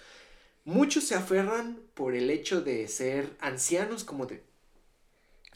Muchos 0.63 1.03
se 1.03 1.15
aferran 1.15 1.81
por 1.93 2.15
el 2.15 2.29
hecho 2.29 2.61
de 2.61 2.87
ser 2.87 3.35
ancianos, 3.41 4.05
como 4.05 4.25
de 4.25 4.43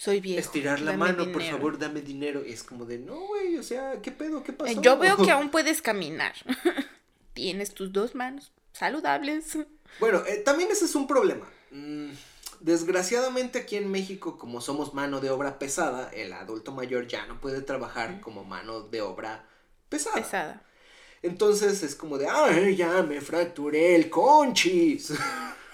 Soy 0.04 0.20
viejo. 0.20 0.41
estirar 0.41 0.82
la 0.82 0.97
mano, 0.97 1.32
por 1.32 1.41
favor, 1.41 1.80
dame 1.80 2.01
dinero. 2.01 2.43
Y 2.45 2.51
es 2.51 2.62
como 2.62 2.84
de, 2.84 2.99
no, 2.99 3.16
güey, 3.16 3.58
o 3.58 3.64
sea, 3.64 4.01
¿qué 4.01 4.12
pedo? 4.12 4.43
¿Qué 4.43 4.51
pasó? 4.51 4.82
Yo 4.82 4.97
veo 4.97 5.16
que 5.16 5.32
aún 5.32 5.49
puedes 5.49 5.82
caminar. 5.82 6.34
Tienes 7.34 7.74
tus 7.74 7.93
dos 7.93 8.14
manos 8.14 8.51
saludables. 8.74 9.58
Bueno, 10.01 10.22
eh, 10.28 10.39
también 10.43 10.70
ese 10.72 10.84
es 10.84 10.95
un 10.95 11.08
problema. 11.08 11.49
Mm, 11.72 12.10
desgraciadamente 12.60 13.60
aquí 13.60 13.78
en 13.78 13.89
México, 13.89 14.38
como 14.38 14.60
somos 14.60 14.93
mano 14.93 15.22
de 15.22 15.30
obra 15.30 15.58
pesada, 15.58 16.12
el 16.14 16.34
adulto 16.34 16.74
mayor 16.74 17.08
ya 17.08 17.26
no 17.28 17.39
puede 17.39 17.62
trabajar 17.62 18.20
como 18.20 18.43
mano 18.43 18.82
de 18.82 19.01
obra 19.01 19.47
pesada. 19.88 20.18
Pesada. 20.18 20.64
Entonces 21.22 21.82
es 21.82 21.95
como 21.95 22.18
de, 22.18 22.28
ay, 22.28 22.76
ya 22.76 23.04
me 23.04 23.22
fracturé 23.22 23.95
el 23.95 24.10
conchis. 24.10 25.14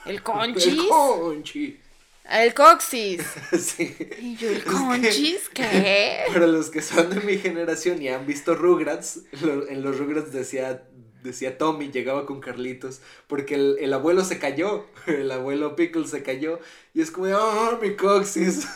El 0.05 0.21
conchis. 0.21 0.67
El 0.67 0.87
conchis. 0.87 1.88
El 2.31 2.53
coxis. 2.53 3.23
sí. 3.59 3.95
Y 4.21 4.35
yo, 4.35 4.49
¿el 4.49 4.63
que- 4.63 4.69
conchis? 4.71 5.49
¿Qué? 5.53 6.19
Para 6.33 6.47
los 6.47 6.69
que 6.69 6.81
son 6.81 7.09
de 7.09 7.21
mi 7.21 7.37
generación 7.37 8.01
y 8.01 8.09
han 8.09 8.25
visto 8.25 8.55
Rugrats, 8.55 9.21
lo- 9.41 9.67
en 9.67 9.81
los 9.81 9.97
Rugrats 9.97 10.31
decía, 10.31 10.83
decía 11.23 11.57
Tommy, 11.57 11.91
llegaba 11.91 12.25
con 12.25 12.39
Carlitos, 12.39 13.01
porque 13.27 13.55
el, 13.55 13.77
el 13.79 13.93
abuelo 13.93 14.23
se 14.23 14.37
cayó, 14.39 14.85
el 15.07 15.31
abuelo 15.31 15.75
Pickle 15.75 16.07
se 16.07 16.21
cayó, 16.23 16.59
y 16.93 17.01
es 17.01 17.11
como, 17.11 17.27
ah, 17.35 17.79
mi 17.81 17.95
coxis. 17.95 18.67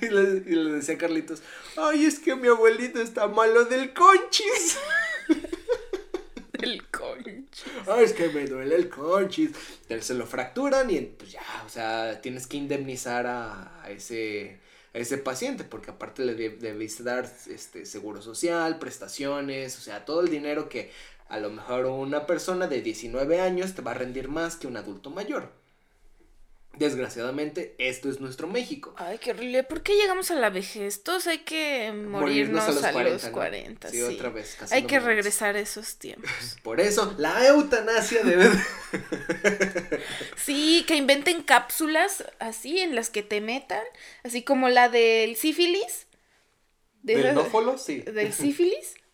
Y 0.00 0.06
le, 0.08 0.22
y 0.50 0.54
le 0.54 0.70
decía 0.72 0.94
a 0.94 0.98
Carlitos, 0.98 1.42
ay, 1.76 2.06
es 2.06 2.18
que 2.18 2.34
mi 2.34 2.48
abuelito 2.48 2.98
está 3.02 3.26
malo 3.28 3.66
del 3.66 3.92
conchis. 3.92 4.78
Ay, 7.86 8.04
es 8.04 8.12
que 8.12 8.28
me 8.28 8.46
duele 8.46 8.74
el 8.76 8.88
conchis. 8.88 9.50
Se 10.00 10.14
lo 10.14 10.26
fracturan 10.26 10.90
y 10.90 11.00
pues 11.00 11.32
ya, 11.32 11.42
o 11.64 11.68
sea, 11.68 12.20
tienes 12.20 12.46
que 12.46 12.56
indemnizar 12.56 13.26
a, 13.26 13.82
a 13.82 13.90
ese 13.90 14.60
a 14.94 14.98
ese 14.98 15.18
paciente 15.18 15.64
porque 15.64 15.90
aparte 15.90 16.24
le 16.24 16.34
de- 16.34 16.50
debiste 16.56 17.02
dar 17.02 17.30
este 17.50 17.84
seguro 17.84 18.22
social, 18.22 18.78
prestaciones, 18.78 19.76
o 19.78 19.80
sea, 19.82 20.04
todo 20.06 20.20
el 20.22 20.30
dinero 20.30 20.68
que 20.70 20.90
a 21.28 21.38
lo 21.38 21.50
mejor 21.50 21.86
una 21.86 22.24
persona 22.26 22.66
de 22.66 22.80
19 22.82 23.40
años 23.40 23.74
te 23.74 23.82
va 23.82 23.90
a 23.90 23.94
rendir 23.94 24.28
más 24.28 24.56
que 24.56 24.66
un 24.66 24.76
adulto 24.76 25.10
mayor. 25.10 25.50
Desgraciadamente, 26.78 27.74
esto 27.78 28.10
es 28.10 28.20
nuestro 28.20 28.48
México. 28.48 28.94
Ay, 28.98 29.18
qué 29.18 29.30
horrible. 29.30 29.62
¿Por 29.62 29.82
qué 29.82 29.94
llegamos 29.94 30.30
a 30.30 30.34
la 30.34 30.50
vejez? 30.50 31.02
Todos 31.02 31.26
hay 31.26 31.38
que 31.38 31.90
morirnos, 31.92 32.64
a 32.64 32.72
los 32.72 33.24
40. 33.30 33.88
¿no? 33.88 33.92
sí, 33.92 33.96
Sí, 33.96 34.02
otra 34.02 34.28
vez, 34.28 34.56
casi 34.58 34.74
Hay 34.74 34.82
que 34.84 35.00
regresar 35.00 35.56
a 35.56 35.60
esos 35.60 35.96
tiempos. 35.96 36.30
Por 36.62 36.80
eso, 36.80 37.14
la 37.18 37.46
eutanasia 37.46 38.22
debe... 38.22 38.48
de- 38.50 40.00
Sí, 40.36 40.84
que 40.86 40.96
inventen 40.96 41.42
cápsulas 41.42 42.24
así 42.38 42.78
en 42.78 42.94
las 42.94 43.10
que 43.10 43.22
te 43.22 43.40
metan, 43.40 43.82
así 44.22 44.42
como 44.42 44.68
la 44.68 44.88
del 44.88 45.36
sífilis. 45.36 46.06
De 47.02 47.16
¿Del 47.16 47.34
nófolo? 47.34 47.78
Sí. 47.78 48.00
Del 48.00 48.32
sífilis. 48.32 48.94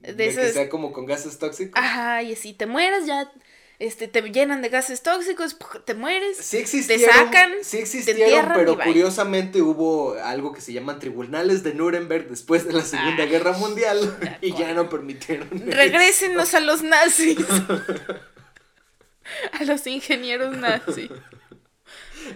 De, 0.00 0.12
De 0.12 0.28
que 0.28 0.52
sea 0.52 0.68
como 0.68 0.92
con 0.92 1.06
gases 1.06 1.38
tóxicos. 1.38 1.72
Ajá, 1.82 2.22
y 2.22 2.34
así 2.34 2.52
te 2.52 2.66
mueras 2.66 3.06
ya, 3.06 3.32
este, 3.78 4.08
te 4.08 4.22
llenan 4.22 4.62
de 4.62 4.70
gases 4.70 5.02
tóxicos, 5.02 5.56
te 5.84 5.94
mueres. 5.94 6.38
Sí 6.38 6.56
existieron, 6.56 7.14
sacan, 7.14 7.52
sí 7.62 7.76
te 7.76 7.82
existieron, 7.82 8.52
y 8.52 8.54
pero 8.54 8.78
curiosamente 8.78 9.60
hubo 9.60 10.14
algo 10.14 10.52
que 10.52 10.60
se 10.62 10.72
llaman 10.72 10.98
tribunales 10.98 11.62
de 11.62 11.74
Nuremberg 11.74 12.28
después 12.28 12.66
de 12.66 12.72
la 12.72 12.82
Segunda 12.82 13.24
Ah, 13.24 13.26
Guerra 13.26 13.52
Mundial 13.52 14.38
y 14.40 14.54
ya 14.54 14.72
no 14.72 14.88
permitieron. 14.88 15.48
eso. 15.52 15.64
Regrésenos 15.66 16.54
a 16.54 16.60
los 16.60 16.82
nazis. 16.82 17.38
a 19.52 19.64
los 19.64 19.86
ingenieros 19.86 20.56
nazis. 20.56 21.10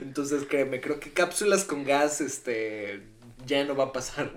Entonces, 0.02 0.44
créeme, 0.48 0.80
creo 0.80 1.00
que 1.00 1.12
cápsulas 1.12 1.64
con 1.64 1.84
gas, 1.84 2.20
este, 2.20 3.02
ya 3.46 3.64
no 3.64 3.74
va 3.74 3.84
a 3.84 3.92
pasar. 3.92 4.30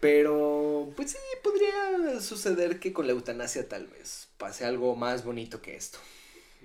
Pero, 0.00 0.92
pues 0.96 1.12
sí, 1.12 1.18
podría 1.42 2.20
suceder 2.20 2.78
que 2.80 2.92
con 2.92 3.06
la 3.06 3.12
eutanasia 3.12 3.68
tal 3.68 3.86
vez 3.86 4.29
pase 4.40 4.64
algo 4.64 4.96
más 4.96 5.24
bonito 5.24 5.62
que 5.62 5.76
esto. 5.76 6.00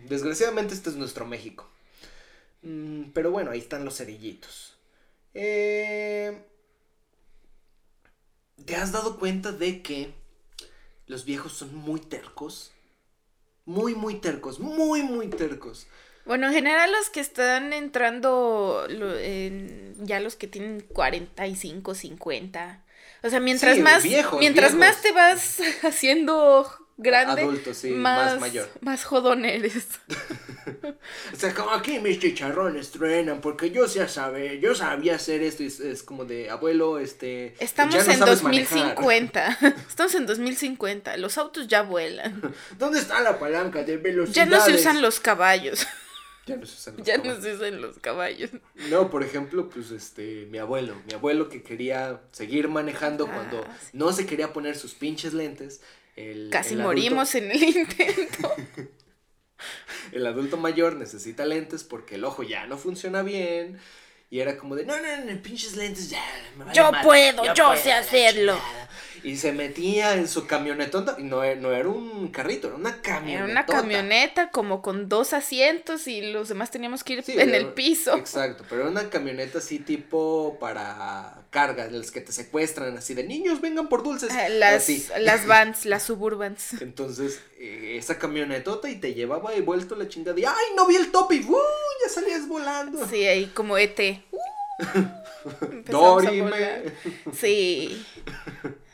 Desgraciadamente 0.10 0.74
este 0.74 0.90
es 0.90 0.96
nuestro 0.96 1.28
México. 1.28 1.70
Mm, 2.64 3.12
pero 3.14 3.30
bueno, 3.32 3.52
ahí 3.52 3.60
están 3.60 3.86
los 3.86 3.98
cerillitos. 3.98 4.78
Eh, 5.36 6.42
¿Te 8.66 8.76
has 8.76 8.92
dado 8.92 9.20
cuenta 9.20 9.52
de 9.52 9.82
que 9.84 10.14
los 11.08 11.26
viejos 11.26 11.54
son 11.54 11.76
muy 11.76 12.00
tercos? 12.00 12.72
Muy, 13.66 13.96
muy 13.96 14.16
tercos, 14.16 14.60
muy, 14.60 15.04
muy 15.04 15.28
tercos. 15.28 15.88
Bueno, 16.26 16.48
en 16.48 16.54
general 16.54 16.92
los 16.92 17.10
que 17.10 17.20
están 17.20 17.74
entrando, 17.74 18.86
lo- 18.90 19.20
ya 20.06 20.20
los 20.20 20.36
que 20.36 20.48
tienen 20.48 20.82
45, 20.82 21.94
50. 21.96 22.84
O 23.24 23.30
sea, 23.30 23.40
mientras 23.40 23.76
Sí, 23.76 23.82
más, 23.82 24.04
viejos, 24.04 24.40
mientras 24.40 24.74
viejos. 24.76 24.88
más 24.96 25.02
te 25.02 25.12
vas 25.12 25.60
haciendo 25.84 26.85
grande, 26.98 27.42
Adulto, 27.42 27.74
sí, 27.74 27.90
más 27.92 28.40
mayor. 28.40 28.70
más 28.82 29.04
jodón 29.04 29.46
eres. 29.46 29.88
O 31.32 31.36
sea, 31.36 31.54
como 31.54 31.72
aquí 31.72 32.00
mis 32.00 32.20
chicharrones 32.20 32.90
truenan 32.92 33.40
porque 33.40 33.70
yo 33.70 33.86
ya 33.86 34.08
sabe, 34.08 34.60
yo 34.60 34.74
sabía 34.74 35.16
hacer 35.16 35.44
esto 35.44 35.62
y 35.62 35.68
es, 35.68 35.80
es 35.80 36.02
como 36.02 36.26
de 36.26 36.50
abuelo, 36.50 36.98
este... 36.98 37.54
Estamos 37.60 37.94
ya 37.94 38.04
no 38.04 38.12
en 38.14 38.18
sabes 38.20 38.42
manejar". 38.44 38.96
2050. 38.96 39.58
Estamos 39.88 40.16
en 40.16 40.26
2050. 40.26 41.18
Los 41.18 41.38
autos 41.38 41.68
ya 41.68 41.84
vuelan. 41.84 42.42
¿Dónde 42.80 43.00
está 43.00 43.22
la 43.22 43.38
palanca 43.38 43.84
de 43.84 43.98
velocidad? 43.98 44.34
Ya 44.36 44.46
no 44.46 44.60
se 44.64 44.74
usan 44.74 45.02
los 45.04 45.20
caballos. 45.20 45.86
Ya 46.48 46.56
no 46.58 46.66
se 46.66 46.76
usan 46.76 46.98
los 46.98 47.06
Ya 47.06 47.18
no 47.18 47.24
caballos. 47.24 47.44
se 47.44 47.54
usan 47.54 47.82
los 47.82 48.00
caballos. 48.00 48.50
No, 48.90 49.10
por 49.12 49.22
ejemplo, 49.24 49.70
pues 49.70 49.92
este, 49.92 50.48
mi 50.50 50.58
abuelo, 50.58 50.96
mi 51.06 51.14
abuelo 51.14 51.50
que 51.50 51.62
quería 51.62 52.22
seguir 52.32 52.70
manejando 52.70 53.28
Ah, 53.30 53.34
cuando 53.36 53.62
sí. 53.64 53.90
no 53.94 54.12
se 54.14 54.26
quería 54.26 54.52
poner 54.54 54.76
sus 54.76 54.96
pinches 54.96 55.34
lentes. 55.36 55.82
El, 56.16 56.50
Casi 56.52 56.74
el 56.76 56.80
adulto- 56.82 56.84
morimos 56.86 57.36
en 57.36 57.52
el 57.52 57.64
intento. 57.76 58.56
El 60.12 60.26
adulto 60.28 60.56
mayor 60.58 60.96
necesita 60.96 61.46
lentes 61.46 61.84
porque 61.84 62.16
el 62.16 62.24
ojo 62.24 62.44
ya 62.44 62.68
no 62.68 62.78
funciona 62.78 63.22
bien. 63.24 63.80
Y 64.30 64.40
era 64.40 64.56
como 64.58 64.76
de, 64.76 64.86
no, 64.86 64.96
no, 65.00 65.26
no, 65.26 65.42
pinches 65.42 65.76
lentes 65.76 66.10
ya. 66.10 66.24
me 66.58 66.64
vale 66.66 66.76
Yo 66.78 66.92
puedo, 67.04 67.54
yo 67.54 67.76
sé 67.76 67.92
hacerlo". 67.92 68.54
chingada". 68.54 68.90
Y 69.26 69.38
se 69.38 69.52
metía 69.52 70.14
en 70.14 70.28
su 70.28 70.46
camionetota. 70.46 71.16
No, 71.18 71.44
e- 71.44 71.56
no 71.56 71.72
era 71.72 71.90
un 71.90 72.28
carrito, 72.28 72.68
era 72.68 72.76
una 72.76 73.02
camioneta. 73.02 73.44
Era 73.44 73.52
una 73.52 73.66
camioneta 73.66 74.52
como 74.52 74.82
con 74.84 75.10
dos 75.10 75.34
asientos 75.34 76.08
y 76.08 76.22
los 76.32 76.50
demás 76.50 76.70
teníamos 76.70 77.04
que 77.04 77.14
ir 77.14 77.24
Sí, 77.24 77.32
en 77.34 77.50
era- 77.50 77.58
el 77.58 77.70
piso. 77.74 78.16
Exacto, 78.16 78.64
pero 78.70 78.82
era 78.82 78.92
una 78.92 79.10
camioneta 79.10 79.58
así 79.58 79.80
tipo 79.80 80.58
para 80.60 81.40
carga, 81.50 81.88
de 81.88 81.98
las 81.98 82.12
que 82.12 82.22
te 82.22 82.32
secuestran, 82.34 82.98
así 82.98 83.14
de 83.16 83.24
niños, 83.24 83.62
vengan 83.62 83.88
por 83.90 84.04
dulces. 84.04 84.30
Ah, 84.32 84.48
Las, 84.50 84.76
así. 84.84 85.08
las 85.20 85.48
vans, 85.48 85.86
las 85.86 86.04
suburbans. 86.04 86.74
Entonces, 86.82 87.40
eh, 87.58 87.96
esa 87.98 88.20
camionetota 88.20 88.90
y 88.90 88.96
te 88.98 89.14
llevaba 89.16 89.56
y 89.56 89.62
vuelto 89.62 89.96
la 89.96 90.08
chingada. 90.08 90.40
Y, 90.40 90.46
¡ay, 90.46 90.54
no 90.76 90.86
vi 90.86 90.98
el 90.98 91.12
topi! 91.12 91.40
¡Uh! 91.48 91.58
Ya 92.04 92.10
salías 92.14 92.48
volando. 92.48 93.08
Sí, 93.08 93.26
ahí 93.26 93.48
como 93.48 93.76
ET. 93.78 94.00
Uh, 94.78 95.90
Dorime. 95.90 96.84
Sí. 97.34 98.06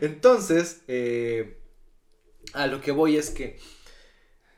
Entonces, 0.00 0.82
eh, 0.88 1.58
a 2.52 2.66
lo 2.66 2.80
que 2.80 2.90
voy 2.92 3.16
es 3.16 3.30
que 3.30 3.58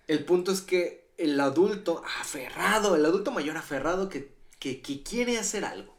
el 0.06 0.24
punto 0.24 0.52
es 0.52 0.60
que 0.60 1.08
el 1.16 1.38
adulto 1.40 2.02
aferrado, 2.20 2.94
el 2.96 3.04
adulto 3.04 3.30
mayor 3.30 3.56
aferrado 3.56 4.08
que, 4.08 4.32
que, 4.58 4.80
que 4.80 5.02
quiere 5.02 5.38
hacer 5.38 5.64
algo. 5.64 5.96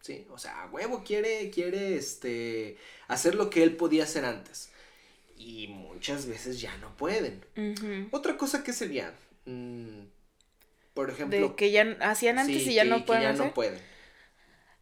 Sí, 0.00 0.26
o 0.30 0.38
sea, 0.38 0.62
a 0.62 0.66
huevo 0.70 1.02
quiere, 1.04 1.50
quiere, 1.50 1.96
este, 1.96 2.78
hacer 3.08 3.34
lo 3.34 3.50
que 3.50 3.62
él 3.62 3.76
podía 3.76 4.04
hacer 4.04 4.24
antes. 4.24 4.70
Y 5.36 5.68
muchas 5.68 6.26
veces 6.26 6.60
ya 6.60 6.76
no 6.78 6.94
pueden. 6.96 7.44
Otra 8.10 8.36
cosa 8.36 8.62
que 8.62 8.72
sería, 8.72 9.14
mm, 9.46 10.00
por 10.94 11.10
ejemplo, 11.10 11.48
De 11.50 11.54
que 11.54 11.70
ya 11.70 11.96
hacían 12.00 12.38
antes 12.38 12.62
sí, 12.62 12.70
y 12.70 12.74
ya 12.74 12.82
que- 12.84 12.88
no 12.90 12.96
que 12.98 13.02
pueden 13.04 13.22
ya 13.22 13.30
hacer. 13.30 13.46
no 13.46 13.54
pueden. 13.54 13.89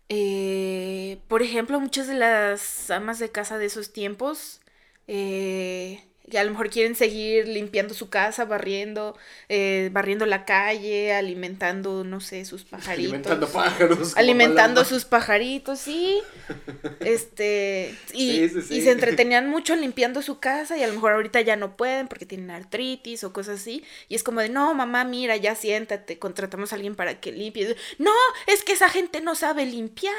Eh, 0.08 1.20
por 1.28 1.42
ejemplo, 1.42 1.78
muchas 1.80 2.06
de 2.06 2.14
las 2.14 2.90
amas 2.90 3.18
de 3.18 3.30
casa 3.30 3.58
de 3.58 3.66
esos 3.66 3.92
tiempos, 3.92 4.60
eh, 5.06 6.07
que 6.30 6.38
a 6.38 6.44
lo 6.44 6.50
mejor 6.50 6.70
quieren 6.70 6.94
seguir 6.94 7.48
limpiando 7.48 7.94
su 7.94 8.10
casa, 8.10 8.44
barriendo, 8.44 9.16
eh, 9.48 9.90
barriendo 9.92 10.26
la 10.26 10.44
calle, 10.44 11.12
alimentando, 11.14 12.04
no 12.04 12.20
sé, 12.20 12.44
sus 12.44 12.64
pajaritos. 12.66 12.88
Alimentando 12.88 13.52
pájaros. 13.52 14.16
alimentando 14.16 14.84
sus 14.84 15.04
pajaritos, 15.04 15.80
sí. 15.80 16.20
Este, 17.02 18.02
y, 18.12 18.48
Sí, 18.48 18.48
sí, 18.48 18.62
sí. 18.62 18.74
y 18.76 18.80
se 18.82 18.90
entretenían 18.90 19.48
mucho 19.48 19.76
limpiando 19.76 20.20
su 20.22 20.40
casa 20.40 20.76
y 20.76 20.82
a 20.82 20.86
lo 20.88 20.94
mejor 20.94 21.12
ahorita 21.12 21.40
ya 21.40 21.56
no 21.56 21.76
pueden 21.76 22.08
porque 22.08 22.26
tienen 22.26 22.50
artritis 22.50 23.24
o 23.24 23.32
cosas 23.32 23.60
así. 23.60 23.84
Y 24.08 24.14
es 24.16 24.22
como 24.24 24.40
de, 24.40 24.48
no, 24.48 24.74
mamá, 24.74 25.04
mira, 25.04 25.36
ya 25.36 25.54
siéntate, 25.54 26.18
contratamos 26.18 26.72
a 26.72 26.76
alguien 26.76 26.96
para 26.96 27.20
que 27.20 27.32
limpie. 27.32 27.76
No, 27.98 28.10
es 28.46 28.64
que 28.64 28.72
esa 28.72 28.88
gente 28.88 29.20
no 29.20 29.34
sabe 29.34 29.64
limpiar, 29.66 30.14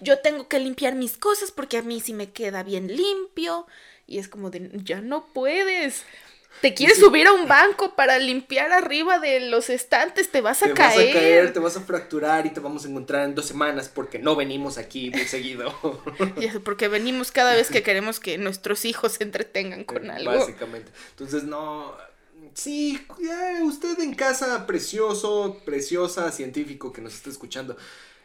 yo 0.00 0.18
tengo 0.20 0.48
que 0.48 0.58
limpiar 0.58 0.94
mis 0.94 1.16
cosas 1.18 1.50
porque 1.52 1.78
a 1.78 1.82
mí 1.82 2.00
sí 2.00 2.12
me 2.14 2.30
queda 2.32 2.62
bien 2.62 2.88
limpio. 2.88 3.66
Y 4.12 4.18
es 4.18 4.28
como 4.28 4.50
de, 4.50 4.70
ya 4.84 5.00
no 5.00 5.24
puedes. 5.32 6.04
Te 6.60 6.74
quieres 6.74 6.98
subir 6.98 7.26
a 7.26 7.32
un 7.32 7.48
banco 7.48 7.96
para 7.96 8.18
limpiar 8.18 8.70
arriba 8.72 9.18
de 9.18 9.40
los 9.40 9.70
estantes, 9.70 10.30
te 10.30 10.42
vas 10.42 10.62
a, 10.62 10.66
Te 10.66 10.74
caer. 10.74 11.06
vas 11.06 11.08
a 11.08 11.12
caer, 11.18 11.52
te 11.54 11.58
vas 11.60 11.76
a 11.78 11.80
fracturar 11.80 12.44
y 12.44 12.50
te 12.50 12.60
vamos 12.60 12.84
a 12.84 12.88
encontrar 12.88 13.24
en 13.24 13.34
dos 13.34 13.46
semanas 13.46 13.88
porque 13.88 14.18
no 14.18 14.36
venimos 14.36 14.76
aquí 14.76 15.10
muy 15.10 15.24
seguido. 15.24 15.74
Porque 16.64 16.88
venimos 16.88 17.32
cada 17.32 17.54
vez 17.54 17.70
que 17.70 17.82
queremos 17.82 18.20
que 18.20 18.36
nuestros 18.36 18.84
hijos 18.84 19.12
se 19.12 19.24
entretengan 19.24 19.84
con 19.84 20.10
algo. 20.10 20.30
Básicamente. 20.30 20.92
Entonces, 21.10 21.44
no. 21.44 21.96
Sí, 22.52 23.00
usted 23.62 23.98
en 24.00 24.14
casa, 24.14 24.66
precioso, 24.66 25.62
preciosa, 25.64 26.30
científico 26.32 26.92
que 26.92 27.00
nos 27.00 27.14
está 27.14 27.30
escuchando. 27.30 27.78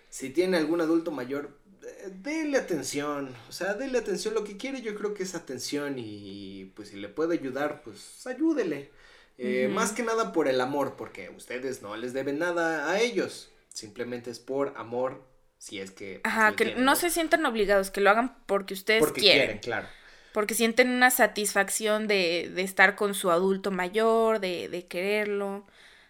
Si 0.10 0.32
tiene 0.32 0.58
algún 0.58 0.82
adulto 0.82 1.12
mayor, 1.12 1.46
eh, 1.46 1.67
dele 2.12 2.58
atención. 2.58 3.34
O 3.50 3.52
sea, 3.52 3.74
dele 3.74 3.98
atención. 4.00 4.34
Lo 4.34 4.44
que 4.44 4.58
quiere, 4.58 4.82
yo 4.82 4.96
creo 4.96 5.14
que 5.14 5.24
es 5.24 5.36
atención. 5.36 5.96
Y 5.98 6.72
pues 6.76 6.90
si 6.90 6.98
le 6.98 7.10
puede 7.10 7.36
ayudar, 7.36 7.82
pues 7.84 8.26
ayúdele. 8.28 8.92
Eh. 9.38 9.70
Más 9.72 9.92
que 9.92 10.04
nada 10.04 10.32
por 10.34 10.48
el 10.48 10.60
amor, 10.62 10.96
porque 10.98 11.30
ustedes 11.30 11.82
no 11.82 11.96
les 11.96 12.14
deben 12.14 12.40
nada 12.40 12.90
a 12.90 13.00
ellos. 13.00 13.52
Simplemente 13.70 14.32
es 14.32 14.40
por 14.40 14.74
amor, 14.78 15.24
si 15.60 15.80
es 15.80 15.92
que. 15.92 16.22
Ajá, 16.24 16.56
que 16.56 16.76
no 16.76 16.96
se 16.96 17.10
sientan 17.12 17.46
obligados, 17.46 17.92
que 17.92 18.02
lo 18.02 18.10
hagan 18.10 18.36
porque 18.48 18.74
ustedes 18.74 19.02
Porque 19.02 19.22
quieren. 19.22 19.42
quieren, 19.42 19.60
claro. 19.60 19.88
Porque 20.34 20.56
sienten 20.56 20.90
una 20.90 21.12
satisfacción 21.12 22.08
de, 22.08 22.52
de 22.54 22.62
estar 22.62 22.96
con 22.96 23.14
su 23.14 23.32
adulto 23.32 23.72
mayor, 23.72 24.40
de, 24.40 24.70
de 24.70 24.86
quererlo, 24.88 25.66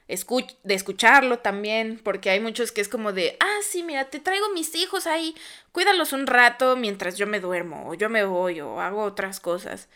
escuch- 0.08 0.56
de 0.64 0.74
escucharlo 0.74 1.40
también, 1.40 2.00
porque 2.04 2.30
hay 2.30 2.40
muchos 2.40 2.72
que 2.72 2.82
es 2.82 2.90
como 2.90 3.14
de, 3.14 3.38
ah, 3.40 3.58
sí, 3.68 3.84
mira, 3.84 4.10
te 4.10 4.20
traigo 4.20 4.50
mis 4.54 4.74
hijos 4.76 5.08
ahí, 5.08 5.36
cuídalos 5.72 6.14
un 6.14 6.28
rato 6.28 6.76
mientras 6.76 7.18
yo 7.18 7.28
me 7.28 7.40
duermo, 7.40 7.90
o 7.90 7.94
yo 7.94 8.10
me 8.10 8.24
voy, 8.26 8.62
o 8.62 8.80
hago 8.82 9.04
otras 9.04 9.40
cosas. 9.40 9.90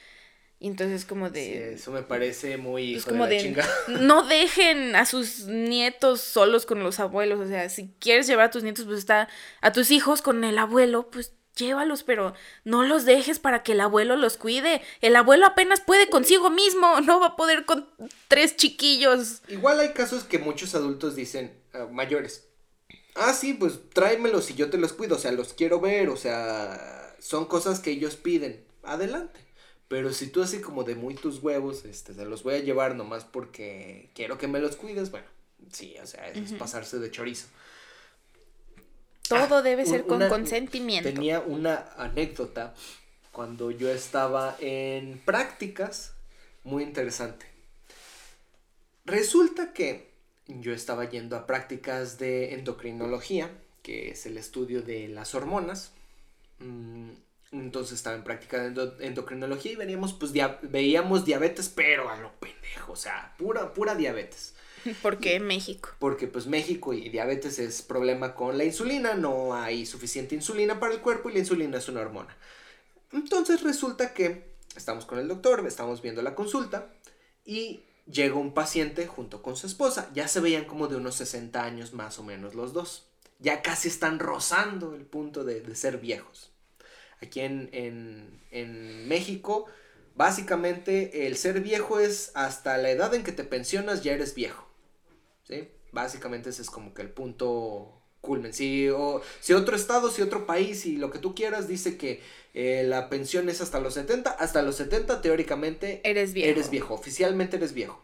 Y 0.59 0.67
entonces 0.67 1.05
como 1.05 1.27
Sí, 1.29 1.33
de... 1.33 1.73
eso 1.73 1.91
me 1.91 2.03
parece 2.03 2.57
muy 2.57 2.93
Es 2.95 2.99
hijo 3.01 3.09
como 3.09 3.25
de 3.25 3.29
la 3.31 3.35
de, 3.37 3.37
chinga. 3.41 3.65
no 3.87 4.23
dejen 4.27 4.95
a 4.95 5.05
sus 5.05 5.45
nietos 5.47 6.21
solos 6.21 6.65
con 6.67 6.83
los 6.83 6.99
abuelos, 6.99 7.39
o 7.39 7.47
sea, 7.47 7.67
si 7.69 7.91
quieres 7.99 8.27
llevar 8.27 8.45
a 8.47 8.51
tus 8.51 8.61
nietos, 8.63 8.85
pues 8.85 8.99
está, 8.99 9.27
a 9.61 9.71
tus 9.71 9.89
hijos 9.89 10.21
con 10.21 10.43
el 10.43 10.59
abuelo, 10.59 11.09
pues 11.09 11.33
llévalos, 11.55 12.03
pero 12.03 12.33
no 12.63 12.83
los 12.83 13.05
dejes 13.05 13.39
para 13.39 13.63
que 13.63 13.73
el 13.73 13.81
abuelo 13.81 14.15
los 14.15 14.37
cuide. 14.37 14.81
El 15.01 15.15
abuelo 15.15 15.45
apenas 15.45 15.81
puede 15.81 16.09
consigo 16.09 16.49
mismo, 16.49 17.01
no 17.05 17.19
va 17.19 17.27
a 17.27 17.35
poder 17.35 17.65
con 17.65 17.87
tres 18.27 18.55
chiquillos. 18.55 19.41
Igual 19.47 19.79
hay 19.79 19.89
casos 19.89 20.23
que 20.23 20.39
muchos 20.39 20.75
adultos 20.75 21.15
dicen, 21.15 21.53
ah, 21.73 21.87
mayores, 21.91 22.47
ah, 23.15 23.33
sí, 23.33 23.53
pues 23.53 23.79
tráemelos 23.93 24.49
y 24.51 24.55
yo 24.55 24.69
te 24.69 24.77
los 24.77 24.93
cuido, 24.93 25.15
o 25.15 25.19
sea, 25.19 25.31
los 25.31 25.53
quiero 25.53 25.79
ver, 25.79 26.09
o 26.09 26.17
sea, 26.17 27.15
son 27.19 27.45
cosas 27.45 27.79
que 27.79 27.91
ellos 27.91 28.15
piden, 28.15 28.63
adelante. 28.83 29.39
Pero 29.87 30.13
si 30.13 30.27
tú 30.27 30.41
así 30.41 30.61
como 30.61 30.85
de 30.85 30.95
muy 30.95 31.15
tus 31.15 31.39
huevos, 31.43 31.83
este, 31.83 32.13
te 32.13 32.23
los 32.23 32.43
voy 32.43 32.53
a 32.55 32.59
llevar 32.59 32.95
nomás 32.95 33.25
porque 33.25 34.09
quiero 34.15 34.37
que 34.37 34.47
me 34.47 34.61
los 34.61 34.77
cuides, 34.77 35.11
bueno, 35.11 35.27
sí, 35.69 35.95
o 36.01 36.07
sea, 36.07 36.29
es 36.29 36.53
pasarse 36.53 36.97
de 36.97 37.11
chorizo. 37.11 37.47
Todo 39.35 39.61
debe 39.61 39.83
un- 39.83 39.89
ser 39.89 40.05
con 40.05 40.17
una- 40.17 40.29
consentimiento. 40.29 41.09
Tenía 41.09 41.39
una 41.39 41.89
anécdota 41.97 42.73
cuando 43.31 43.71
yo 43.71 43.89
estaba 43.89 44.55
en 44.59 45.19
prácticas 45.25 46.13
muy 46.63 46.83
interesante. 46.83 47.45
Resulta 49.05 49.73
que 49.73 50.11
yo 50.47 50.73
estaba 50.73 51.09
yendo 51.09 51.35
a 51.35 51.47
prácticas 51.47 52.17
de 52.19 52.53
endocrinología, 52.53 53.49
que 53.83 54.09
es 54.11 54.25
el 54.25 54.37
estudio 54.37 54.81
de 54.81 55.07
las 55.07 55.33
hormonas. 55.35 55.91
Mm, 56.59 57.09
Entonces 57.53 57.95
estaba 57.97 58.15
en 58.15 58.23
práctica 58.23 58.61
de 58.61 58.69
endo- 58.69 58.95
endocrinología 59.01 59.73
y 59.73 59.75
veníamos, 59.75 60.13
pues, 60.13 60.31
dia- 60.31 60.57
veíamos 60.61 61.25
diabetes, 61.25 61.67
pero 61.67 62.09
a 62.09 62.15
lo 62.15 62.31
pendejo, 62.39 62.93
o 62.93 62.95
sea, 62.95 63.35
pura, 63.37 63.73
pura 63.73 63.93
diabetes. 63.93 64.53
Porque 65.01 65.39
México. 65.39 65.89
Porque 65.99 66.27
pues 66.27 66.47
México 66.47 66.93
y 66.93 67.09
diabetes 67.09 67.59
es 67.59 67.81
problema 67.81 68.35
con 68.35 68.57
la 68.57 68.63
insulina, 68.63 69.13
no 69.13 69.55
hay 69.55 69.85
suficiente 69.85 70.35
insulina 70.35 70.79
para 70.79 70.93
el 70.93 71.01
cuerpo 71.01 71.29
y 71.29 71.33
la 71.33 71.39
insulina 71.39 71.77
es 71.77 71.87
una 71.89 72.01
hormona. 72.01 72.35
Entonces 73.11 73.61
resulta 73.61 74.13
que 74.13 74.51
estamos 74.75 75.05
con 75.05 75.19
el 75.19 75.27
doctor, 75.27 75.65
estamos 75.67 76.01
viendo 76.01 76.21
la 76.21 76.35
consulta 76.35 76.93
y 77.45 77.81
llega 78.09 78.35
un 78.35 78.53
paciente 78.53 79.07
junto 79.07 79.41
con 79.41 79.55
su 79.55 79.67
esposa. 79.67 80.09
Ya 80.13 80.27
se 80.27 80.39
veían 80.39 80.65
como 80.65 80.87
de 80.87 80.95
unos 80.95 81.15
60 81.15 81.63
años 81.63 81.93
más 81.93 82.19
o 82.19 82.23
menos 82.23 82.55
los 82.55 82.73
dos. 82.73 83.07
Ya 83.39 83.61
casi 83.61 83.87
están 83.87 84.19
rozando 84.19 84.93
el 84.93 85.05
punto 85.05 85.43
de, 85.43 85.61
de 85.61 85.75
ser 85.75 85.97
viejos. 85.97 86.51
Aquí 87.21 87.41
en, 87.41 87.69
en, 87.71 88.39
en 88.51 89.07
México, 89.07 89.65
básicamente 90.15 91.27
el 91.27 91.37
ser 91.37 91.61
viejo 91.61 91.99
es 91.99 92.31
hasta 92.35 92.77
la 92.77 92.89
edad 92.89 93.13
en 93.13 93.23
que 93.23 93.31
te 93.31 93.43
pensionas 93.43 94.03
ya 94.03 94.13
eres 94.13 94.35
viejo. 94.35 94.70
¿Sí? 95.51 95.67
Básicamente 95.91 96.49
ese 96.49 96.61
es 96.63 96.69
como 96.69 96.93
que 96.93 97.01
el 97.03 97.09
punto 97.09 98.01
culmen. 98.21 98.53
Si, 98.53 98.89
o, 98.89 99.21
si 99.39 99.53
otro 99.53 99.75
estado, 99.75 100.09
si 100.09 100.21
otro 100.21 100.45
país, 100.45 100.81
si 100.81 100.97
lo 100.97 101.11
que 101.11 101.19
tú 101.19 101.35
quieras 101.35 101.67
dice 101.67 101.97
que 101.97 102.21
eh, 102.53 102.83
la 102.85 103.09
pensión 103.09 103.49
es 103.49 103.61
hasta 103.61 103.79
los 103.79 103.95
70, 103.95 104.31
hasta 104.31 104.61
los 104.61 104.75
70 104.77 105.21
teóricamente 105.21 106.01
Eres 106.03 106.33
viejo. 106.33 106.49
eres 106.49 106.69
viejo, 106.69 106.93
oficialmente 106.93 107.57
eres 107.57 107.73
viejo. 107.73 108.01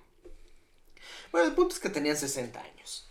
Bueno, 1.32 1.48
el 1.48 1.54
punto 1.54 1.74
es 1.76 1.80
que 1.80 1.90
tenían 1.90 2.18
60 2.18 2.60
años. 2.60 3.10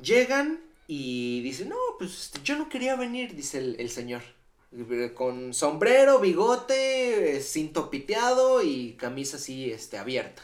Llegan 0.00 0.60
y 0.86 1.40
dicen, 1.42 1.70
no, 1.70 1.76
pues 1.98 2.24
este, 2.24 2.40
yo 2.42 2.56
no 2.56 2.68
quería 2.68 2.96
venir, 2.96 3.34
dice 3.34 3.58
el, 3.58 3.76
el 3.78 3.90
señor. 3.90 4.22
Con 5.14 5.54
sombrero, 5.54 6.18
bigote, 6.20 7.36
eh, 7.36 7.40
cinto 7.40 7.88
piteado 7.88 8.62
y 8.62 8.92
camisa 8.94 9.38
así 9.38 9.70
este, 9.72 9.96
abierta. 9.96 10.42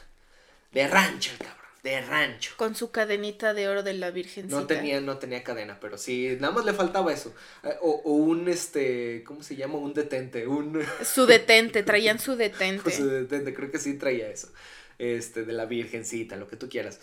De 0.73 0.89
rancho 0.89 1.33
el 1.33 1.39
cabrón, 1.39 1.62
de 1.83 2.01
rancho. 2.01 2.53
Con 2.57 2.75
su 2.77 2.91
cadenita 2.93 3.55
de 3.55 3.69
oro 3.69 3.83
de 3.83 3.95
la 3.95 4.11
Virgencita. 4.13 4.55
No 4.61 4.67
tenía, 4.67 5.01
no 5.01 5.19
tenía 5.19 5.43
cadena, 5.43 5.81
pero 5.81 5.99
sí, 5.99 6.37
nada 6.41 6.53
más 6.55 6.65
le 6.65 6.73
faltaba 6.73 7.13
eso. 7.13 7.35
Eh, 7.65 7.75
O, 7.81 7.91
o 8.05 8.13
un, 8.15 8.49
este, 8.49 9.25
¿cómo 9.25 9.43
se 9.43 9.57
llama? 9.57 9.79
Un 9.79 9.93
detente, 9.93 10.47
un... 10.47 10.81
Su 11.05 11.27
detente, 11.27 11.83
traían 11.83 12.19
su 12.21 12.37
detente. 12.37 12.83
Pues, 12.85 13.01
eh, 13.01 13.05
de- 13.25 13.41
de- 13.41 13.55
creo 13.55 13.71
que 13.71 13.79
sí 13.81 13.95
traía 13.95 14.29
eso. 14.29 14.53
Este, 14.99 15.45
de 15.45 15.53
la 15.53 15.67
virgencita, 15.67 16.37
lo 16.37 16.47
que 16.47 16.57
tú 16.57 16.69
quieras. 16.69 17.01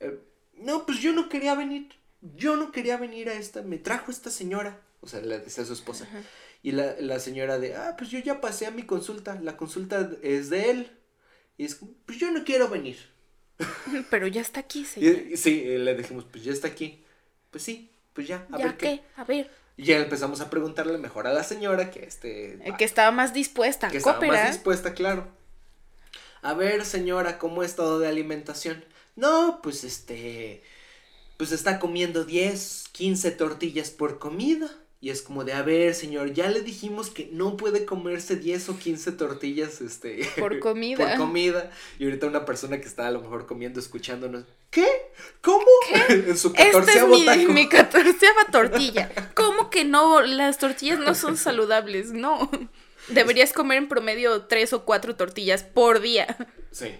Eh, 0.00 0.18
no, 0.56 0.84
pues 0.84 0.98
yo 0.98 1.12
no 1.14 1.28
quería 1.30 1.54
venir. 1.54 1.88
Yo 2.20 2.56
no 2.56 2.70
quería 2.72 2.96
venir 2.98 3.30
a 3.30 3.34
esta. 3.34 3.62
Me 3.62 3.78
trajo 3.78 4.10
esta 4.10 4.30
señora. 4.30 4.80
O 5.00 5.06
sea, 5.08 5.20
le 5.20 5.38
decía 5.38 5.62
a 5.64 5.66
su 5.66 5.72
esposa. 5.72 6.04
Ajá. 6.04 6.20
Y 6.62 6.72
la, 6.72 6.96
la 7.00 7.20
señora 7.20 7.58
de, 7.58 7.76
ah, 7.76 7.94
pues 7.96 8.10
yo 8.10 8.18
ya 8.18 8.40
pasé 8.42 8.66
a 8.66 8.72
mi 8.72 8.82
consulta. 8.82 9.38
La 9.40 9.56
consulta 9.56 10.10
es 10.22 10.50
de 10.50 10.70
él. 10.70 10.90
Y 11.56 11.64
es 11.64 11.78
pues 12.04 12.18
yo 12.18 12.30
no 12.32 12.44
quiero 12.44 12.68
venir. 12.68 12.98
Pero 14.10 14.26
ya 14.26 14.40
está 14.40 14.60
aquí, 14.60 14.84
señor. 14.84 15.16
Y, 15.32 15.36
sí, 15.36 15.62
eh, 15.66 15.78
le 15.78 15.94
dijimos, 15.94 16.24
pues 16.30 16.44
ya 16.44 16.52
está 16.52 16.68
aquí. 16.68 17.02
Pues 17.50 17.64
sí, 17.64 17.90
pues 18.12 18.26
ya, 18.28 18.46
a 18.52 18.58
¿Ya 18.58 18.64
ver 18.66 18.76
qué. 18.76 18.86
qué? 18.98 19.02
A 19.16 19.24
ver. 19.24 19.50
Y 19.76 19.84
ya 19.84 19.98
empezamos 19.98 20.40
a 20.40 20.50
preguntarle 20.50 20.98
mejor 20.98 21.26
a 21.26 21.32
la 21.32 21.44
señora 21.44 21.90
que 21.90 22.04
este. 22.04 22.54
eh, 22.68 22.74
que 22.76 22.84
estaba 22.84 23.10
más 23.12 23.32
dispuesta 23.32 23.90
que 23.90 23.98
estaba 23.98 24.18
cooperar. 24.18 24.44
más 24.44 24.52
dispuesta, 24.54 24.92
claro. 24.94 25.28
A 26.42 26.54
ver, 26.54 26.84
señora, 26.84 27.38
¿cómo 27.38 27.62
ha 27.62 27.66
estado 27.66 27.98
de 27.98 28.08
alimentación? 28.08 28.84
No, 29.16 29.60
pues 29.62 29.84
este, 29.84 30.62
pues 31.36 31.52
está 31.52 31.78
comiendo 31.80 32.24
10, 32.24 32.86
15 32.92 33.30
tortillas 33.32 33.90
por 33.90 34.18
comida. 34.18 34.70
Y 35.00 35.10
es 35.10 35.22
como 35.22 35.44
de, 35.44 35.52
a 35.52 35.62
ver, 35.62 35.94
señor, 35.94 36.32
ya 36.32 36.50
le 36.50 36.60
dijimos 36.60 37.08
que 37.08 37.30
no 37.32 37.56
puede 37.56 37.84
comerse 37.84 38.34
10 38.34 38.70
o 38.70 38.78
15 38.78 39.12
tortillas, 39.12 39.80
este... 39.80 40.28
Por 40.36 40.58
comida. 40.60 40.96
por 40.96 41.16
comida. 41.16 41.70
Y 42.00 42.04
ahorita 42.04 42.26
una 42.26 42.44
persona 42.44 42.80
que 42.80 42.88
está 42.88 43.06
a 43.06 43.12
lo 43.12 43.20
mejor 43.20 43.46
comiendo, 43.46 43.78
escuchándonos, 43.78 44.44
¿qué? 44.70 44.88
¿Cómo? 45.40 45.64
en 46.08 46.36
su 46.36 46.48
Esta 46.48 46.62
es 46.64 46.72
catorceavo 46.72 47.16
mi, 47.16 47.46
mi 47.46 47.68
catorceava 47.68 48.46
tortilla. 48.50 49.08
¿Cómo 49.34 49.70
que 49.70 49.78
que 49.78 49.84
no, 49.84 50.22
las 50.22 50.58
tortillas 50.58 50.98
no 50.98 51.14
son 51.14 51.36
saludables, 51.36 52.10
no. 52.10 52.50
Deberías 53.08 53.52
comer 53.52 53.78
en 53.78 53.88
promedio 53.88 54.46
tres 54.46 54.72
o 54.72 54.84
cuatro 54.84 55.14
tortillas 55.14 55.62
por 55.62 56.00
día. 56.00 56.36
Sí. 56.72 56.92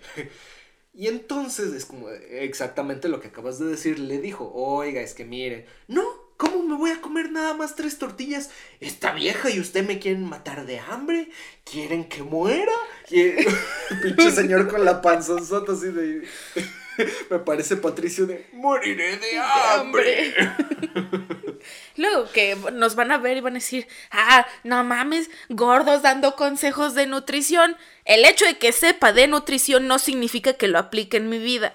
Y 0.94 1.09
entonces 1.09 1.72
es 1.72 1.84
como 1.84 2.09
exactamente 2.11 3.09
lo 3.09 3.20
que 3.20 3.28
acabas 3.28 3.59
de 3.59 3.66
decir. 3.66 3.99
Le 3.99 4.20
dijo, 4.20 4.53
oiga, 4.55 5.01
es 5.01 5.12
que 5.12 5.24
mire, 5.24 5.66
no, 5.88 6.28
¿cómo 6.39 6.62
me 6.62 6.76
voy 6.76 6.91
a 6.93 7.03
comer 7.03 7.30
nada 7.30 7.53
más 7.53 7.74
tres 7.74 7.99
tortillas? 7.99 8.49
Está 8.80 9.12
vieja 9.12 9.51
y 9.51 9.61
usted 9.61 9.86
me 9.86 9.99
quieren 9.99 10.24
matar 10.24 10.64
de 10.64 10.78
hambre. 10.78 11.28
¿Quieren 11.70 12.09
que 12.09 12.22
muera? 12.22 12.72
Pinche 13.11 14.30
señor 14.30 14.68
con 14.68 14.86
la 14.86 15.03
panzonzota 15.03 15.72
así 15.72 15.89
de... 15.89 16.26
Me 17.30 17.39
parece 17.39 17.76
Patricio 17.76 18.26
de 18.26 18.45
moriré 18.53 19.18
de 19.18 19.39
hambre. 19.39 20.34
Luego 21.97 22.28
que 22.32 22.57
nos 22.72 22.97
van 22.97 23.12
a 23.12 23.18
ver 23.18 23.36
y 23.36 23.41
van 23.41 23.53
a 23.53 23.62
decir, 23.62 23.86
ah, 24.11 24.45
no 24.64 24.82
mames, 24.82 25.30
gordos 25.49 26.03
dando 26.03 26.34
consejos 26.34 26.95
de 26.95 27.07
nutrición. 27.07 27.76
El 28.05 28.24
hecho 28.24 28.47
de 28.47 28.59
que 28.59 28.72
sepa 28.72 29.12
de 29.12 29.28
nutrición 29.28 29.86
no 29.86 30.01
significa 30.01 30.55
que 30.55 30.66
lo 30.66 30.78
aplique 30.78 31.18
en 31.18 31.28
mi 31.28 31.39
vida. 31.39 31.72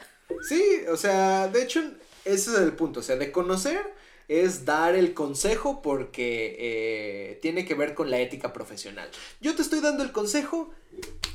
Sí, 0.47 0.61
o 0.89 0.97
sea, 0.97 1.47
de 1.47 1.64
hecho, 1.64 1.82
ese 2.26 2.51
es 2.51 2.57
el 2.57 2.74
punto. 2.74 2.99
O 2.99 3.03
sea, 3.03 3.16
de 3.16 3.32
conocer 3.32 3.93
es 4.28 4.65
dar 4.65 4.95
el 4.95 5.13
consejo 5.13 5.82
porque 5.82 6.55
eh, 6.59 7.39
tiene 7.41 7.65
que 7.65 7.76
ver 7.76 7.93
con 7.93 8.09
la 8.09 8.19
ética 8.19 8.53
profesional. 8.53 9.09
Yo 9.41 9.55
te 9.55 9.61
estoy 9.61 9.82
dando 9.82 10.03
el 10.03 10.11
consejo, 10.11 10.71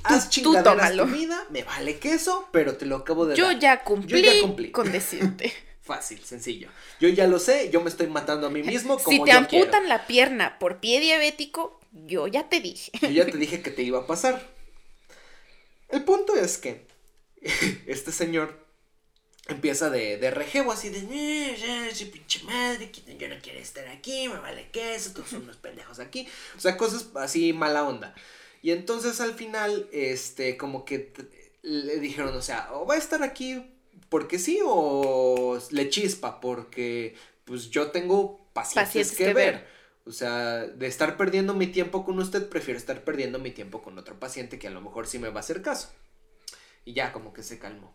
haz 0.04 0.30
chingaderas 0.30 0.96
tu 0.96 1.06
vida, 1.06 1.46
me 1.50 1.64
vale 1.64 1.98
queso, 1.98 2.48
pero 2.52 2.76
te 2.76 2.86
lo 2.86 2.96
acabo 2.96 3.26
de 3.26 3.36
yo 3.36 3.46
dar. 3.46 3.58
Ya 3.58 3.84
cumplí 3.84 4.22
yo 4.22 4.32
ya 4.32 4.40
cumplí 4.40 4.70
con 4.70 4.90
decirte. 4.90 5.52
Fácil, 5.82 6.22
sencillo. 6.22 6.68
Yo 7.00 7.08
ya 7.08 7.26
lo 7.26 7.38
sé, 7.38 7.70
yo 7.70 7.80
me 7.80 7.88
estoy 7.88 8.08
matando 8.08 8.46
a 8.46 8.50
mí 8.50 8.62
mismo 8.62 8.98
como 8.98 9.16
Si 9.16 9.24
te 9.24 9.32
amputan 9.32 9.88
la 9.88 10.06
pierna 10.06 10.58
por 10.58 10.80
pie 10.80 11.00
diabético, 11.00 11.80
yo 11.92 12.26
ya 12.26 12.48
te 12.50 12.60
dije. 12.60 12.90
Yo 13.00 13.08
ya 13.08 13.24
te 13.24 13.36
dije 13.38 13.62
que 13.62 13.70
te 13.70 13.82
iba 13.82 14.00
a 14.00 14.06
pasar. 14.06 14.46
El 15.88 16.04
punto 16.04 16.34
es 16.36 16.58
que 16.58 16.86
este 17.86 18.12
señor 18.12 18.67
empieza 19.48 19.90
de, 19.90 20.18
de 20.18 20.30
rejebo 20.30 20.72
así 20.72 20.90
de, 20.90 20.98
eh, 21.00 22.10
pinche 22.12 22.42
madre, 22.44 22.90
yo 23.18 23.28
no 23.28 23.36
quiero 23.42 23.58
estar 23.58 23.88
aquí, 23.88 24.28
me 24.28 24.38
vale 24.38 24.68
queso, 24.70 25.12
todos 25.12 25.30
son 25.30 25.42
unos 25.42 25.56
pendejos 25.56 25.98
aquí. 25.98 26.28
O 26.56 26.60
sea, 26.60 26.76
cosas 26.76 27.08
así 27.16 27.52
mala 27.52 27.84
onda. 27.84 28.14
Y 28.62 28.70
entonces 28.72 29.20
al 29.20 29.34
final, 29.34 29.88
este, 29.92 30.56
como 30.56 30.84
que 30.84 31.12
le 31.62 31.98
dijeron, 31.98 32.36
o 32.36 32.42
sea, 32.42 32.68
o 32.72 32.86
va 32.86 32.94
a 32.94 32.98
estar 32.98 33.22
aquí 33.22 33.64
porque 34.08 34.38
sí, 34.38 34.60
o 34.64 35.58
le 35.70 35.88
chispa, 35.88 36.40
porque 36.40 37.16
pues 37.44 37.70
yo 37.70 37.90
tengo 37.90 38.40
pacientes, 38.52 39.12
que, 39.12 39.32
ver. 39.32 39.66
O 40.04 40.12
sea, 40.12 40.66
de 40.66 40.86
estar 40.86 41.16
perdiendo 41.16 41.54
mi 41.54 41.66
tiempo 41.66 42.04
con 42.04 42.18
usted, 42.18 42.48
prefiero 42.48 42.78
estar 42.78 43.04
perdiendo 43.04 43.38
mi 43.38 43.50
tiempo 43.50 43.82
con 43.82 43.98
otro 43.98 44.18
paciente 44.18 44.58
que 44.58 44.68
a 44.68 44.70
lo 44.70 44.80
mejor 44.80 45.06
sí 45.06 45.18
me 45.18 45.28
va 45.28 45.36
a 45.36 45.40
hacer 45.40 45.62
caso. 45.62 45.90
Y 46.84 46.94
ya 46.94 47.12
como 47.12 47.32
que 47.32 47.42
se 47.42 47.58
calmó. 47.58 47.94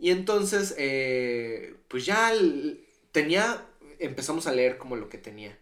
Y 0.00 0.10
entonces, 0.10 0.74
eh, 0.78 1.76
pues 1.88 2.06
ya 2.06 2.32
tenía, 3.12 3.66
empezamos 3.98 4.46
a 4.46 4.52
leer 4.52 4.78
como 4.78 4.96
lo 4.96 5.10
que 5.10 5.18
tenía. 5.18 5.58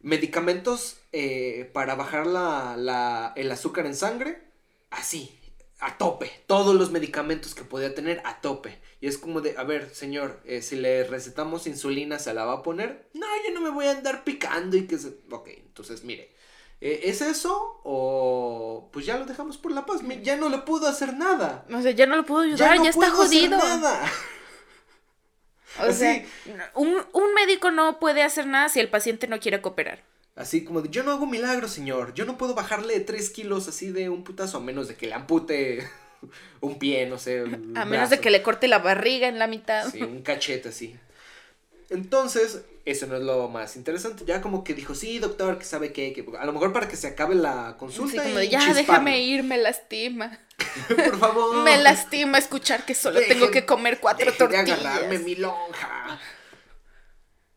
Medicamentos 0.00 0.98
eh, 1.12 1.70
para 1.72 1.94
bajar 1.94 2.26
la, 2.26 3.32
el 3.36 3.50
azúcar 3.52 3.86
en 3.86 3.94
sangre, 3.94 4.42
así, 4.90 5.38
a 5.78 5.98
tope. 5.98 6.30
Todos 6.46 6.74
los 6.74 6.90
medicamentos 6.90 7.54
que 7.54 7.62
podía 7.62 7.94
tener, 7.94 8.20
a 8.24 8.40
tope. 8.40 8.78
Y 9.00 9.06
es 9.06 9.18
como 9.18 9.40
de, 9.40 9.54
a 9.56 9.62
ver, 9.62 9.94
señor, 9.94 10.40
eh, 10.44 10.62
si 10.62 10.74
le 10.74 11.04
recetamos 11.04 11.68
insulina, 11.68 12.18
¿se 12.18 12.34
la 12.34 12.44
va 12.44 12.54
a 12.54 12.62
poner? 12.64 13.08
No, 13.14 13.26
yo 13.46 13.54
no 13.54 13.60
me 13.60 13.70
voy 13.70 13.86
a 13.86 13.92
andar 13.92 14.24
picando 14.24 14.76
y 14.76 14.88
que 14.88 14.98
se... 14.98 15.16
Ok, 15.30 15.48
entonces 15.48 16.02
mire, 16.02 16.34
¿Es 16.80 17.22
eso? 17.22 17.80
O 17.84 18.90
pues 18.92 19.06
ya 19.06 19.16
lo 19.18 19.24
dejamos 19.24 19.56
por 19.56 19.72
la 19.72 19.86
paz. 19.86 20.00
Ya 20.22 20.36
no 20.36 20.48
le 20.48 20.58
pudo 20.58 20.86
hacer 20.88 21.14
nada. 21.14 21.64
O 21.72 21.80
sea, 21.80 21.92
ya 21.92 22.06
no 22.06 22.16
lo 22.16 22.26
pudo 22.26 22.40
ayudar, 22.40 22.82
ya, 22.82 22.90
está 22.90 23.10
jodido. 23.10 23.58
nada. 23.58 24.00
O 25.78 25.92
sea, 25.92 26.24
un, 26.74 26.96
un, 27.12 27.34
médico 27.34 27.70
no 27.70 27.98
puede 27.98 28.22
hacer 28.22 28.46
nada 28.46 28.70
si 28.70 28.80
el 28.80 28.88
paciente 28.88 29.28
no 29.28 29.38
quiere 29.40 29.60
cooperar. 29.60 30.02
Así 30.34 30.64
como 30.64 30.80
de, 30.80 30.88
yo 30.88 31.02
no 31.02 31.10
hago 31.10 31.26
milagros, 31.26 31.70
señor. 31.70 32.14
Yo 32.14 32.24
no 32.24 32.38
puedo 32.38 32.54
bajarle 32.54 32.98
tres 33.00 33.28
kilos 33.28 33.68
así 33.68 33.90
de 33.90 34.08
un 34.08 34.24
putazo, 34.24 34.56
a 34.56 34.60
menos 34.60 34.88
de 34.88 34.94
que 34.94 35.06
le 35.06 35.14
ampute 35.14 35.86
un 36.60 36.78
pie, 36.78 37.06
no 37.06 37.18
sé. 37.18 37.44
a 37.74 37.84
menos 37.84 38.08
de 38.08 38.20
que 38.20 38.30
le 38.30 38.42
corte 38.42 38.68
la 38.68 38.78
barriga 38.78 39.28
en 39.28 39.38
la 39.38 39.48
mitad. 39.48 39.90
Sí, 39.90 40.02
un 40.02 40.22
cachete 40.22 40.70
así. 40.70 40.96
Entonces, 41.90 42.64
eso 42.84 43.06
no 43.06 43.16
es 43.16 43.22
lo 43.22 43.48
más 43.48 43.76
interesante. 43.76 44.24
Ya 44.26 44.40
como 44.40 44.64
que 44.64 44.74
dijo, 44.74 44.94
sí, 44.94 45.18
doctor, 45.18 45.58
que 45.58 45.64
sabe 45.64 45.92
qué, 45.92 46.12
que 46.12 46.24
a 46.38 46.44
lo 46.44 46.52
mejor 46.52 46.72
para 46.72 46.88
que 46.88 46.96
se 46.96 47.08
acabe 47.08 47.34
la 47.34 47.76
consulta. 47.78 48.24
ya 48.42 48.74
déjame 48.74 49.20
ir, 49.20 49.42
me 49.42 49.58
lastima. 49.58 50.38
Por 50.88 51.18
favor. 51.18 51.64
me 51.64 51.76
lastima 51.78 52.38
escuchar 52.38 52.84
que 52.86 52.94
solo 52.94 53.20
tengo 53.20 53.50
que 53.50 53.66
comer 53.66 54.00
cuatro 54.00 54.32
tortillas. 54.32 54.66
De 54.66 54.72
agarrarme 54.72 55.18
mi 55.18 55.36
lonja. 55.36 56.20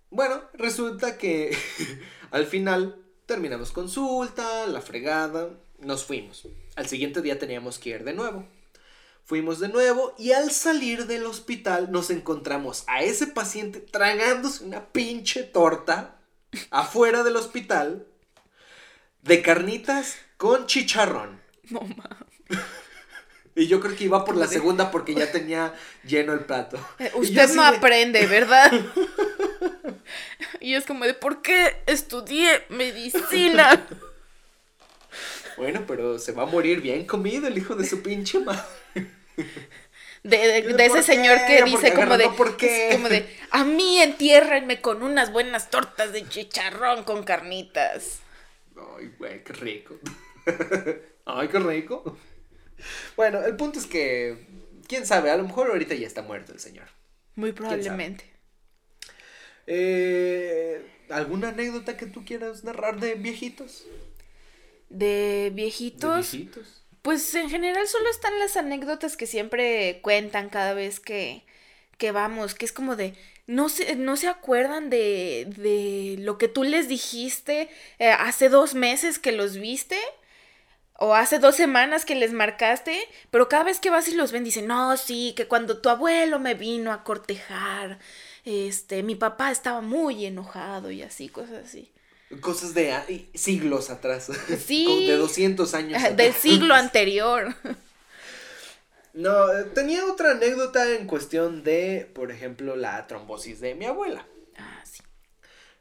Bueno, 0.09 0.41
resulta 0.53 1.17
que 1.17 1.55
al 2.31 2.45
final 2.45 2.95
terminamos 3.25 3.71
consulta, 3.71 4.67
la 4.67 4.81
fregada, 4.81 5.49
nos 5.79 6.05
fuimos. 6.05 6.47
Al 6.75 6.87
siguiente 6.87 7.21
día 7.21 7.37
teníamos 7.37 7.77
que 7.79 7.89
ir 7.89 8.03
de 8.03 8.13
nuevo. 8.13 8.47
Fuimos 9.29 9.59
de 9.59 9.69
nuevo 9.69 10.15
y 10.17 10.31
al 10.31 10.49
salir 10.49 11.05
del 11.05 11.27
hospital 11.27 11.91
nos 11.91 12.09
encontramos 12.09 12.83
a 12.87 13.03
ese 13.03 13.27
paciente 13.27 13.79
tragándose 13.79 14.63
una 14.63 14.87
pinche 14.87 15.43
torta 15.43 16.15
afuera 16.71 17.21
del 17.21 17.35
hospital 17.35 18.07
de 19.21 19.43
carnitas 19.43 20.17
con 20.37 20.65
chicharrón. 20.65 21.39
No 21.69 21.81
mames. 21.81 22.65
Y 23.53 23.67
yo 23.67 23.79
creo 23.79 23.95
que 23.95 24.05
iba 24.05 24.25
por 24.25 24.35
la 24.35 24.47
segunda 24.47 24.89
porque 24.89 25.13
ya 25.13 25.31
tenía 25.31 25.75
lleno 26.03 26.33
el 26.33 26.45
plato. 26.45 26.79
Eh, 26.97 27.11
usted 27.13 27.53
no 27.53 27.63
aprende, 27.63 28.25
¿verdad? 28.25 28.71
y 30.59 30.73
es 30.73 30.87
como 30.87 31.05
de, 31.05 31.13
¿por 31.13 31.43
qué 31.43 31.83
estudié 31.85 32.63
medicina? 32.69 33.85
Bueno, 35.57 35.83
pero 35.85 36.19
se 36.19 36.31
va 36.31 36.43
a 36.43 36.45
morir 36.45 36.79
bien 36.79 37.05
comido 37.05 37.45
el 37.45 37.57
hijo 37.57 37.75
de 37.75 37.85
su 37.85 38.01
pinche 38.01 38.39
madre. 38.39 38.61
De, 40.23 40.85
ese 40.85 41.01
señor 41.01 41.37
que 41.47 41.63
dice 41.63 41.93
como 41.93 42.17
de, 42.17 42.25
como 42.25 43.09
de, 43.09 43.37
a 43.51 43.63
mí 43.63 43.99
entiérrenme 43.99 44.81
con 44.81 45.01
unas 45.01 45.31
buenas 45.31 45.69
tortas 45.69 46.11
de 46.11 46.27
chicharrón 46.27 47.03
con 47.05 47.23
carnitas. 47.23 48.19
Ay, 48.97 49.13
güey, 49.17 49.43
qué 49.43 49.53
rico. 49.53 49.95
Ay, 51.25 51.47
qué 51.47 51.59
rico. 51.59 52.17
Bueno, 53.15 53.43
el 53.43 53.55
punto 53.55 53.79
es 53.79 53.85
que, 53.85 54.45
quién 54.87 55.05
sabe, 55.05 55.31
a 55.31 55.37
lo 55.37 55.43
mejor 55.43 55.69
ahorita 55.69 55.95
ya 55.95 56.07
está 56.07 56.21
muerto 56.21 56.51
el 56.51 56.59
señor. 56.59 56.87
Muy 57.35 57.53
probablemente. 57.53 58.25
Eh, 59.67 60.85
¿Alguna 61.09 61.49
anécdota 61.49 61.95
que 61.95 62.07
tú 62.07 62.25
quieras 62.25 62.63
narrar 62.63 62.99
de 62.99 63.15
viejitos? 63.15 63.85
¿De 64.89 65.51
viejitos? 65.53 66.31
¿De 66.31 66.37
viejitos? 66.37 66.83
Pues 67.01 67.33
en 67.35 67.49
general 67.49 67.87
solo 67.87 68.09
están 68.09 68.37
las 68.39 68.57
anécdotas 68.57 69.15
que 69.17 69.25
siempre 69.25 69.99
cuentan 70.01 70.49
cada 70.49 70.73
vez 70.73 70.99
que, 70.99 71.43
que 71.97 72.11
vamos, 72.11 72.55
que 72.55 72.65
es 72.65 72.73
como 72.73 72.95
de, 72.95 73.15
no 73.47 73.69
se, 73.69 73.95
no 73.95 74.17
se 74.17 74.27
acuerdan 74.27 74.89
de, 74.89 75.47
de 75.57 76.17
lo 76.19 76.37
que 76.37 76.47
tú 76.47 76.63
les 76.63 76.87
dijiste 76.87 77.69
eh, 77.99 78.09
hace 78.11 78.49
dos 78.49 78.75
meses 78.75 79.17
que 79.19 79.31
los 79.31 79.57
viste 79.57 79.97
o 80.99 81.15
hace 81.15 81.39
dos 81.39 81.55
semanas 81.55 82.03
que 82.05 82.13
les 82.15 82.33
marcaste, 82.33 82.99
pero 83.31 83.47
cada 83.47 83.63
vez 83.63 83.79
que 83.79 83.89
vas 83.89 84.07
y 84.09 84.15
los 84.15 84.33
ven 84.33 84.43
dicen, 84.43 84.67
no, 84.67 84.97
sí, 84.97 85.33
que 85.35 85.47
cuando 85.47 85.79
tu 85.79 85.89
abuelo 85.89 86.39
me 86.39 86.55
vino 86.55 86.91
a 86.91 87.03
cortejar, 87.05 87.99
este, 88.43 89.01
mi 89.01 89.15
papá 89.15 89.49
estaba 89.51 89.79
muy 89.81 90.25
enojado 90.25 90.91
y 90.91 91.01
así, 91.01 91.29
cosas 91.29 91.65
así. 91.65 91.91
Cosas 92.41 92.73
de 92.73 93.29
siglos 93.33 93.89
atrás. 93.89 94.29
Sí. 94.65 95.07
de 95.07 95.15
200 95.17 95.73
años. 95.73 96.15
Del 96.15 96.33
siglo 96.33 96.73
anterior. 96.75 97.55
No, 99.13 99.47
tenía 99.73 100.05
otra 100.05 100.31
anécdota 100.31 100.95
en 100.95 101.07
cuestión 101.07 101.63
de, 101.63 102.09
por 102.13 102.31
ejemplo, 102.31 102.75
la 102.75 103.07
trombosis 103.07 103.59
de 103.59 103.75
mi 103.75 103.85
abuela. 103.85 104.25
Ah, 104.57 104.83
sí. 104.85 105.01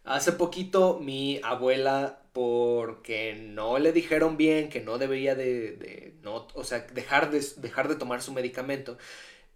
Hace 0.05 0.33
poquito 0.33 0.99
mi 0.99 1.41
abuela, 1.45 2.23
porque 2.33 3.35
no 3.35 3.79
le 3.79 3.93
dijeron 3.93 4.37
bien 4.37 4.71
que 4.71 4.81
no 4.81 4.97
debería 4.97 5.35
de, 5.35 5.73
de 5.73 6.15
no, 6.23 6.49
o 6.55 6.65
sea, 6.65 6.81
dejar 6.95 7.31
de, 7.31 7.45
dejar 7.57 7.89
de 7.89 7.97
tomar 7.97 8.23
su 8.23 8.33
medicamento, 8.33 8.97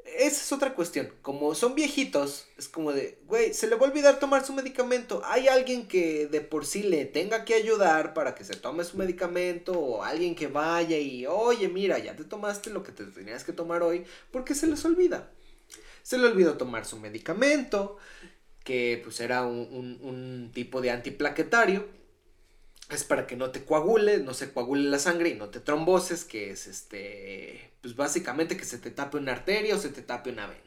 esa 0.04 0.42
es 0.42 0.52
otra 0.52 0.74
cuestión. 0.74 1.12
Como 1.22 1.54
son 1.54 1.74
viejitos, 1.74 2.46
es 2.58 2.68
como 2.68 2.92
de, 2.92 3.18
güey, 3.26 3.54
se 3.54 3.66
le 3.68 3.76
va 3.76 3.86
a 3.86 3.90
olvidar 3.90 4.18
tomar 4.18 4.44
su 4.44 4.52
medicamento. 4.52 5.22
Hay 5.24 5.48
alguien 5.48 5.88
que 5.88 6.26
de 6.26 6.40
por 6.40 6.66
sí 6.66 6.82
le 6.82 7.04
tenga 7.06 7.44
que 7.44 7.54
ayudar 7.54 8.14
para 8.14 8.34
que 8.34 8.44
se 8.44 8.56
tome 8.56 8.84
su 8.84 8.96
medicamento. 8.98 9.72
O 9.78 10.02
alguien 10.02 10.34
que 10.34 10.46
vaya 10.48 10.98
y, 10.98 11.26
oye, 11.26 11.68
mira, 11.68 11.98
ya 11.98 12.16
te 12.16 12.24
tomaste 12.24 12.70
lo 12.70 12.82
que 12.82 12.92
te 12.92 13.04
tenías 13.06 13.44
que 13.44 13.52
tomar 13.52 13.82
hoy. 13.82 14.04
Porque 14.30 14.54
se 14.54 14.66
les 14.66 14.84
olvida. 14.84 15.30
Se 16.02 16.18
le 16.18 16.26
olvidó 16.28 16.56
tomar 16.58 16.86
su 16.86 16.98
medicamento. 16.98 17.98
que 18.64 19.00
pues 19.04 19.20
era 19.20 19.44
un, 19.46 19.58
un- 19.72 19.98
un 20.02 20.52
tipo 20.54 20.80
de 20.82 20.90
antiplaquetario. 20.92 21.86
Es 22.90 23.04
para 23.04 23.26
que 23.26 23.36
no 23.36 23.50
te 23.50 23.64
coagule, 23.64 24.18
no 24.18 24.34
se 24.34 24.52
coagule 24.52 24.84
la 24.90 24.98
sangre 24.98 25.30
y 25.30 25.34
no 25.34 25.48
te 25.50 25.60
tromboses, 25.60 26.24
que 26.24 26.50
es 26.50 26.66
este, 26.66 27.71
pues 27.82 27.96
básicamente 27.96 28.56
que 28.56 28.64
se 28.64 28.78
te 28.78 28.90
tape 28.90 29.18
una 29.18 29.32
arteria 29.32 29.74
o 29.74 29.78
se 29.78 29.90
te 29.90 30.02
tape 30.02 30.30
una 30.30 30.46
vena. 30.46 30.60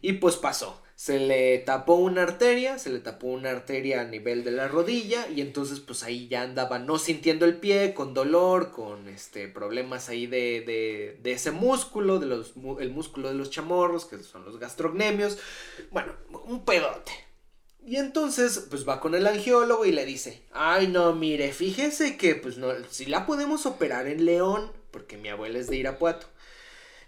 Y 0.00 0.14
pues 0.14 0.36
pasó, 0.36 0.80
se 0.94 1.18
le 1.18 1.58
tapó 1.58 1.94
una 1.94 2.22
arteria, 2.22 2.78
se 2.78 2.90
le 2.90 3.00
tapó 3.00 3.26
una 3.26 3.50
arteria 3.50 4.00
a 4.00 4.04
nivel 4.04 4.44
de 4.44 4.50
la 4.50 4.68
rodilla 4.68 5.28
y 5.28 5.42
entonces 5.42 5.80
pues 5.80 6.02
ahí 6.02 6.28
ya 6.28 6.42
andaba 6.42 6.78
no 6.78 6.98
sintiendo 6.98 7.44
el 7.44 7.56
pie, 7.56 7.92
con 7.92 8.14
dolor, 8.14 8.70
con 8.70 9.08
este 9.08 9.48
problemas 9.48 10.08
ahí 10.08 10.26
de, 10.26 10.62
de, 10.66 11.18
de 11.22 11.32
ese 11.32 11.50
músculo, 11.50 12.18
de 12.18 12.26
los, 12.26 12.54
el 12.80 12.90
músculo 12.90 13.28
de 13.28 13.34
los 13.34 13.50
chamorros, 13.50 14.06
que 14.06 14.22
son 14.22 14.44
los 14.44 14.58
gastrocnemios, 14.58 15.38
bueno, 15.90 16.14
un 16.44 16.64
pedote. 16.64 17.12
Y 17.84 17.96
entonces, 17.96 18.66
pues 18.70 18.86
va 18.86 19.00
con 19.00 19.14
el 19.14 19.26
angiólogo 19.26 19.84
y 19.86 19.92
le 19.92 20.04
dice, 20.04 20.42
ay 20.52 20.86
no, 20.86 21.14
mire, 21.14 21.52
fíjese 21.52 22.16
que 22.16 22.34
pues 22.36 22.56
no, 22.58 22.68
si 22.88 23.06
la 23.06 23.26
podemos 23.26 23.66
operar 23.66 24.06
en 24.06 24.24
León, 24.24 24.70
porque 24.90 25.16
mi 25.16 25.28
abuela 25.28 25.58
es 25.58 25.68
de 25.68 25.76
Irapuato, 25.76 26.26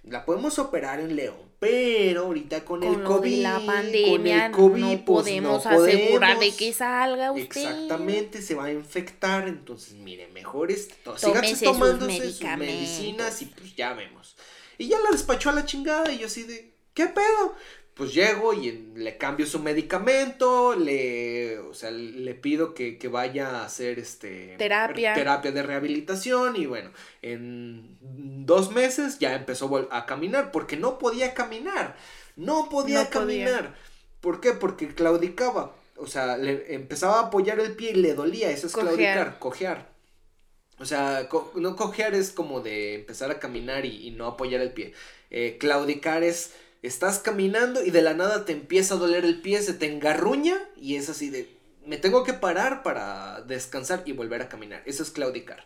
la 0.04 0.24
podemos 0.24 0.58
operar 0.58 0.98
en 1.00 1.14
León, 1.14 1.36
pero 1.60 2.22
ahorita 2.22 2.64
con, 2.64 2.82
el 2.82 2.94
Con 2.94 3.04
COVID, 3.04 3.42
la 3.42 3.54
con 3.54 3.66
pandemia 3.66 4.46
el 4.46 4.52
COVID, 4.52 4.80
no 4.80 4.88
pues, 4.88 5.02
podemos 5.04 5.64
no 5.64 5.70
asegurar 5.70 6.30
de 6.30 6.36
podemos. 6.36 6.56
que 6.56 6.72
salga 6.72 7.30
usted. 7.30 7.44
Exactamente, 7.44 8.42
se 8.42 8.54
va 8.54 8.64
a 8.64 8.72
infectar, 8.72 9.46
entonces 9.46 9.94
mire, 9.94 10.26
mejor 10.28 10.72
es 10.72 10.88
sus 11.16 11.60
tomándose 11.60 12.32
sus, 12.32 12.42
medicinas 12.58 13.42
y 13.42 13.46
pues 13.46 13.76
ya 13.76 13.92
vemos. 13.92 14.36
Y 14.76 14.88
ya 14.88 14.98
la 14.98 15.10
despachó 15.10 15.50
a 15.50 15.52
la 15.52 15.64
chingada 15.64 16.10
y 16.10 16.18
yo 16.18 16.26
así 16.26 16.42
de, 16.42 16.74
¿qué 16.94 17.06
pedo? 17.06 17.54
Pues 17.94 18.14
llego 18.14 18.54
y 18.54 18.90
le 18.94 19.18
cambio 19.18 19.44
su 19.46 19.58
medicamento, 19.58 20.74
le, 20.74 21.58
o 21.58 21.74
sea, 21.74 21.90
le 21.90 22.34
pido 22.34 22.72
que, 22.72 22.96
que 22.98 23.08
vaya 23.08 23.60
a 23.60 23.64
hacer 23.66 23.98
este 23.98 24.54
Terapia. 24.56 25.12
terapia 25.12 25.52
de 25.52 25.62
rehabilitación 25.62 26.56
y 26.56 26.64
bueno, 26.64 26.90
en 27.20 27.98
dos 28.46 28.72
meses 28.72 29.18
ya 29.18 29.34
empezó 29.34 29.88
a 29.90 30.06
caminar 30.06 30.50
porque 30.52 30.76
no 30.78 30.98
podía 30.98 31.34
caminar, 31.34 31.96
no 32.36 32.68
podía 32.70 33.04
No 33.04 33.10
podía. 33.10 33.44
caminar. 33.46 33.74
¿Por 34.22 34.40
qué? 34.40 34.52
Porque 34.52 34.88
claudicaba. 34.94 35.74
O 35.96 36.06
sea, 36.06 36.38
le 36.38 36.74
empezaba 36.74 37.18
a 37.20 37.26
apoyar 37.26 37.60
el 37.60 37.76
pie 37.76 37.90
y 37.90 37.94
le 37.96 38.14
dolía. 38.14 38.50
Eso 38.50 38.68
es 38.68 38.72
Cojear. 38.72 38.94
claudicar, 38.94 39.38
cojear. 39.38 39.92
O 40.78 40.84
sea, 40.84 41.28
co- 41.28 41.52
no 41.56 41.76
cojear 41.76 42.14
es 42.14 42.30
como 42.32 42.60
de 42.60 42.94
empezar 42.94 43.30
a 43.30 43.38
caminar 43.38 43.84
y, 43.84 44.06
y 44.08 44.10
no 44.12 44.26
apoyar 44.26 44.60
el 44.62 44.72
pie. 44.72 44.94
Eh, 45.30 45.56
claudicar 45.60 46.22
es, 46.22 46.54
estás 46.82 47.18
caminando 47.20 47.82
y 47.84 47.90
de 47.90 48.02
la 48.02 48.14
nada 48.14 48.44
te 48.44 48.52
empieza 48.52 48.94
a 48.94 48.98
doler 48.98 49.24
el 49.24 49.40
pie, 49.40 49.62
se 49.62 49.74
te 49.74 49.86
engarruña 49.86 50.58
y 50.76 50.96
es 50.96 51.08
así 51.08 51.30
de, 51.30 51.56
me 51.86 51.96
tengo 51.96 52.24
que 52.24 52.34
parar 52.34 52.82
para 52.82 53.42
descansar 53.42 54.02
y 54.06 54.12
volver 54.12 54.42
a 54.42 54.48
caminar. 54.48 54.82
Eso 54.86 55.02
es 55.02 55.10
claudicar. 55.10 55.64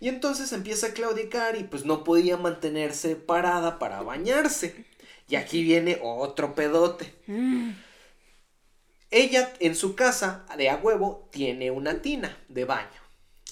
Y 0.00 0.08
entonces 0.08 0.52
empieza 0.52 0.88
a 0.88 0.92
claudicar 0.92 1.56
y 1.56 1.64
pues 1.64 1.84
no 1.84 2.04
podía 2.04 2.36
mantenerse 2.36 3.16
parada 3.16 3.78
para 3.78 4.02
bañarse. 4.02 4.84
Y 5.28 5.36
aquí 5.36 5.62
viene 5.62 5.98
otro 6.02 6.54
pedote. 6.54 7.14
Mm, 7.26 7.72
Ella 9.10 9.52
en 9.60 9.74
su 9.74 9.94
casa 9.94 10.44
de 10.56 10.68
a 10.70 10.76
huevo 10.76 11.28
tiene 11.32 11.70
una 11.70 12.02
tina 12.02 12.36
de 12.48 12.64
baño. 12.64 13.00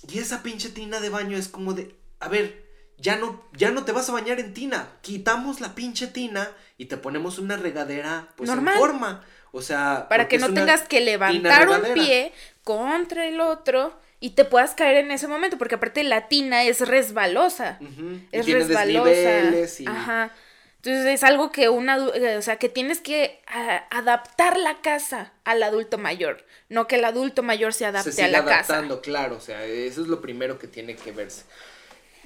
Y 0.08 0.18
esa 0.18 0.42
pinche 0.42 0.70
tina 0.70 1.00
de 1.00 1.08
baño 1.10 1.36
es 1.36 1.48
como 1.48 1.72
de, 1.74 1.96
a 2.20 2.28
ver, 2.28 2.65
ya 2.98 3.16
no, 3.16 3.42
ya 3.56 3.70
no 3.70 3.84
te 3.84 3.92
vas 3.92 4.08
a 4.08 4.12
bañar 4.12 4.40
en 4.40 4.54
tina. 4.54 4.88
Quitamos 5.02 5.60
la 5.60 5.74
pinche 5.74 6.06
tina 6.06 6.50
y 6.78 6.86
te 6.86 6.96
ponemos 6.96 7.38
una 7.38 7.56
regadera 7.56 8.28
pues 8.36 8.48
Normal. 8.48 8.74
en 8.74 8.80
forma. 8.80 9.24
O 9.52 9.62
sea, 9.62 10.06
Para 10.08 10.28
que 10.28 10.38
no 10.38 10.52
tengas 10.52 10.82
que 10.82 11.00
levantar 11.00 11.68
un 11.68 11.94
pie 11.94 12.32
contra 12.64 13.26
el 13.26 13.40
otro 13.40 13.98
y 14.20 14.30
te 14.30 14.44
puedas 14.44 14.74
caer 14.74 14.96
en 14.96 15.10
ese 15.10 15.28
momento, 15.28 15.56
porque 15.58 15.76
aparte 15.76 16.02
la 16.04 16.28
tina 16.28 16.64
es 16.64 16.86
resbalosa. 16.86 17.78
Y 17.80 18.26
Es 18.32 18.44
tiene 18.44 18.64
resbalosa. 18.64 19.82
y 19.82 19.86
Ajá. 19.86 20.32
Entonces 20.76 21.06
es 21.06 21.24
algo 21.24 21.50
que 21.50 21.68
una, 21.68 21.96
eh, 22.14 22.36
o 22.36 22.42
sea, 22.42 22.56
que 22.56 22.68
tienes 22.68 23.00
que 23.00 23.42
ah, 23.48 23.84
adaptar 23.90 24.56
la 24.56 24.80
casa 24.82 25.32
al 25.44 25.62
adulto 25.62 25.98
mayor, 25.98 26.44
no 26.68 26.86
que 26.86 26.96
el 26.96 27.04
adulto 27.04 27.42
mayor 27.42 27.72
se 27.72 27.80
se 27.80 27.86
adapte 27.86 28.12
sigue 28.12 28.24
a 28.24 28.28
la 28.30 28.44
casa. 28.44 28.74
adaptando, 28.74 29.00
claro, 29.00 29.36
o 29.36 29.40
sea, 29.40 29.64
eso 29.64 30.02
es 30.02 30.06
lo 30.06 30.20
primero 30.20 30.58
que 30.60 30.68
tiene 30.68 30.94
que 30.94 31.10
verse. 31.10 31.42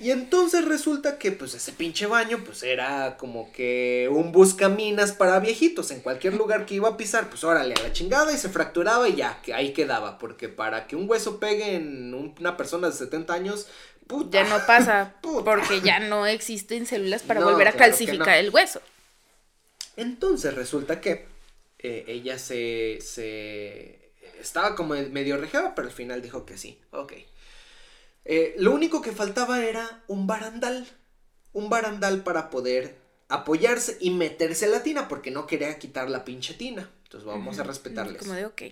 Y 0.01 0.11
entonces 0.13 0.65
resulta 0.65 1.19
que 1.19 1.31
pues 1.31 1.53
ese 1.55 1.73
pinche 1.73 2.07
baño 2.07 2.43
pues 2.45 2.63
era 2.63 3.19
como 3.19 3.53
que 3.53 4.09
un 4.11 4.33
buscaminas 4.33 5.13
para 5.13 5.39
viejitos, 5.41 5.91
en 5.91 6.01
cualquier 6.01 6.35
lugar 6.35 6.65
que 6.65 6.75
iba 6.77 6.89
a 6.89 6.97
pisar, 6.97 7.29
pues 7.29 7.45
órale 7.45 7.75
a 7.79 7.83
la 7.83 7.93
chingada 7.93 8.33
y 8.33 8.39
se 8.39 8.49
fracturaba 8.49 9.09
y 9.11 9.17
ya, 9.17 9.43
que 9.43 9.53
ahí 9.53 9.73
quedaba, 9.75 10.19
porque 10.19 10.49
para 10.49 10.87
que 10.87 10.97
un 10.97 11.09
hueso 11.09 11.39
pegue 11.39 11.75
en 11.75 12.15
un- 12.15 12.35
una 12.41 12.57
persona 12.57 12.89
de 12.89 12.95
70 12.95 13.35
años, 13.35 13.67
puta, 14.07 14.43
Ya 14.43 14.49
no 14.49 14.65
pasa, 14.67 15.17
Puta. 15.21 15.45
porque 15.45 15.83
ya 15.83 16.01
no 16.01 16.27
existen 16.27 16.87
células 16.87 17.23
para 17.23 17.41
No, 17.41 17.51
volver 17.51 17.69
a 17.69 17.73
claro 17.73 17.91
calcificar 17.91 18.27
no. 18.29 18.35
el 18.35 18.51
hueso. 18.51 18.81
Entonces 19.97 20.55
resulta 20.55 21.01
que 21.01 21.27
eh, 21.79 22.05
ella 22.09 22.39
se, 22.39 22.99
se... 23.03 23.99
Estaba 24.41 24.75
como 24.75 24.95
medio 24.95 25.37
rejada, 25.37 25.75
pero 25.75 25.89
al 25.89 25.95
final 25.95 26.23
dijo 26.23 26.47
que 26.47 26.57
sí. 26.57 26.79
Ok. 26.93 27.13
Eh, 28.25 28.55
lo 28.59 28.73
único 28.73 29.03
que 29.03 29.13
faltaba 29.13 29.65
era 29.65 30.03
un 30.07 30.27
barandal. 30.27 30.87
Un 31.53 31.69
barandal 31.69 32.23
para 32.23 32.51
poder 32.51 32.97
apoyarse 33.29 33.97
y 34.01 34.11
meterse 34.11 34.67
a 34.67 34.69
la 34.69 34.83
tina, 34.83 35.09
porque 35.09 35.31
no 35.31 35.47
quería 35.47 35.79
quitar 35.79 36.11
la 36.11 36.25
pinche 36.25 36.55
tina. 36.55 36.91
Entonces 37.05 37.27
vamos 37.27 37.59
a 37.59 37.63
respetarles. 37.65 38.19
Como 38.23 38.35
de, 38.35 38.47
ok. 38.47 38.63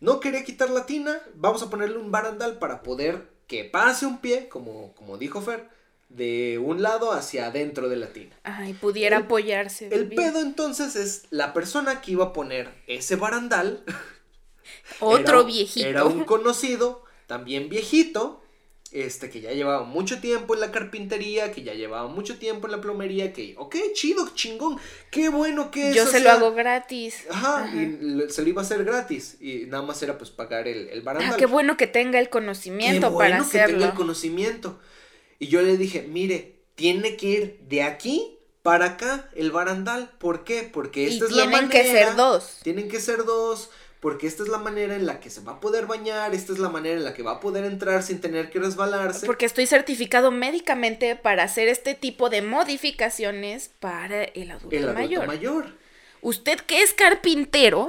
No 0.00 0.20
quería 0.20 0.44
quitar 0.44 0.70
la 0.70 0.86
tina, 0.86 1.20
vamos 1.34 1.62
a 1.62 1.70
ponerle 1.70 1.98
un 1.98 2.10
barandal 2.10 2.58
para 2.58 2.82
poder 2.82 3.28
que 3.46 3.64
pase 3.64 4.06
un 4.06 4.18
pie, 4.18 4.48
como, 4.48 4.94
como 4.94 5.18
dijo 5.18 5.40
Fer, 5.40 5.68
de 6.08 6.58
un 6.58 6.82
lado 6.82 7.12
hacia 7.12 7.46
adentro 7.46 7.88
de 7.88 7.96
la 7.96 8.12
tina. 8.12 8.34
Ajá, 8.44 8.68
y 8.68 8.74
pudiera 8.74 9.16
El- 9.18 9.24
apoyarse. 9.24 9.88
El 9.88 10.04
bien. 10.06 10.22
pedo 10.22 10.40
entonces 10.40 10.96
es 10.96 11.24
la 11.30 11.52
persona 11.52 12.00
que 12.00 12.12
iba 12.12 12.26
a 12.26 12.32
poner 12.32 12.70
ese 12.86 13.16
barandal. 13.16 13.82
Otro 15.00 15.40
era- 15.40 15.46
viejito. 15.46 15.86
Era 15.86 16.04
un 16.04 16.24
conocido, 16.24 17.04
también 17.26 17.68
viejito, 17.68 18.42
este 18.92 19.28
que 19.30 19.40
ya 19.40 19.52
llevaba 19.52 19.84
mucho 19.84 20.20
tiempo 20.20 20.54
en 20.54 20.60
la 20.60 20.70
carpintería, 20.72 21.52
que 21.52 21.62
ya 21.62 21.74
llevaba 21.74 22.08
mucho 22.08 22.38
tiempo 22.38 22.66
en 22.66 22.72
la 22.72 22.80
plomería, 22.80 23.32
que, 23.32 23.54
ok, 23.58 23.76
chido, 23.94 24.30
chingón, 24.34 24.78
qué 25.10 25.28
bueno 25.28 25.70
que 25.70 25.92
Yo 25.94 26.02
eso 26.04 26.12
se 26.12 26.20
lo 26.20 26.30
hago 26.30 26.52
gratis. 26.54 27.24
Ajá, 27.30 27.64
Ajá. 27.64 27.76
y 27.76 28.30
se 28.30 28.42
lo 28.42 28.48
iba 28.48 28.62
a 28.62 28.64
hacer 28.64 28.84
gratis 28.84 29.36
y 29.40 29.66
nada 29.66 29.82
más 29.82 30.02
era 30.02 30.16
pues 30.18 30.30
pagar 30.30 30.66
el, 30.68 30.88
el 30.88 31.02
barandal. 31.02 31.34
Ah, 31.34 31.36
qué 31.36 31.46
bueno 31.46 31.76
que 31.76 31.86
tenga 31.86 32.18
el 32.18 32.28
conocimiento 32.30 33.08
Qué 33.08 33.12
bueno 33.14 33.44
para 33.44 33.50
que 33.50 33.72
tenga 33.72 33.86
el 33.86 33.94
conocimiento. 33.94 34.78
Y 35.38 35.48
yo 35.48 35.62
le 35.62 35.76
dije, 35.76 36.02
mire, 36.02 36.56
tiene 36.74 37.16
que 37.16 37.26
ir 37.26 37.58
de 37.68 37.82
aquí 37.82 38.38
para 38.62 38.86
acá 38.86 39.30
el 39.34 39.50
barandal. 39.50 40.10
¿Por 40.18 40.44
qué? 40.44 40.68
Porque 40.70 41.04
Y 41.04 41.12
esta 41.12 41.26
es 41.26 41.30
la 41.32 41.42
tienen 41.44 41.50
manera. 41.68 41.70
que 41.82 41.90
ser 41.90 42.16
dos. 42.16 42.56
Tienen 42.62 42.88
que 42.88 43.00
ser 43.00 43.24
dos. 43.24 43.70
Porque 44.00 44.28
esta 44.28 44.44
es 44.44 44.48
la 44.48 44.58
manera 44.58 44.94
en 44.94 45.06
la 45.06 45.18
que 45.18 45.28
se 45.28 45.40
va 45.40 45.52
a 45.52 45.60
poder 45.60 45.86
bañar. 45.86 46.32
Esta 46.34 46.52
es 46.52 46.60
la 46.60 46.68
manera 46.68 46.96
en 46.96 47.04
la 47.04 47.14
que 47.14 47.22
va 47.24 47.32
a 47.32 47.40
poder 47.40 47.64
entrar 47.64 48.02
sin 48.04 48.20
tener 48.20 48.48
que 48.48 48.60
resbalarse. 48.60 49.26
Porque 49.26 49.44
estoy 49.46 49.66
certificado 49.66 50.30
médicamente 50.30 51.16
para 51.16 51.42
hacer 51.42 51.66
este 51.68 51.94
tipo 51.94 52.30
de 52.30 52.42
modificaciones 52.42 53.70
para 53.80 54.22
el 54.22 54.52
adulto, 54.52 54.76
el 54.76 54.84
adulto 54.84 55.00
mayor. 55.00 55.26
mayor. 55.26 55.78
Usted 56.20 56.58
que 56.60 56.82
es 56.82 56.94
carpintero, 56.94 57.88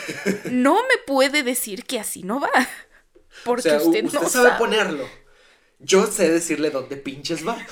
no 0.50 0.74
me 0.74 0.98
puede 1.06 1.42
decir 1.42 1.84
que 1.84 1.98
así 1.98 2.22
no 2.22 2.40
va. 2.40 2.50
Porque 3.44 3.70
o 3.70 3.78
sea, 3.78 3.82
u- 3.82 3.88
usted, 3.90 4.04
usted 4.04 4.20
no 4.20 4.28
sabe 4.28 4.48
sabe. 4.50 4.58
ponerlo. 4.58 5.08
Yo 5.78 6.06
sé 6.06 6.28
decirle 6.30 6.70
dónde 6.70 6.96
pinches 6.96 7.46
va. 7.46 7.56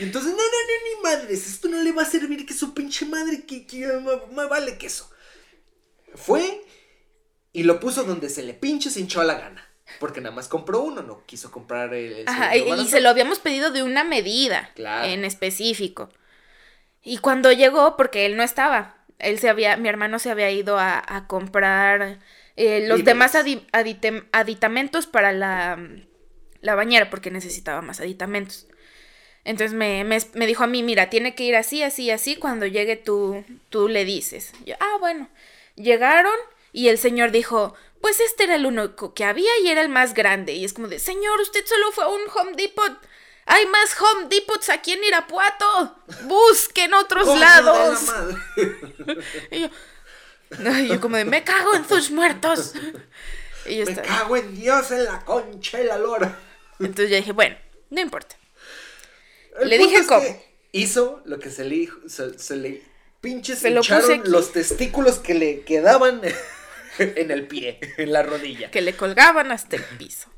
Y 0.00 0.02
entonces, 0.02 0.32
no, 0.32 0.38
no, 0.38 0.42
no, 0.42 0.96
ni 0.96 1.02
madres, 1.04 1.46
esto 1.46 1.68
no 1.68 1.80
le 1.80 1.92
va 1.92 2.02
a 2.02 2.06
servir 2.10 2.44
que 2.44 2.52
su 2.52 2.74
pinche 2.74 3.06
madre, 3.06 3.44
que, 3.46 3.64
que 3.64 3.86
me, 3.86 4.34
me 4.34 4.48
vale 4.48 4.76
queso. 4.76 5.08
Fue 6.14 6.62
y 7.52 7.62
lo 7.62 7.80
puso 7.80 8.04
donde 8.04 8.28
se 8.28 8.42
le 8.42 8.54
pinche 8.54 8.90
se 8.90 9.00
hinchó 9.00 9.22
la 9.22 9.34
gana. 9.34 9.68
Porque 10.00 10.20
nada 10.20 10.34
más 10.34 10.48
compró 10.48 10.80
uno, 10.80 11.02
no 11.02 11.24
quiso 11.26 11.50
comprar 11.50 11.92
el, 11.94 12.24
Ajá, 12.26 12.56
y, 12.56 12.86
se 12.88 13.00
lo 13.00 13.10
habíamos 13.10 13.38
pedido 13.38 13.70
de 13.70 13.82
una 13.82 14.02
medida 14.02 14.70
Claro. 14.74 15.06
en 15.06 15.24
específico. 15.24 16.08
Y 17.02 17.18
cuando 17.18 17.52
llegó, 17.52 17.96
porque 17.96 18.24
él 18.24 18.36
no 18.36 18.42
estaba, 18.42 18.96
él 19.18 19.38
se 19.38 19.50
había, 19.50 19.76
mi 19.76 19.88
hermano 19.88 20.18
se 20.18 20.30
había 20.30 20.50
ido 20.50 20.78
a, 20.78 21.02
a 21.06 21.26
comprar 21.26 22.18
eh, 22.56 22.86
los 22.88 23.04
demás 23.04 23.34
adi- 23.34 23.66
aditem- 23.72 24.24
aditamentos 24.32 25.06
para 25.06 25.32
la, 25.32 25.78
la 26.62 26.74
bañera, 26.74 27.10
porque 27.10 27.30
necesitaba 27.30 27.82
más 27.82 28.00
aditamentos. 28.00 28.66
Entonces 29.44 29.76
me, 29.76 30.02
me, 30.04 30.18
me 30.32 30.46
dijo 30.46 30.64
a 30.64 30.66
mí, 30.66 30.82
mira, 30.82 31.10
tiene 31.10 31.34
que 31.34 31.44
ir 31.44 31.56
así, 31.56 31.82
así, 31.82 32.10
así, 32.10 32.36
cuando 32.36 32.64
llegue 32.66 32.96
tú, 32.96 33.44
tú 33.68 33.88
le 33.88 34.06
dices. 34.06 34.52
Yo, 34.64 34.74
ah, 34.80 34.96
bueno. 34.98 35.28
Llegaron 35.76 36.34
y 36.72 36.88
el 36.88 36.98
señor 36.98 37.30
dijo, 37.30 37.74
pues 38.00 38.20
este 38.20 38.44
era 38.44 38.56
el 38.56 38.66
único 38.66 39.14
que 39.14 39.24
había 39.24 39.50
y 39.62 39.68
era 39.68 39.80
el 39.80 39.88
más 39.88 40.14
grande. 40.14 40.52
Y 40.52 40.64
es 40.64 40.72
como 40.72 40.88
de, 40.88 40.98
señor, 40.98 41.40
usted 41.40 41.64
solo 41.66 41.90
fue 41.92 42.04
a 42.04 42.08
un 42.08 42.20
Home 42.34 42.52
Depot. 42.56 42.92
Hay 43.46 43.66
más 43.66 43.94
Home 44.00 44.26
Depots 44.30 44.70
aquí 44.70 44.92
en 44.92 45.04
Irapuato. 45.04 45.96
Busquen 46.24 46.94
otros 46.94 47.28
¡Oh, 47.28 47.36
lados. 47.36 48.00
Y 49.50 49.60
yo, 49.60 49.68
Ay, 50.66 50.88
yo 50.88 51.00
como 51.00 51.16
de, 51.16 51.24
me 51.24 51.42
cago 51.42 51.74
en 51.74 51.88
sus 51.88 52.10
muertos. 52.10 52.74
Y 53.66 53.78
yo 53.78 53.86
Me 53.86 53.92
estaba- 53.92 54.06
cago 54.18 54.36
en 54.36 54.54
Dios, 54.54 54.90
en 54.90 55.04
la 55.06 55.24
concha 55.24 55.80
y 55.80 55.84
la 55.86 55.96
lora. 55.96 56.38
Entonces 56.80 57.08
ya 57.08 57.16
dije, 57.16 57.32
bueno, 57.32 57.56
no 57.88 58.00
importa. 58.02 58.36
El 59.58 59.70
Le 59.70 59.78
dije 59.78 60.06
cómo. 60.06 60.22
Hizo 60.72 61.22
lo 61.24 61.38
que 61.38 61.50
se 61.50 61.64
le 61.64 61.88
se, 62.06 62.38
se 62.38 62.56
le 62.56 62.82
pinches 63.24 63.58
Se 63.58 63.70
lo 63.70 63.80
puse 63.80 63.94
hincharon 63.94 64.20
aquí. 64.20 64.30
los 64.30 64.52
testículos 64.52 65.18
que 65.18 65.34
le 65.34 65.60
quedaban 65.62 66.20
en 66.98 67.30
el 67.30 67.46
pie, 67.48 67.80
en 67.96 68.12
la 68.12 68.22
rodilla. 68.22 68.70
Que 68.70 68.82
le 68.82 68.94
colgaban 68.94 69.50
hasta 69.50 69.76
el 69.76 69.84
piso. 69.98 70.28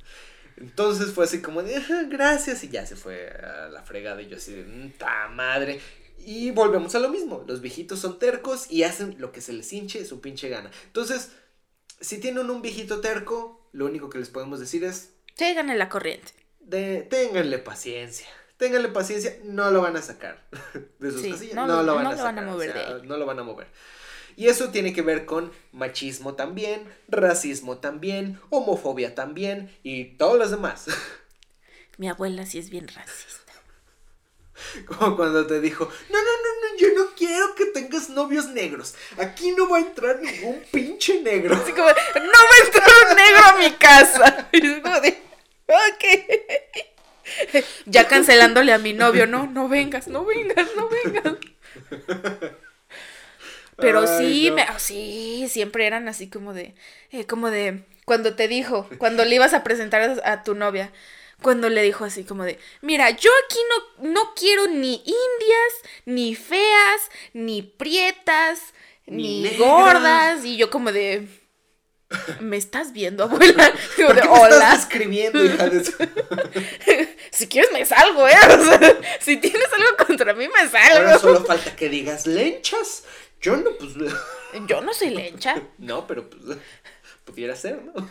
Entonces 0.56 1.12
fue 1.12 1.24
así 1.26 1.42
como 1.42 1.62
de, 1.62 1.76
"Ajá, 1.76 2.04
gracias, 2.04 2.64
y 2.64 2.68
ya 2.70 2.86
se 2.86 2.96
fue 2.96 3.28
a 3.28 3.68
la 3.68 3.82
fregada 3.82 4.22
y 4.22 4.28
yo 4.28 4.36
así 4.38 4.52
de, 4.54 4.62
"Mm, 4.64 4.92
ta 4.92 5.28
madre. 5.28 5.80
Y 6.18 6.50
volvemos 6.52 6.94
a 6.94 6.98
lo 6.98 7.08
mismo, 7.10 7.44
los 7.46 7.60
viejitos 7.60 7.98
son 8.00 8.18
tercos 8.18 8.70
y 8.70 8.84
hacen 8.84 9.16
lo 9.18 9.32
que 9.32 9.40
se 9.42 9.52
les 9.52 9.70
hinche 9.72 10.04
su 10.06 10.20
pinche 10.20 10.48
gana. 10.48 10.70
Entonces, 10.86 11.30
si 12.00 12.18
tienen 12.18 12.48
un 12.50 12.62
viejito 12.62 13.00
terco, 13.00 13.68
lo 13.72 13.84
único 13.84 14.08
que 14.08 14.18
les 14.18 14.30
podemos 14.30 14.58
decir 14.58 14.82
es, 14.84 15.10
en 15.38 15.78
la 15.78 15.88
corriente. 15.88 16.32
de, 16.60 17.02
ténganle 17.02 17.58
paciencia. 17.58 18.26
Ténganle 18.58 18.88
paciencia, 18.88 19.36
no 19.44 19.70
lo 19.70 19.82
van 19.82 19.96
a 19.96 20.02
sacar 20.02 20.42
de 20.98 21.10
sus 21.10 21.20
Sí, 21.22 21.30
casillas. 21.32 21.54
no 21.54 21.66
No, 21.66 21.82
lo- 21.82 21.94
van 21.96 22.04
no 22.04 22.10
a 22.10 22.14
lo 22.14 22.22
van 22.22 22.38
a 22.38 22.40
sacar, 22.40 22.44
mover 22.52 22.70
o 22.70 22.72
sea. 22.72 22.98
No 23.04 23.16
lo 23.16 23.26
van 23.26 23.38
a 23.38 23.42
mover. 23.42 23.66
Y 24.36 24.48
eso 24.48 24.68
tiene 24.70 24.92
que 24.92 25.02
ver 25.02 25.24
con 25.24 25.50
machismo 25.72 26.34
también, 26.34 26.86
racismo 27.08 27.78
también, 27.78 28.38
homofobia 28.50 29.14
también 29.14 29.74
y 29.82 30.16
todos 30.16 30.38
los 30.38 30.50
demás. 30.50 30.86
Mi 31.98 32.08
abuela 32.08 32.44
sí 32.46 32.58
es 32.58 32.68
bien 32.70 32.88
racista. 32.88 33.52
Como 34.86 35.16
cuando 35.16 35.46
te 35.46 35.60
dijo, 35.60 35.84
no, 36.10 36.18
no, 36.18 36.24
no, 36.24 36.72
no, 36.72 36.78
yo 36.78 36.88
no 36.94 37.14
quiero 37.14 37.54
que 37.54 37.66
tengas 37.66 38.08
novios 38.10 38.46
negros. 38.48 38.94
Aquí 39.18 39.52
no 39.52 39.68
va 39.68 39.78
a 39.78 39.80
entrar 39.80 40.18
ningún 40.20 40.62
pinche 40.72 41.20
negro. 41.22 41.54
Así 41.54 41.72
como, 41.72 41.88
no 41.88 41.92
va 41.92 42.62
a 42.62 42.66
entrar 42.66 42.88
un 43.10 43.16
negro 43.16 43.40
a 43.44 43.58
mi 43.58 43.70
casa. 43.76 44.48
Y 44.52 44.66
es 44.66 44.80
como 44.82 45.00
de, 45.00 45.08
ok. 45.68 46.95
Ya 47.86 48.08
cancelándole 48.08 48.72
a 48.72 48.78
mi 48.78 48.92
novio, 48.92 49.26
no, 49.26 49.46
no 49.46 49.68
vengas, 49.68 50.08
no 50.08 50.24
vengas, 50.24 50.68
no 50.76 50.88
vengas. 50.88 51.36
Pero 53.76 54.00
Ay, 54.00 54.08
sí, 54.18 54.48
no. 54.48 54.56
me, 54.56 54.62
ah, 54.62 54.78
sí, 54.78 55.46
siempre 55.50 55.86
eran 55.86 56.08
así 56.08 56.28
como 56.28 56.54
de, 56.54 56.74
eh, 57.10 57.26
como 57.26 57.50
de, 57.50 57.84
cuando 58.04 58.34
te 58.34 58.48
dijo, 58.48 58.88
cuando 58.98 59.24
le 59.24 59.34
ibas 59.34 59.52
a 59.52 59.64
presentar 59.64 60.20
a, 60.24 60.42
tu 60.42 60.54
novia, 60.54 60.92
cuando 61.42 61.68
le 61.68 61.82
dijo 61.82 62.04
así 62.04 62.24
como 62.24 62.44
de, 62.44 62.58
mira, 62.80 63.10
yo 63.10 63.30
aquí 63.44 63.58
no, 63.98 64.10
no 64.10 64.34
quiero 64.34 64.66
ni 64.68 64.94
indias, 64.94 65.72
ni 66.06 66.34
feas, 66.34 67.10
ni 67.34 67.62
prietas, 67.62 68.72
Ni 69.06 69.56
gordas, 69.58 70.44
y 70.44 70.56
yo 70.56 70.70
como 70.70 70.90
de, 70.90 71.28
¿me 72.40 72.56
estás 72.56 72.92
viendo, 72.92 73.24
abuela? 73.24 73.72
Como 73.96 74.08
¿Por 74.08 74.16
qué 74.16 74.28
me 74.28 74.34
estás 74.34 74.40
hola, 74.40 74.74
escribiendo, 74.74 75.44
hija 75.44 75.68
de 75.68 75.84
su-?" 75.84 75.92
si 77.32 77.48
quieres 77.48 77.72
me 77.72 77.84
salgo, 77.84 78.28
¿eh? 78.28 78.34
O 78.58 78.64
sea, 78.64 78.98
si 79.20 79.36
tienes 79.38 79.68
algo 79.72 80.06
contra 80.06 80.34
mí, 80.34 80.48
me 80.48 80.54
Ahora 80.60 80.70
salgo. 80.70 81.18
solo 81.18 81.44
falta 81.44 81.74
que 81.74 81.88
digas 81.88 82.26
lenchas. 82.26 83.04
Yo 83.40 83.56
no, 83.56 83.70
pues. 83.78 83.92
Yo 84.66 84.80
no 84.80 84.94
soy 84.94 85.10
lencha. 85.10 85.60
No, 85.78 86.06
pero 86.06 86.28
pues. 86.30 86.58
Pudiera 87.24 87.56
ser, 87.56 87.82
¿no? 87.82 88.08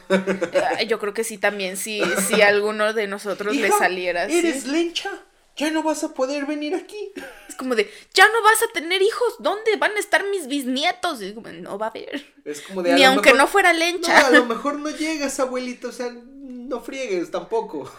Yo 0.87 0.99
creo 0.99 1.13
que 1.13 1.23
sí 1.23 1.37
también, 1.37 1.77
si, 1.77 2.01
si 2.27 2.41
a 2.41 2.49
alguno 2.49 2.91
de 2.91 3.07
nosotros 3.07 3.55
le 3.55 3.69
saliera. 3.69 4.25
¿Eres 4.25 4.67
lencha? 4.67 5.09
Ya 5.55 5.71
no 5.71 5.83
vas 5.83 6.03
a 6.03 6.13
poder 6.13 6.45
venir 6.45 6.75
aquí. 6.75 7.13
Como 7.57 7.75
de, 7.75 7.91
ya 8.13 8.27
no 8.27 8.41
vas 8.43 8.61
a 8.63 8.67
tener 8.73 9.01
hijos, 9.01 9.35
¿dónde 9.39 9.75
van 9.77 9.91
a 9.95 9.99
estar 9.99 10.23
mis 10.29 10.47
bisnietos? 10.47 11.21
Y 11.21 11.27
es 11.27 11.33
como, 11.33 11.49
no 11.49 11.77
va 11.77 11.87
a 11.87 11.89
haber. 11.89 12.25
Es 12.45 12.61
como 12.61 12.81
de. 12.83 12.93
Ni 12.93 13.03
aunque 13.03 13.31
mejor- 13.31 13.37
no 13.39 13.47
fuera 13.47 13.73
No, 13.73 13.79
lencha. 13.79 14.27
a 14.27 14.31
lo 14.31 14.45
mejor 14.53 14.79
no 14.79 14.89
llegas, 14.89 15.39
abuelito. 15.39 15.89
O 15.89 15.91
sea, 15.91 16.11
no 16.11 16.81
friegues 16.81 17.31
tampoco. 17.31 17.91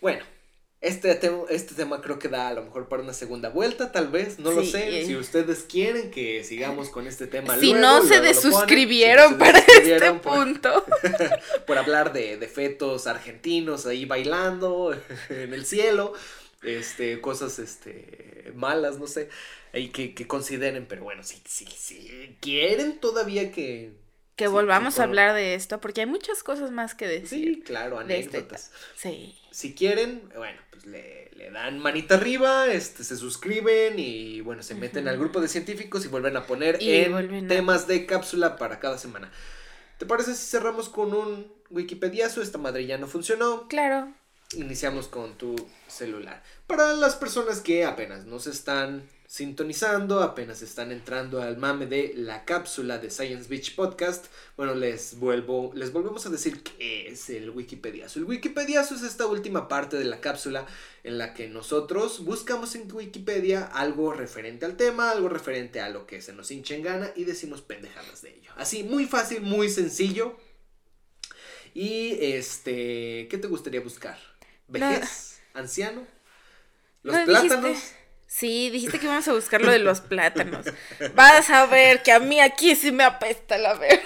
Bueno, 0.00 0.24
este, 0.80 1.14
tema- 1.14 1.44
este 1.48 1.74
tema 1.74 2.00
creo 2.02 2.18
que 2.18 2.28
da 2.28 2.48
a 2.48 2.54
lo 2.54 2.64
mejor 2.64 2.88
para 2.88 3.02
una 3.02 3.12
segunda 3.14 3.50
vuelta, 3.50 3.92
tal 3.92 4.08
vez. 4.08 4.38
No 4.40 4.50
lo 4.50 4.64
sé. 4.64 5.06
Si 5.06 5.14
ustedes 5.14 5.60
quieren 5.62 6.10
que 6.10 6.42
sigamos 6.42 6.88
con 6.88 7.06
este 7.06 7.26
tema. 7.28 7.56
si 7.58 7.66
luego, 7.72 7.80
no 7.80 8.02
se 8.02 8.08
ponen. 8.16 8.22
desuscribieron 8.24 9.26
Si 9.28 9.32
no 9.34 9.38
para 9.38 9.58
este 9.60 10.12
por- 10.14 10.20
punto. 10.44 10.84
por 11.66 11.78
hablar 11.78 12.12
de, 12.12 12.36
de 12.36 12.48
fetos 12.48 13.06
argentinos 13.06 13.86
ahí 13.86 14.04
bailando 14.06 14.92
en 15.28 15.54
el 15.54 15.64
cielo, 15.66 16.14
este, 16.62 17.20
cosas 17.20 17.58
este, 17.58 18.52
malas, 18.54 18.98
no 18.98 19.06
sé, 19.06 19.28
ahí 19.72 19.88
que, 19.90 20.14
que 20.14 20.26
consideren, 20.26 20.86
pero 20.86 21.04
bueno, 21.04 21.22
si, 21.22 21.40
si, 21.46 21.66
si 21.66 22.36
quieren 22.40 22.98
todavía 23.00 23.52
que... 23.52 23.92
Que 24.36 24.46
sí, 24.46 24.50
volvamos 24.50 24.98
a 24.98 25.04
hablar 25.04 25.34
de 25.34 25.54
esto, 25.54 25.80
porque 25.80 26.00
hay 26.00 26.06
muchas 26.06 26.42
cosas 26.42 26.70
más 26.70 26.94
que 26.94 27.06
decir. 27.06 27.56
Sí, 27.56 27.62
claro, 27.62 28.00
este 28.00 28.14
anécdotas. 28.14 28.70
Sí. 28.96 29.38
Si 29.50 29.74
quieren, 29.74 30.30
bueno, 30.34 30.58
pues 30.70 30.86
le, 30.86 31.30
le 31.36 31.50
dan 31.50 31.78
manita 31.78 32.14
arriba, 32.14 32.66
este, 32.72 33.04
se 33.04 33.16
suscriben 33.16 33.98
y 33.98 34.40
bueno, 34.40 34.62
se 34.62 34.74
meten 34.74 35.06
al 35.06 35.18
grupo 35.18 35.40
de 35.40 35.48
científicos 35.48 36.04
y 36.06 36.08
vuelven 36.08 36.36
a 36.38 36.46
poner 36.46 36.80
Y 36.80 36.92
en 36.92 37.14
a- 37.14 37.48
temas 37.48 37.86
de 37.86 38.06
cápsula 38.06 38.56
para 38.56 38.80
cada 38.80 38.96
semana. 38.96 39.30
¿Te 39.98 40.06
parece 40.06 40.34
si 40.34 40.46
cerramos 40.46 40.88
con 40.88 41.14
un 41.14 41.52
Wikipediazo? 41.70 42.42
Esta 42.42 42.58
madre 42.58 42.86
ya 42.86 42.98
no 42.98 43.06
funcionó. 43.06 43.68
Claro. 43.68 44.14
Iniciamos 44.54 45.08
con 45.08 45.38
tu 45.38 45.56
celular. 45.88 46.42
Para 46.66 46.92
las 46.94 47.16
personas 47.16 47.60
que 47.60 47.84
apenas 47.84 48.26
nos 48.26 48.46
están 48.46 49.02
sintonizando, 49.32 50.22
apenas 50.22 50.60
están 50.60 50.92
entrando 50.92 51.40
al 51.40 51.56
mame 51.56 51.86
de 51.86 52.12
la 52.14 52.44
cápsula 52.44 52.98
de 52.98 53.10
Science 53.10 53.48
Beach 53.48 53.74
Podcast, 53.74 54.26
bueno, 54.58 54.74
les 54.74 55.18
vuelvo, 55.18 55.72
les 55.74 55.90
volvemos 55.90 56.26
a 56.26 56.28
decir 56.28 56.62
qué 56.62 57.08
es 57.08 57.30
el 57.30 57.48
Wikipediazo. 57.48 58.18
El 58.18 58.26
Wikipediazo 58.26 58.94
es 58.94 59.02
esta 59.02 59.26
última 59.26 59.68
parte 59.68 59.96
de 59.96 60.04
la 60.04 60.20
cápsula 60.20 60.66
en 61.02 61.16
la 61.16 61.32
que 61.32 61.48
nosotros 61.48 62.26
buscamos 62.26 62.74
en 62.74 62.92
Wikipedia 62.92 63.64
algo 63.64 64.12
referente 64.12 64.66
al 64.66 64.76
tema, 64.76 65.10
algo 65.10 65.30
referente 65.30 65.80
a 65.80 65.88
lo 65.88 66.06
que 66.06 66.20
se 66.20 66.34
nos 66.34 66.50
hinche 66.50 66.74
en 66.76 66.82
gana 66.82 67.10
y 67.16 67.24
decimos 67.24 67.62
pendejadas 67.62 68.20
de 68.20 68.34
ello. 68.34 68.50
Así, 68.56 68.82
muy 68.82 69.06
fácil, 69.06 69.40
muy 69.40 69.70
sencillo. 69.70 70.36
Y 71.72 72.18
este, 72.20 73.28
¿qué 73.30 73.38
te 73.40 73.48
gustaría 73.48 73.80
buscar? 73.80 74.31
¿Vejez? 74.72 75.40
¿Anciano? 75.54 76.06
¿Los 77.02 77.16
¿No 77.16 77.24
plátanos? 77.24 77.64
dijiste? 77.64 77.96
Sí, 78.26 78.70
dijiste 78.70 78.98
que 78.98 79.06
íbamos 79.06 79.28
a 79.28 79.32
buscar 79.34 79.60
lo 79.60 79.70
de 79.70 79.78
los 79.78 80.00
plátanos. 80.00 80.64
Vas 81.14 81.50
a 81.50 81.66
ver 81.66 82.02
que 82.02 82.12
a 82.12 82.18
mí 82.18 82.40
aquí 82.40 82.74
sí 82.76 82.90
me 82.90 83.04
apesta 83.04 83.58
la 83.58 83.74
verga. 83.74 84.02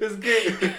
Es 0.00 0.12
que. 0.14 0.74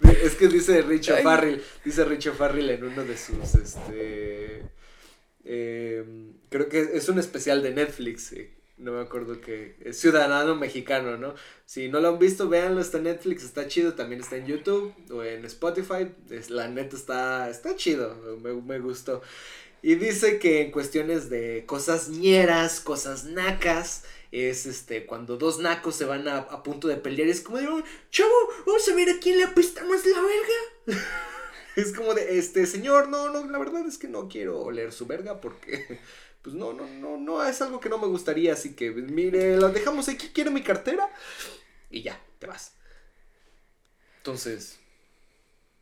es 0.24 0.34
que 0.34 0.48
dice 0.48 0.82
Richo. 0.82 1.16
Farrell. 1.22 1.62
Dice 1.84 2.04
Richo 2.04 2.34
Farrell 2.34 2.70
en 2.70 2.84
uno 2.84 3.04
de 3.04 3.16
sus. 3.16 3.54
Este. 3.54 4.62
em, 5.44 6.34
creo 6.48 6.68
que 6.68 6.90
es 6.94 7.08
un 7.08 7.18
especial 7.18 7.62
de 7.62 7.70
Netflix. 7.72 8.32
eh, 8.32 8.52
No 8.78 8.92
me 8.92 9.00
acuerdo 9.00 9.40
que. 9.40 9.76
Es 9.80 9.98
Ciudadano 10.00 10.56
Mexicano, 10.56 11.16
¿no? 11.16 11.34
Si 11.66 11.88
no 11.88 12.00
lo 12.00 12.08
han 12.08 12.18
visto, 12.18 12.48
véanlo. 12.48 12.80
Está 12.80 12.98
en 12.98 13.04
Netflix, 13.04 13.44
está 13.44 13.68
chido. 13.68 13.94
También 13.94 14.20
está 14.20 14.36
en 14.36 14.46
YouTube 14.46 14.92
o 15.10 15.22
en 15.22 15.44
Spotify. 15.44 16.08
Es, 16.30 16.50
la 16.50 16.68
neta 16.68 16.96
está, 16.96 17.48
está 17.50 17.76
chido. 17.76 18.16
Me, 18.42 18.52
me 18.54 18.78
gustó. 18.80 19.22
Y 19.82 19.96
dice 19.96 20.38
que 20.38 20.62
en 20.62 20.70
cuestiones 20.70 21.28
de 21.28 21.64
cosas 21.66 22.08
ñeras, 22.08 22.80
cosas 22.80 23.24
nacas, 23.24 24.04
es 24.30 24.64
este, 24.66 25.06
cuando 25.06 25.36
dos 25.36 25.58
nacos 25.58 25.96
se 25.96 26.04
van 26.04 26.28
a, 26.28 26.38
a 26.38 26.62
punto 26.62 26.86
de 26.88 26.96
pelear, 26.96 27.28
es 27.28 27.40
como 27.40 27.58
de, 27.58 27.66
"Oh, 27.66 27.82
chavo, 28.10 28.32
vamos 28.64 28.88
a 28.88 28.94
ver 28.94 29.10
a 29.10 29.18
quién 29.20 29.36
le 29.38 29.44
apesta 29.44 29.84
más 29.84 30.06
la 30.06 30.20
verga. 30.22 31.04
es 31.76 31.92
como 31.92 32.14
de, 32.14 32.38
este, 32.38 32.66
señor, 32.66 33.08
no, 33.08 33.30
no, 33.30 33.44
la 33.50 33.58
verdad 33.58 33.86
es 33.86 33.98
que 33.98 34.08
no 34.08 34.28
quiero 34.28 34.60
oler 34.60 34.92
su 34.92 35.06
verga 35.06 35.40
porque, 35.40 35.98
pues 36.42 36.54
no, 36.56 36.72
no, 36.72 36.86
no, 36.86 37.16
no, 37.16 37.44
es 37.46 37.62
algo 37.62 37.80
que 37.80 37.88
no 37.88 37.98
me 37.98 38.08
gustaría, 38.08 38.52
así 38.52 38.74
que, 38.74 38.90
mire, 38.90 39.56
la 39.56 39.68
dejamos 39.68 40.08
aquí, 40.08 40.30
quiero 40.34 40.50
mi 40.50 40.62
cartera 40.62 41.08
y 41.90 42.02
ya, 42.02 42.20
te 42.38 42.46
vas. 42.46 42.74
Entonces, 44.18 44.78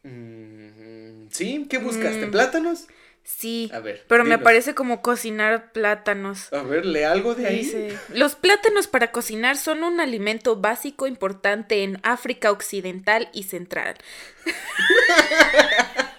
mm, 0.03 1.29
¿sí? 1.31 1.67
¿Qué 1.69 1.79
buscaste? 1.79 2.27
Mm. 2.27 2.31
¿Plátanos? 2.31 2.87
Sí, 3.23 3.71
A 3.73 3.81
ver. 3.81 4.05
pero 4.09 4.25
me 4.25 4.39
parece 4.39 4.75
como 4.75 5.03
cocinar 5.03 5.73
plátanos. 5.73 6.53
A 6.53 6.63
ver, 6.63 6.85
lee 6.87 7.03
algo 7.03 7.35
de 7.35 7.47
ahí. 7.47 7.59
Dice, 7.59 7.99
los 8.09 8.35
plátanos 8.35 8.87
para 8.87 9.13
cocinar 9.13 9.57
son 9.57 9.85
un 9.85 10.01
alimento 10.01 10.57
básico 10.57 11.07
importante 11.07 11.85
en 11.85 12.01
África 12.03 12.51
Occidental 12.51 13.29
y 13.33 13.45
Central. 13.45 13.97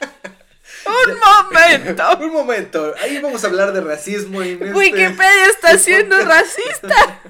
¡Un 0.92 1.20
momento! 1.20 2.18
Un 2.20 2.32
momento, 2.34 2.94
ahí 3.02 3.20
vamos 3.20 3.44
a 3.44 3.48
hablar 3.48 3.74
de 3.74 3.82
racismo 3.82 4.42
en 4.42 4.54
este- 4.54 4.74
Wikipedia 4.74 5.46
está 5.50 5.78
siendo 5.78 6.18
racista. 6.24 6.96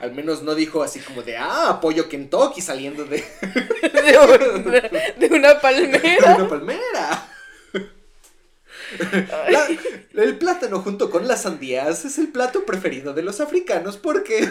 Al 0.00 0.12
menos 0.12 0.42
no 0.42 0.54
dijo 0.54 0.82
así 0.82 1.00
como 1.00 1.22
de, 1.22 1.36
ah, 1.36 1.70
apoyo 1.70 2.08
Kentucky 2.08 2.60
saliendo 2.60 3.04
de, 3.04 3.24
De, 3.82 4.18
un- 4.18 5.18
de 5.18 5.26
una 5.34 5.54
de 5.54 5.60
palmera. 5.60 6.36
una 6.36 6.48
palmera. 6.48 7.28
La- 9.50 9.66
el 10.22 10.38
plátano 10.38 10.80
junto 10.80 11.10
con 11.10 11.26
las 11.26 11.42
sandías 11.42 12.04
es 12.04 12.18
el 12.18 12.28
plato 12.28 12.64
preferido 12.64 13.14
de 13.14 13.22
los 13.22 13.40
africanos 13.40 13.96
porque... 13.96 14.48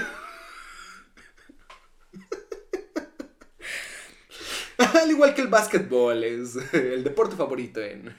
Al 5.02 5.10
igual 5.10 5.34
que 5.34 5.42
el 5.42 5.48
básquetbol, 5.48 6.24
es 6.24 6.56
el 6.74 7.04
deporte 7.04 7.36
favorito 7.36 7.82
en... 7.82 8.16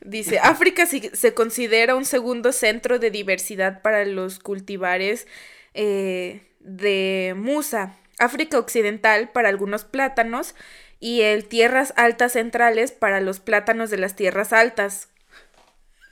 Dice, 0.00 0.38
África 0.40 0.86
sí- 0.86 1.10
se 1.12 1.34
considera 1.34 1.94
un 1.94 2.04
segundo 2.04 2.52
centro 2.52 2.98
de 2.98 3.10
diversidad 3.10 3.82
para 3.82 4.04
los 4.04 4.40
cultivares 4.40 5.26
eh, 5.74 6.42
de 6.60 7.34
musa. 7.36 7.96
África 8.18 8.58
Occidental 8.58 9.30
para 9.30 9.48
algunos 9.48 9.84
plátanos 9.84 10.54
y 11.00 11.22
el 11.22 11.46
tierras 11.46 11.92
altas 11.96 12.32
centrales 12.32 12.92
para 12.92 13.20
los 13.20 13.40
plátanos 13.40 13.90
de 13.90 13.98
las 13.98 14.16
tierras 14.16 14.52
altas. 14.52 15.08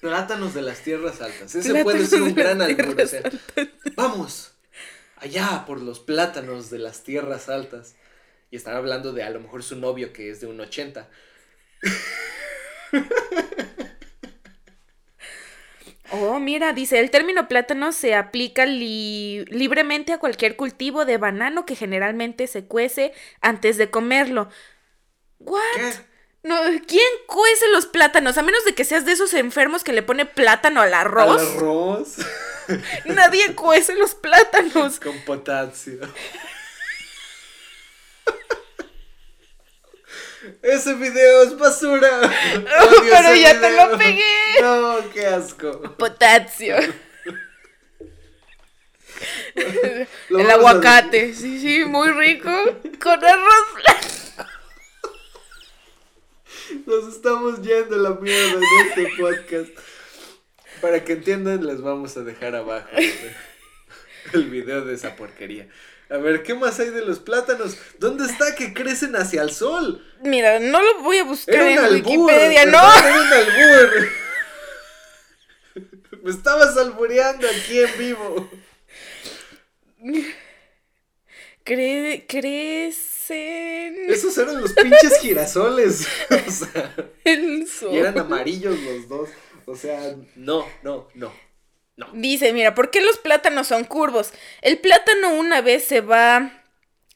Plátanos 0.00 0.54
de 0.54 0.62
las 0.62 0.80
tierras 0.80 1.20
altas. 1.20 1.54
Ese 1.54 1.70
Plátanos 1.70 1.82
puede 1.92 2.06
ser 2.06 2.22
un 2.22 2.34
gran 2.34 2.62
albur. 2.62 2.96
vamos 3.96 4.52
allá 5.16 5.64
por 5.66 5.80
los 5.80 6.00
plátanos 6.00 6.70
de 6.70 6.78
las 6.78 7.02
tierras 7.02 7.48
altas. 7.48 7.94
Y 8.50 8.56
están 8.56 8.74
hablando 8.76 9.12
de 9.12 9.22
a 9.22 9.30
lo 9.30 9.40
mejor 9.40 9.62
su 9.62 9.76
novio 9.76 10.12
que 10.12 10.30
es 10.30 10.40
de 10.40 10.46
un 10.46 10.60
80. 10.60 11.08
Oh, 16.12 16.40
mira, 16.40 16.72
dice, 16.72 16.98
el 16.98 17.10
término 17.10 17.46
plátano 17.46 17.92
se 17.92 18.16
aplica 18.16 18.66
li- 18.66 19.44
libremente 19.44 20.12
a 20.12 20.18
cualquier 20.18 20.56
cultivo 20.56 21.04
de 21.04 21.18
banano 21.18 21.64
que 21.64 21.76
generalmente 21.76 22.48
se 22.48 22.64
cuece 22.66 23.12
antes 23.40 23.76
de 23.76 23.90
comerlo. 23.90 24.48
¿What? 25.38 25.60
¿Qué? 25.76 25.92
No, 26.42 26.56
¿quién 26.88 27.06
cuece 27.28 27.68
los 27.70 27.86
plátanos? 27.86 28.38
A 28.38 28.42
menos 28.42 28.64
de 28.64 28.74
que 28.74 28.84
seas 28.84 29.04
de 29.04 29.12
esos 29.12 29.34
enfermos 29.34 29.84
que 29.84 29.92
le 29.92 30.02
pone 30.02 30.26
plátano 30.26 30.80
al 30.80 30.94
arroz. 30.94 31.40
Al 31.40 31.46
arroz 31.56 32.16
Nadie 33.04 33.54
cuece 33.54 33.94
los 33.94 34.14
plátanos. 34.16 34.98
con 34.98 35.16
potasio. 35.20 36.00
Ese 40.62 40.94
video 40.94 41.42
es 41.42 41.58
basura. 41.58 42.08
Pero 42.54 43.34
ya 43.34 43.60
te 43.60 43.70
lo 43.72 43.98
pegué. 43.98 44.24
No, 44.62 44.98
qué 45.12 45.26
asco. 45.26 45.80
Potasio. 45.96 46.76
Lo 50.28 50.38
El 50.38 50.50
aguacate. 50.50 51.34
Sí, 51.34 51.60
sí, 51.60 51.84
muy 51.84 52.10
rico. 52.10 52.50
Con 53.02 53.24
arroz 53.24 53.66
blanco. 53.74 54.50
Nos 56.86 57.14
estamos 57.14 57.62
yendo 57.62 57.96
la 57.96 58.10
mierda 58.10 58.58
en 58.58 58.86
este 58.86 59.08
podcast. 59.18 59.70
Para 60.80 61.04
que 61.04 61.12
entiendan, 61.14 61.66
les 61.66 61.80
vamos 61.82 62.16
a 62.16 62.22
dejar 62.22 62.54
abajo 62.54 62.88
el 64.32 64.50
video 64.50 64.84
de 64.84 64.94
esa 64.94 65.16
porquería. 65.16 65.68
A 66.10 66.16
ver, 66.16 66.42
¿qué 66.42 66.54
más 66.54 66.80
hay 66.80 66.90
de 66.90 67.02
los 67.04 67.20
plátanos? 67.20 67.76
¿Dónde 67.98 68.24
está 68.26 68.54
que 68.56 68.74
crecen 68.74 69.14
hacia 69.14 69.42
el 69.42 69.52
sol? 69.52 70.04
Mira, 70.22 70.58
no 70.58 70.82
lo 70.82 71.02
voy 71.02 71.18
a 71.18 71.24
buscar 71.24 71.54
Era 71.54 71.64
un 71.64 71.70
en 71.70 71.78
albur. 71.78 72.10
Wikipedia, 72.12 72.66
no. 72.66 72.78
Era 72.98 73.20
un 73.20 73.32
albur. 73.32 74.08
Me 76.24 76.30
estabas 76.32 76.76
albureando 76.76 77.46
aquí 77.48 77.78
en 77.80 77.98
vivo. 77.98 78.50
Cre- 81.64 82.24
crecen 82.26 84.10
Esos 84.10 84.36
eran 84.38 84.60
los 84.60 84.72
pinches 84.72 85.18
girasoles. 85.20 86.06
O 86.30 86.50
sea, 86.50 86.94
el 87.24 87.68
sol. 87.68 87.94
y 87.94 87.98
eran 87.98 88.18
amarillos 88.18 88.78
los 88.80 89.08
dos. 89.08 89.28
O 89.66 89.76
sea, 89.76 90.16
no, 90.36 90.66
no, 90.82 91.08
no. 91.14 91.32
Dice, 92.12 92.52
mira, 92.52 92.74
¿por 92.74 92.90
qué 92.90 93.00
los 93.00 93.18
plátanos 93.18 93.68
son 93.68 93.84
curvos? 93.84 94.32
El 94.62 94.78
plátano 94.78 95.34
una 95.34 95.60
vez 95.60 95.84
se 95.84 96.00
va 96.00 96.52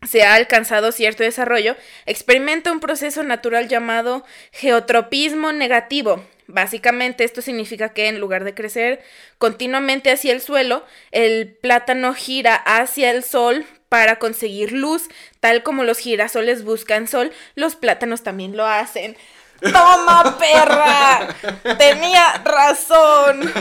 se 0.07 0.23
ha 0.23 0.35
alcanzado 0.35 0.93
cierto 0.93 1.23
desarrollo, 1.23 1.77
experimenta 2.07 2.73
un 2.73 2.81
proceso 2.81 3.23
natural 3.23 3.69
llamado 3.69 4.25
geotropismo 4.53 5.53
negativo. 5.53 6.23
Básicamente 6.47 7.25
esto 7.25 7.41
significa 7.41 7.95
que 7.95 8.09
en 8.09 8.21
lugar 8.21 8.45
de 8.45 8.55
crecer 8.55 9.03
continuamente 9.39 10.11
hacia 10.11 10.33
el 10.33 10.43
suelo, 10.43 10.85
el 11.11 11.57
plátano 11.57 12.13
gira 12.13 12.55
hacia 12.55 13.11
el 13.11 13.25
sol 13.25 13.65
para 13.89 14.19
conseguir 14.19 14.73
luz, 14.73 15.09
tal 15.41 15.63
como 15.63 15.85
los 15.85 15.99
girasoles 15.99 16.65
buscan 16.65 17.09
sol, 17.09 17.33
los 17.55 17.77
plátanos 17.77 18.23
también 18.23 18.57
lo 18.57 18.67
hacen. 18.67 19.17
¡Toma, 19.61 20.37
perra! 20.39 21.35
Tenía 21.79 22.43
razón. 22.45 23.53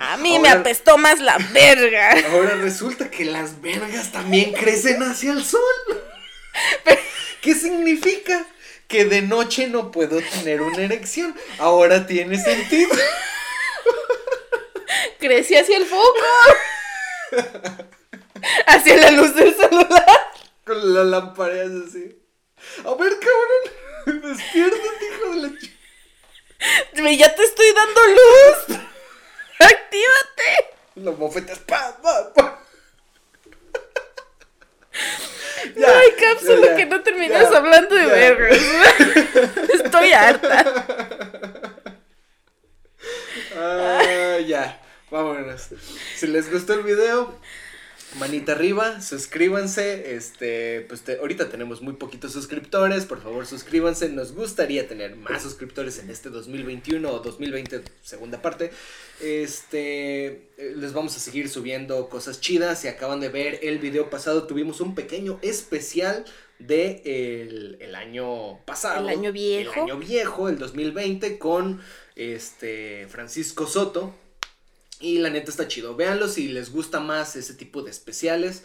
A 0.00 0.16
mí 0.18 0.38
me 0.38 0.50
apestó 0.50 0.98
más 0.98 1.20
la 1.20 1.38
verga. 1.52 2.14
Ahora 2.32 2.56
resulta 2.56 3.10
que 3.10 3.24
las 3.24 3.60
vergas 3.60 4.12
también 4.12 4.52
crecen 4.52 5.02
hacia 5.02 5.32
el 5.32 5.44
sol. 5.44 5.60
¿Qué 7.40 7.54
significa? 7.54 8.44
Que 8.88 9.04
de 9.04 9.22
noche 9.22 9.66
no 9.66 9.90
puedo 9.90 10.20
tener 10.20 10.60
una 10.60 10.82
erección. 10.82 11.34
Ahora 11.58 12.06
tiene 12.06 12.38
sentido. 12.38 12.94
Crecí 15.18 15.56
hacia 15.56 15.76
el 15.78 15.86
foco. 15.86 16.24
Hacia 18.66 18.96
la 18.96 19.10
luz 19.12 19.34
del 19.34 19.54
celular. 19.54 20.04
Con 20.64 20.94
la 20.94 21.04
lámpara 21.04 21.62
así. 21.62 22.18
A 22.84 22.94
ver, 22.94 23.18
cabrón. 23.18 23.85
Despiértate, 24.22 25.04
hijo 25.04 25.30
de 25.30 25.36
la 25.36 25.48
ch... 25.58 27.18
Ya 27.18 27.34
te 27.34 27.42
estoy 27.42 27.72
dando 27.74 28.00
luz. 28.06 28.78
Actívate. 29.58 30.74
La 30.94 31.10
mofeta 31.10 31.54
pa, 31.66 31.98
pa, 32.00 32.32
pa. 32.32 32.62
no 35.76 35.88
hay 35.88 36.12
cápsula 36.12 36.66
ya, 36.66 36.70
ya, 36.70 36.76
que 36.76 36.86
no 36.86 37.02
termines 37.02 37.50
ya, 37.50 37.56
hablando 37.58 37.94
de 37.94 38.06
vergas. 38.06 38.58
Estoy 39.74 40.12
harta. 40.12 40.86
Ah, 43.56 44.38
ya. 44.46 44.80
Vámonos. 45.10 45.68
Si 46.16 46.26
les 46.28 46.50
gustó 46.50 46.74
el 46.74 46.82
video, 46.82 47.38
manita 48.18 48.52
arriba, 48.52 49.00
suscríbanse. 49.00 50.14
Este, 50.16 50.82
pues 50.88 51.02
te- 51.02 51.18
ahorita 51.18 51.48
tenemos 51.48 51.82
muy 51.82 51.94
poquitos 51.94 52.32
suscriptores. 52.32 53.04
Por 53.04 53.22
favor, 53.22 53.46
suscríbanse. 53.46 54.08
Nos 54.08 54.32
gustaría 54.32 54.88
tener 54.88 55.16
más 55.16 55.42
suscriptores 55.42 55.98
en 55.98 56.10
este 56.10 56.30
2021 56.30 57.10
o 57.10 57.18
2020, 57.20 57.82
segunda 58.02 58.40
parte. 58.40 58.70
Este, 59.20 60.26
eh, 60.56 60.74
les 60.76 60.92
vamos 60.92 61.16
a 61.16 61.20
seguir 61.20 61.48
subiendo 61.48 62.08
cosas 62.08 62.40
chidas. 62.40 62.80
Si 62.80 62.88
acaban 62.88 63.20
de 63.20 63.28
ver 63.28 63.60
el 63.62 63.78
video 63.78 64.08
pasado, 64.10 64.46
tuvimos 64.46 64.80
un 64.80 64.94
pequeño 64.94 65.38
especial 65.42 66.24
de 66.58 67.02
el, 67.04 67.76
el 67.80 67.94
año 67.94 68.64
pasado. 68.64 69.00
El 69.08 69.18
año 69.18 69.32
viejo. 69.32 69.74
El 69.74 69.80
año 69.82 69.98
viejo, 69.98 70.48
el 70.48 70.58
2020, 70.58 71.38
con 71.38 71.80
este 72.14 73.06
Francisco 73.10 73.66
Soto. 73.66 74.14
Y 75.00 75.18
la 75.18 75.30
neta 75.30 75.50
está 75.50 75.68
chido. 75.68 75.94
Véanlo 75.94 76.28
si 76.28 76.48
les 76.48 76.72
gusta 76.72 77.00
más 77.00 77.36
ese 77.36 77.54
tipo 77.54 77.82
de 77.82 77.90
especiales. 77.90 78.62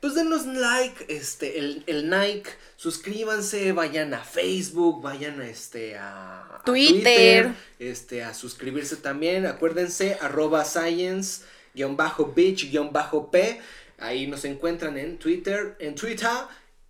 Pues 0.00 0.14
denos 0.14 0.46
like, 0.46 1.04
este, 1.08 1.58
el, 1.58 1.84
el 1.86 2.08
Nike, 2.08 2.48
suscríbanse, 2.76 3.72
vayan 3.72 4.14
a 4.14 4.24
Facebook, 4.24 5.02
vayan 5.02 5.42
a 5.42 5.48
este 5.48 5.98
a, 5.98 6.40
a 6.56 6.62
Twitter. 6.64 7.52
este, 7.78 8.24
a 8.24 8.32
suscribirse 8.32 8.96
también. 8.96 9.44
Acuérdense, 9.44 10.16
arroba 10.22 10.64
science, 10.64 11.42
guion 11.74 11.98
bajo 11.98 12.32
bitch, 12.34 12.70
guion 12.70 12.92
bajo 12.92 13.30
p. 13.30 13.60
Ahí 13.98 14.26
nos 14.26 14.46
encuentran 14.46 14.96
en 14.96 15.18
Twitter, 15.18 15.76
en 15.78 15.94
Twitter 15.94 16.30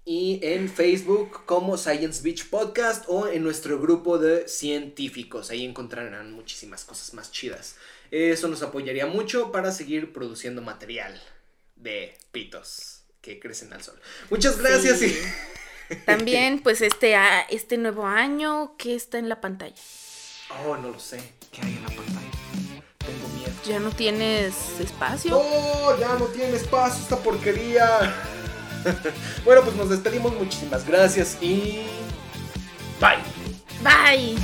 y 0.05 0.39
en 0.43 0.69
Facebook 0.69 1.45
como 1.47 1.77
Science 1.77 2.23
Beach 2.23 2.49
Podcast 2.49 3.05
o 3.09 3.27
en 3.27 3.43
nuestro 3.43 3.81
grupo 3.81 4.19
de 4.19 4.47
científicos. 4.47 5.51
Ahí 5.51 5.65
encontrarán 5.65 6.33
muchísimas 6.33 6.85
cosas 6.85 7.13
más 7.15 7.33
chidas. 7.33 7.75
Eso 8.11 8.49
nos 8.49 8.63
apoyaría 8.63 9.07
mucho 9.07 9.53
para 9.53 9.73
seguir 9.73 10.13
produciendo 10.13 10.63
material 10.63 11.21
de 11.77 12.17
pitos 12.33 13.03
que 13.21 13.39
crecen 13.39 13.73
al 13.73 13.83
sol. 13.83 14.01
Muchas 14.31 14.59
gracias 14.59 14.99
Sí. 14.99 15.07
y... 15.07 15.51
También, 16.07 16.61
pues, 16.61 16.83
este, 16.83 17.17
este 17.51 17.77
nuevo 17.77 18.07
año, 18.07 18.77
¿qué 18.77 18.95
está 18.95 19.19
en 19.19 19.29
la 19.29 19.41
pantalla? 19.41 19.75
Oh, 20.65 20.77
no 20.77 20.91
lo 20.91 20.99
sé. 20.99 21.21
¿Qué 21.53 21.63
hay 21.63 21.75
en 21.77 21.83
la 21.83 21.89
pantalla? 21.89 22.31
Tengo 22.99 23.29
miedo. 23.37 23.53
¿Ya 23.67 23.81
no 23.81 23.91
tienes 23.91 24.55
espacio? 24.79 25.31
¡No! 25.33 25.99
Ya 25.99 26.15
no 26.15 26.27
tiene 26.27 26.57
espacio 26.57 27.03
esta 27.03 27.17
porquería. 27.17 28.15
bueno, 29.45 29.63
pues 29.63 29.77
nos 29.77 29.91
despedimos. 29.91 30.33
Muchísimas 30.35 30.87
gracias 30.87 31.39
y... 31.41 31.83
Bye. 33.01 33.19
Bye. 33.83 34.37